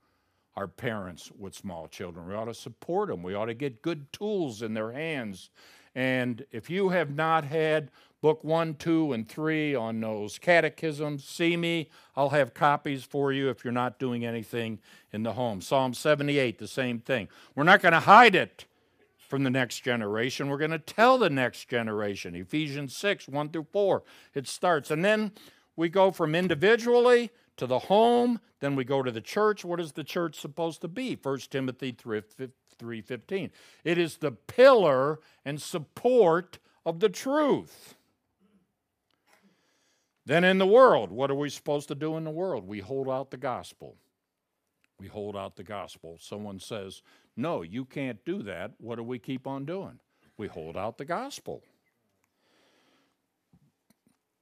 our 0.57 0.69
parents 0.69 1.31
with 1.39 1.55
small 1.55 1.89
children. 1.89 2.27
We 2.27 2.35
ought 2.35 2.47
to 2.47 2.55
support 2.55 3.09
them. 3.09 3.23
We 3.23 3.35
ought 3.35 3.47
to 3.47 3.55
get 3.55 3.83
good 3.83 4.13
tools 4.13 4.63
in 4.63 4.75
their 4.75 4.93
hands. 4.93 5.51
And 5.99 6.47
if 6.53 6.71
you 6.71 6.91
have 6.91 7.13
not 7.13 7.43
had 7.43 7.91
book 8.21 8.45
one, 8.45 8.75
two, 8.75 9.13
and 9.13 9.29
three 9.29 9.75
on 9.75 10.01
those 10.01 10.39
catechisms. 10.39 11.25
See 11.25 11.57
me. 11.57 11.91
I'll 12.17 12.29
have 12.29 12.55
copies 12.55 13.03
for 13.03 13.33
you 13.33 13.49
if 13.49 13.65
you're 13.65 13.73
not 13.73 13.99
doing 13.99 14.25
anything 14.25 14.79
in 15.13 15.25
the 15.25 15.33
home. 15.33 15.61
Psalm 15.61 15.93
78, 15.95 16.61
the 16.61 16.69
same 16.69 17.01
thing. 17.01 17.29
We're 17.57 17.65
not 17.65 17.83
going 17.83 17.95
to 17.95 18.01
hide 18.01 18.37
it 18.37 18.67
from 19.17 19.43
the 19.43 19.51
next 19.51 19.81
generation. 19.81 20.49
We're 20.49 20.59
going 20.59 20.71
to 20.71 20.79
tell 20.79 21.19
the 21.19 21.31
next 21.31 21.69
generation. 21.69 22.37
Ephesians 22.37 22.97
6, 22.97 23.29
1 23.29 23.49
through 23.49 23.67
4, 23.73 24.05
it 24.35 24.47
starts. 24.47 24.93
And 24.93 25.05
then 25.05 25.33
we 25.75 25.89
go 25.89 26.13
from 26.13 26.37
individually 26.37 27.31
to 27.57 27.67
the 27.67 27.81
home, 27.81 28.39
then 28.61 28.77
we 28.77 28.85
go 28.85 29.03
to 29.03 29.11
the 29.11 29.21
church. 29.21 29.65
What 29.65 29.81
is 29.81 29.93
the 29.93 30.05
church 30.05 30.39
supposed 30.41 30.81
to 30.83 30.89
be? 30.89 31.19
1 31.21 31.39
Timothy 31.51 31.93
3:15. 32.79 33.51
It 33.85 33.99
is 33.99 34.19
the 34.19 34.33
pillar 34.33 35.21
and 35.45 35.61
support 35.61 36.59
of 36.85 37.01
the 37.01 37.09
truth. 37.09 37.95
Then 40.25 40.45
in 40.45 40.59
the 40.59 40.67
world, 40.67 41.11
what 41.11 41.31
are 41.31 41.35
we 41.35 41.49
supposed 41.49 41.89
to 41.89 41.95
do 41.95 42.17
in 42.17 42.25
the 42.25 42.31
world? 42.31 42.69
We 42.69 42.81
hold 42.81 43.09
out 43.09 43.31
the 43.31 43.39
gospel. 43.39 43.97
We 45.01 45.07
hold 45.07 45.37
out 45.37 45.57
the 45.57 45.65
gospel. 45.65 46.19
Someone 46.21 46.61
says, 46.61 47.03
No, 47.37 47.63
you 47.63 47.85
can't 47.85 48.23
do 48.25 48.43
that. 48.43 48.73
What 48.79 48.97
do 48.97 49.03
we 49.03 49.19
keep 49.19 49.47
on 49.47 49.65
doing? 49.65 50.01
We 50.37 50.49
hold 50.49 50.77
out 50.77 50.99
the 50.99 51.05
gospel. 51.05 51.63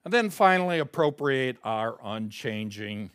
And 0.04 0.12
then 0.12 0.30
finally, 0.30 0.78
appropriate 0.78 1.56
our 1.64 1.98
unchanging 2.02 3.10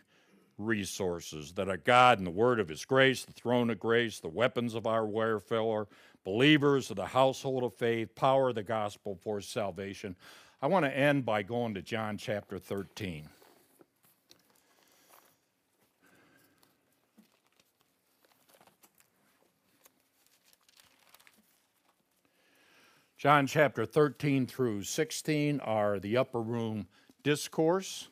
resources 0.66 1.54
that 1.54 1.70
are 1.70 1.78
God 1.78 2.18
and 2.18 2.28
the 2.28 2.32
word 2.32 2.60
of 2.60 2.70
his 2.70 2.86
grace, 2.86 3.26
the 3.26 3.34
throne 3.34 3.70
of 3.70 3.80
grace, 3.80 4.20
the 4.20 4.30
weapons 4.30 4.76
of 4.76 4.86
our 4.86 5.06
warfare, 5.06 5.88
believers 6.24 6.90
of 6.90 6.98
the 6.98 7.06
household 7.06 7.64
of 7.64 7.74
faith, 7.74 8.16
power 8.16 8.50
of 8.50 8.56
the 8.56 8.64
gospel 8.64 9.18
for 9.22 9.42
salvation. 9.42 10.16
I 10.62 10.68
want 10.68 10.86
to 10.86 10.96
end 10.96 11.26
by 11.26 11.44
going 11.44 11.74
to 11.74 11.82
John 11.82 12.18
chapter 12.18 12.60
13. 12.60 13.28
John 23.18 23.46
chapter 23.46 23.86
13 23.86 24.48
through 24.48 24.84
16 24.84 25.60
are 25.60 26.00
the 26.00 26.18
upper 26.18 26.42
room 26.42 26.88
discourse. 27.24 28.08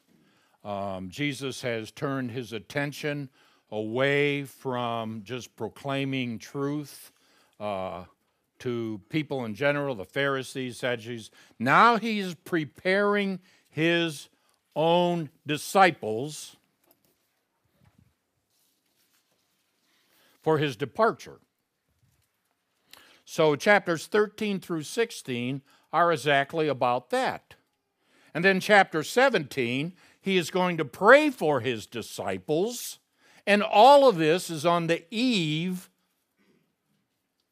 Um, 0.69 1.09
Jesus 1.09 1.63
has 1.63 1.89
turned 1.89 2.29
his 2.29 2.53
attention 2.53 3.29
away 3.71 4.43
from 4.43 5.23
just 5.23 5.55
proclaiming 5.55 6.37
truth 6.37 7.11
uh, 7.59 8.03
to 8.59 9.01
people 9.09 9.45
in 9.45 9.55
general, 9.55 9.95
the 9.95 10.05
Pharisees, 10.05 10.77
Sadducees. 10.77 11.31
Now 11.57 11.97
he's 11.97 12.35
preparing 12.35 13.39
his 13.67 14.29
own 14.75 15.31
disciples 15.47 16.55
for 20.43 20.59
his 20.59 20.75
departure. 20.75 21.39
So, 23.25 23.55
chapters 23.55 24.05
13 24.05 24.59
through 24.59 24.83
16 24.83 25.63
are 25.91 26.13
exactly 26.13 26.67
about 26.67 27.09
that. 27.09 27.55
And 28.35 28.45
then, 28.45 28.59
chapter 28.59 29.01
17, 29.01 29.93
he 30.29 30.37
is 30.37 30.51
going 30.51 30.77
to 30.77 30.85
pray 30.85 31.31
for 31.31 31.59
his 31.59 31.87
disciples. 31.87 32.99
And 33.47 33.63
all 33.63 34.07
of 34.07 34.17
this 34.17 34.51
is 34.51 34.63
on 34.63 34.85
the 34.85 35.03
eve 35.09 35.89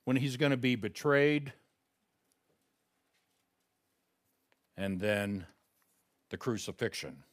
when 0.05 0.17
he's 0.17 0.37
going 0.37 0.51
to 0.51 0.57
be 0.57 0.75
betrayed 0.75 1.53
and 4.77 4.99
then 4.99 5.47
the 6.29 6.37
crucifixion. 6.37 7.23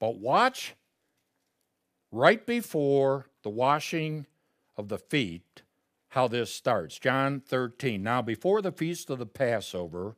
But 0.00 0.16
watch 0.16 0.74
right 2.10 2.44
before 2.46 3.26
the 3.42 3.50
washing 3.50 4.24
of 4.74 4.88
the 4.88 4.98
feet 4.98 5.62
how 6.08 6.28
this 6.28 6.50
starts. 6.50 6.98
John 6.98 7.40
13. 7.40 8.02
Now, 8.02 8.22
before 8.22 8.62
the 8.62 8.72
feast 8.72 9.10
of 9.10 9.18
the 9.18 9.26
Passover, 9.26 10.16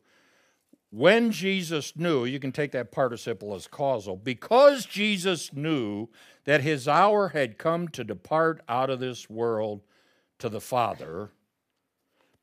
when 0.91 1.31
Jesus 1.31 1.97
knew, 1.97 2.25
you 2.25 2.41
can 2.41 2.53
take 2.53 2.73
that 2.73 2.91
participle 2.93 3.55
as 3.55 3.67
causal, 3.67 4.17
because 4.17 4.87
Jesus 4.87 5.53
knew 5.53 6.09
that 6.45 6.63
his 6.63 6.89
hour 6.89 7.29
had 7.29 7.59
come 7.59 7.89
to 7.89 8.05
depart 8.05 8.63
out 8.69 8.89
of 8.89 9.01
this 9.01 9.29
world 9.29 9.83
to 10.39 10.49
the 10.49 10.61
Father, 10.61 11.31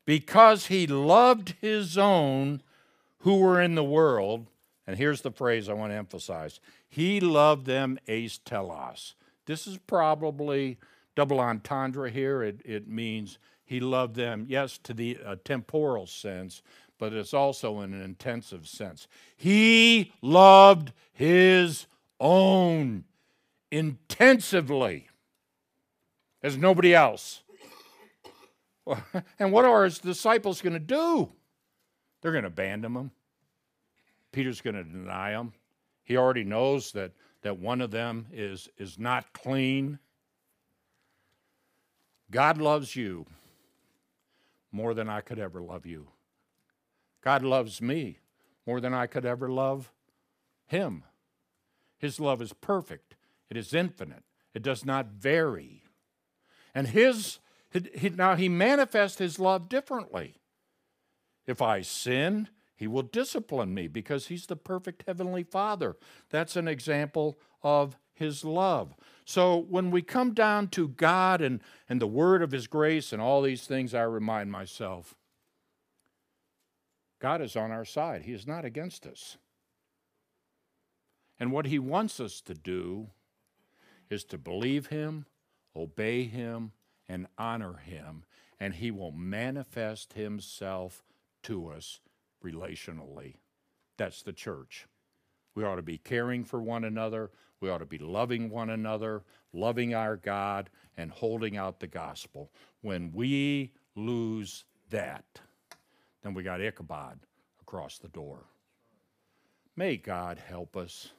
because 0.04 0.66
he 0.66 0.86
loved 0.86 1.54
his 1.60 1.98
own 1.98 2.62
who 3.20 3.38
were 3.38 3.60
in 3.60 3.74
the 3.74 3.82
world, 3.82 4.46
and 4.86 4.96
here's 4.96 5.22
the 5.22 5.32
phrase 5.32 5.68
I 5.68 5.72
want 5.72 5.90
to 5.90 5.96
emphasize 5.96 6.60
he 6.88 7.18
loved 7.18 7.66
them 7.66 7.98
eis 8.08 8.38
telos. 8.38 9.14
This 9.46 9.66
is 9.66 9.78
probably 9.78 10.78
double 11.16 11.40
entendre 11.40 12.10
here. 12.10 12.42
It, 12.42 12.60
it 12.64 12.86
means 12.86 13.38
he 13.64 13.80
loved 13.80 14.14
them, 14.14 14.46
yes, 14.48 14.78
to 14.84 14.94
the 14.94 15.18
uh, 15.26 15.36
temporal 15.44 16.06
sense, 16.06 16.62
but 16.98 17.12
it's 17.12 17.34
also 17.34 17.80
in 17.80 17.92
an 17.92 18.02
intensive 18.02 18.66
sense. 18.66 19.06
He 19.36 20.12
loved 20.22 20.92
his 21.12 21.86
own 22.20 23.04
intensively 23.70 25.08
as 26.42 26.56
nobody 26.56 26.94
else. 26.94 27.42
And 29.40 29.50
what 29.50 29.64
are 29.64 29.82
his 29.82 29.98
disciples 29.98 30.62
going 30.62 30.72
to 30.72 30.78
do? 30.78 31.32
They're 32.22 32.30
going 32.30 32.44
to 32.44 32.48
abandon 32.48 32.94
him. 32.94 33.10
Peter's 34.30 34.60
going 34.60 34.76
to 34.76 34.84
deny 34.84 35.30
him. 35.30 35.52
He 36.04 36.16
already 36.16 36.44
knows 36.44 36.92
that, 36.92 37.10
that 37.42 37.58
one 37.58 37.80
of 37.80 37.90
them 37.90 38.26
is, 38.32 38.68
is 38.78 38.96
not 38.96 39.32
clean. 39.32 39.98
God 42.30 42.58
loves 42.58 42.94
you 42.94 43.26
more 44.70 44.94
than 44.94 45.08
I 45.08 45.20
could 45.20 45.40
ever 45.40 45.60
love 45.60 45.84
you. 45.84 46.06
God 47.26 47.42
loves 47.42 47.82
me 47.82 48.20
more 48.68 48.80
than 48.80 48.94
I 48.94 49.08
could 49.08 49.26
ever 49.26 49.50
love 49.50 49.92
Him. 50.68 51.02
His 51.98 52.20
love 52.20 52.40
is 52.40 52.52
perfect, 52.52 53.16
it 53.50 53.56
is 53.56 53.74
infinite, 53.74 54.22
it 54.54 54.62
does 54.62 54.84
not 54.84 55.06
vary. 55.08 55.82
And 56.72 56.86
His, 56.86 57.40
now 58.14 58.36
He 58.36 58.48
manifests 58.48 59.18
His 59.18 59.40
love 59.40 59.68
differently. 59.68 60.36
If 61.48 61.60
I 61.60 61.80
sin, 61.80 62.48
He 62.76 62.86
will 62.86 63.02
discipline 63.02 63.74
me 63.74 63.88
because 63.88 64.28
He's 64.28 64.46
the 64.46 64.54
perfect 64.54 65.02
Heavenly 65.04 65.42
Father. 65.42 65.96
That's 66.30 66.54
an 66.54 66.68
example 66.68 67.40
of 67.60 67.96
His 68.14 68.44
love. 68.44 68.94
So 69.24 69.56
when 69.56 69.90
we 69.90 70.00
come 70.00 70.32
down 70.32 70.68
to 70.68 70.86
God 70.86 71.40
and, 71.40 71.60
and 71.88 72.00
the 72.00 72.06
word 72.06 72.40
of 72.40 72.52
His 72.52 72.68
grace 72.68 73.12
and 73.12 73.20
all 73.20 73.42
these 73.42 73.66
things, 73.66 73.94
I 73.94 74.02
remind 74.02 74.52
myself 74.52 75.16
God 77.18 77.40
is 77.40 77.56
on 77.56 77.70
our 77.70 77.84
side, 77.84 78.22
He 78.22 78.32
is 78.32 78.46
not 78.46 78.64
against 78.64 79.06
us. 79.06 79.36
And 81.38 81.52
what 81.52 81.66
He 81.66 81.78
wants 81.78 82.20
us 82.20 82.40
to 82.42 82.54
do 82.54 83.08
is 84.10 84.24
to 84.24 84.38
believe 84.38 84.86
Him, 84.86 85.26
obey 85.74 86.24
Him, 86.24 86.72
and 87.08 87.26
honor 87.38 87.76
Him, 87.76 88.24
and 88.58 88.74
He 88.74 88.90
will 88.90 89.12
manifest 89.12 90.14
Himself 90.14 91.04
to 91.44 91.68
us 91.68 92.00
relationally. 92.44 93.36
That's 93.96 94.22
the 94.22 94.32
church. 94.32 94.86
We 95.54 95.64
ought 95.64 95.76
to 95.76 95.82
be 95.82 95.98
caring 95.98 96.44
for 96.44 96.60
one 96.60 96.84
another. 96.84 97.30
We 97.60 97.70
ought 97.70 97.78
to 97.78 97.86
be 97.86 97.98
loving 97.98 98.50
one 98.50 98.68
another, 98.68 99.24
loving 99.52 99.94
our 99.94 100.16
God, 100.16 100.68
and 100.96 101.10
holding 101.10 101.56
out 101.56 101.80
the 101.80 101.86
gospel. 101.86 102.50
When 102.82 103.12
we 103.12 103.72
lose 103.94 104.64
that, 104.90 105.40
then 106.26 106.34
we 106.34 106.42
got 106.42 106.60
Ichabod 106.60 107.20
across 107.60 107.98
the 107.98 108.08
door. 108.08 108.40
May 109.76 109.96
God 109.96 110.38
help 110.38 110.76
us. 110.76 111.12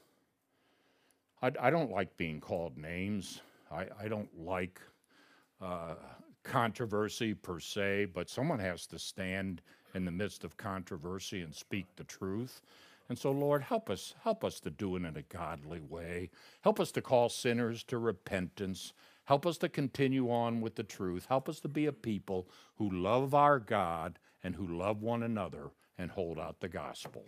I, 1.41 1.51
I 1.62 1.70
don't 1.70 1.91
like 1.91 2.18
being 2.18 2.41
called 2.41 2.78
names. 2.78 3.41
I, 3.72 3.86
I 3.97 4.10
don't 4.10 4.30
like 4.38 4.82
uh, 5.62 5.95
controversy 6.43 7.34
per 7.34 7.60
se, 7.60 8.08
but 8.14 8.30
someone 8.30 8.60
has 8.60 8.86
to 8.88 8.99
stand 8.99 9.62
in 9.95 10.03
the 10.03 10.12
midst 10.12 10.43
of 10.43 10.58
controversy 10.58 11.41
and 11.41 11.55
speak 11.55 11.86
the 11.95 12.03
truth. 12.03 12.62
And 13.08 13.18
so, 13.18 13.32
Lord, 13.32 13.62
help 13.62 13.89
us, 13.89 14.14
help 14.24 14.43
us 14.43 14.60
to 14.60 14.70
do 14.70 14.97
it 14.97 15.05
in 15.05 15.16
a 15.16 15.22
godly 15.22 15.80
way. 15.80 16.30
Help 16.62 16.82
us 16.82 16.91
to 16.91 17.01
call 17.01 17.30
sinners 17.30 17.84
to 17.84 17.97
repentance. 17.97 18.91
Help 19.24 19.45
us 19.45 19.58
to 19.60 19.70
continue 19.70 20.30
on 20.30 20.60
with 20.60 20.76
the 20.76 20.84
truth. 20.84 21.28
Help 21.30 21.47
us 21.47 21.62
to 21.62 21.70
be 21.70 21.86
a 21.86 21.93
people 21.93 22.49
who 22.76 22.89
love 22.89 23.34
our 23.34 23.60
God 23.60 24.20
and 24.47 24.55
who 24.55 24.77
love 24.77 25.01
one 25.01 25.23
another 25.23 25.71
and 25.97 26.09
hold 26.09 26.39
out 26.39 26.61
the 26.61 26.69
gospel. 26.69 27.25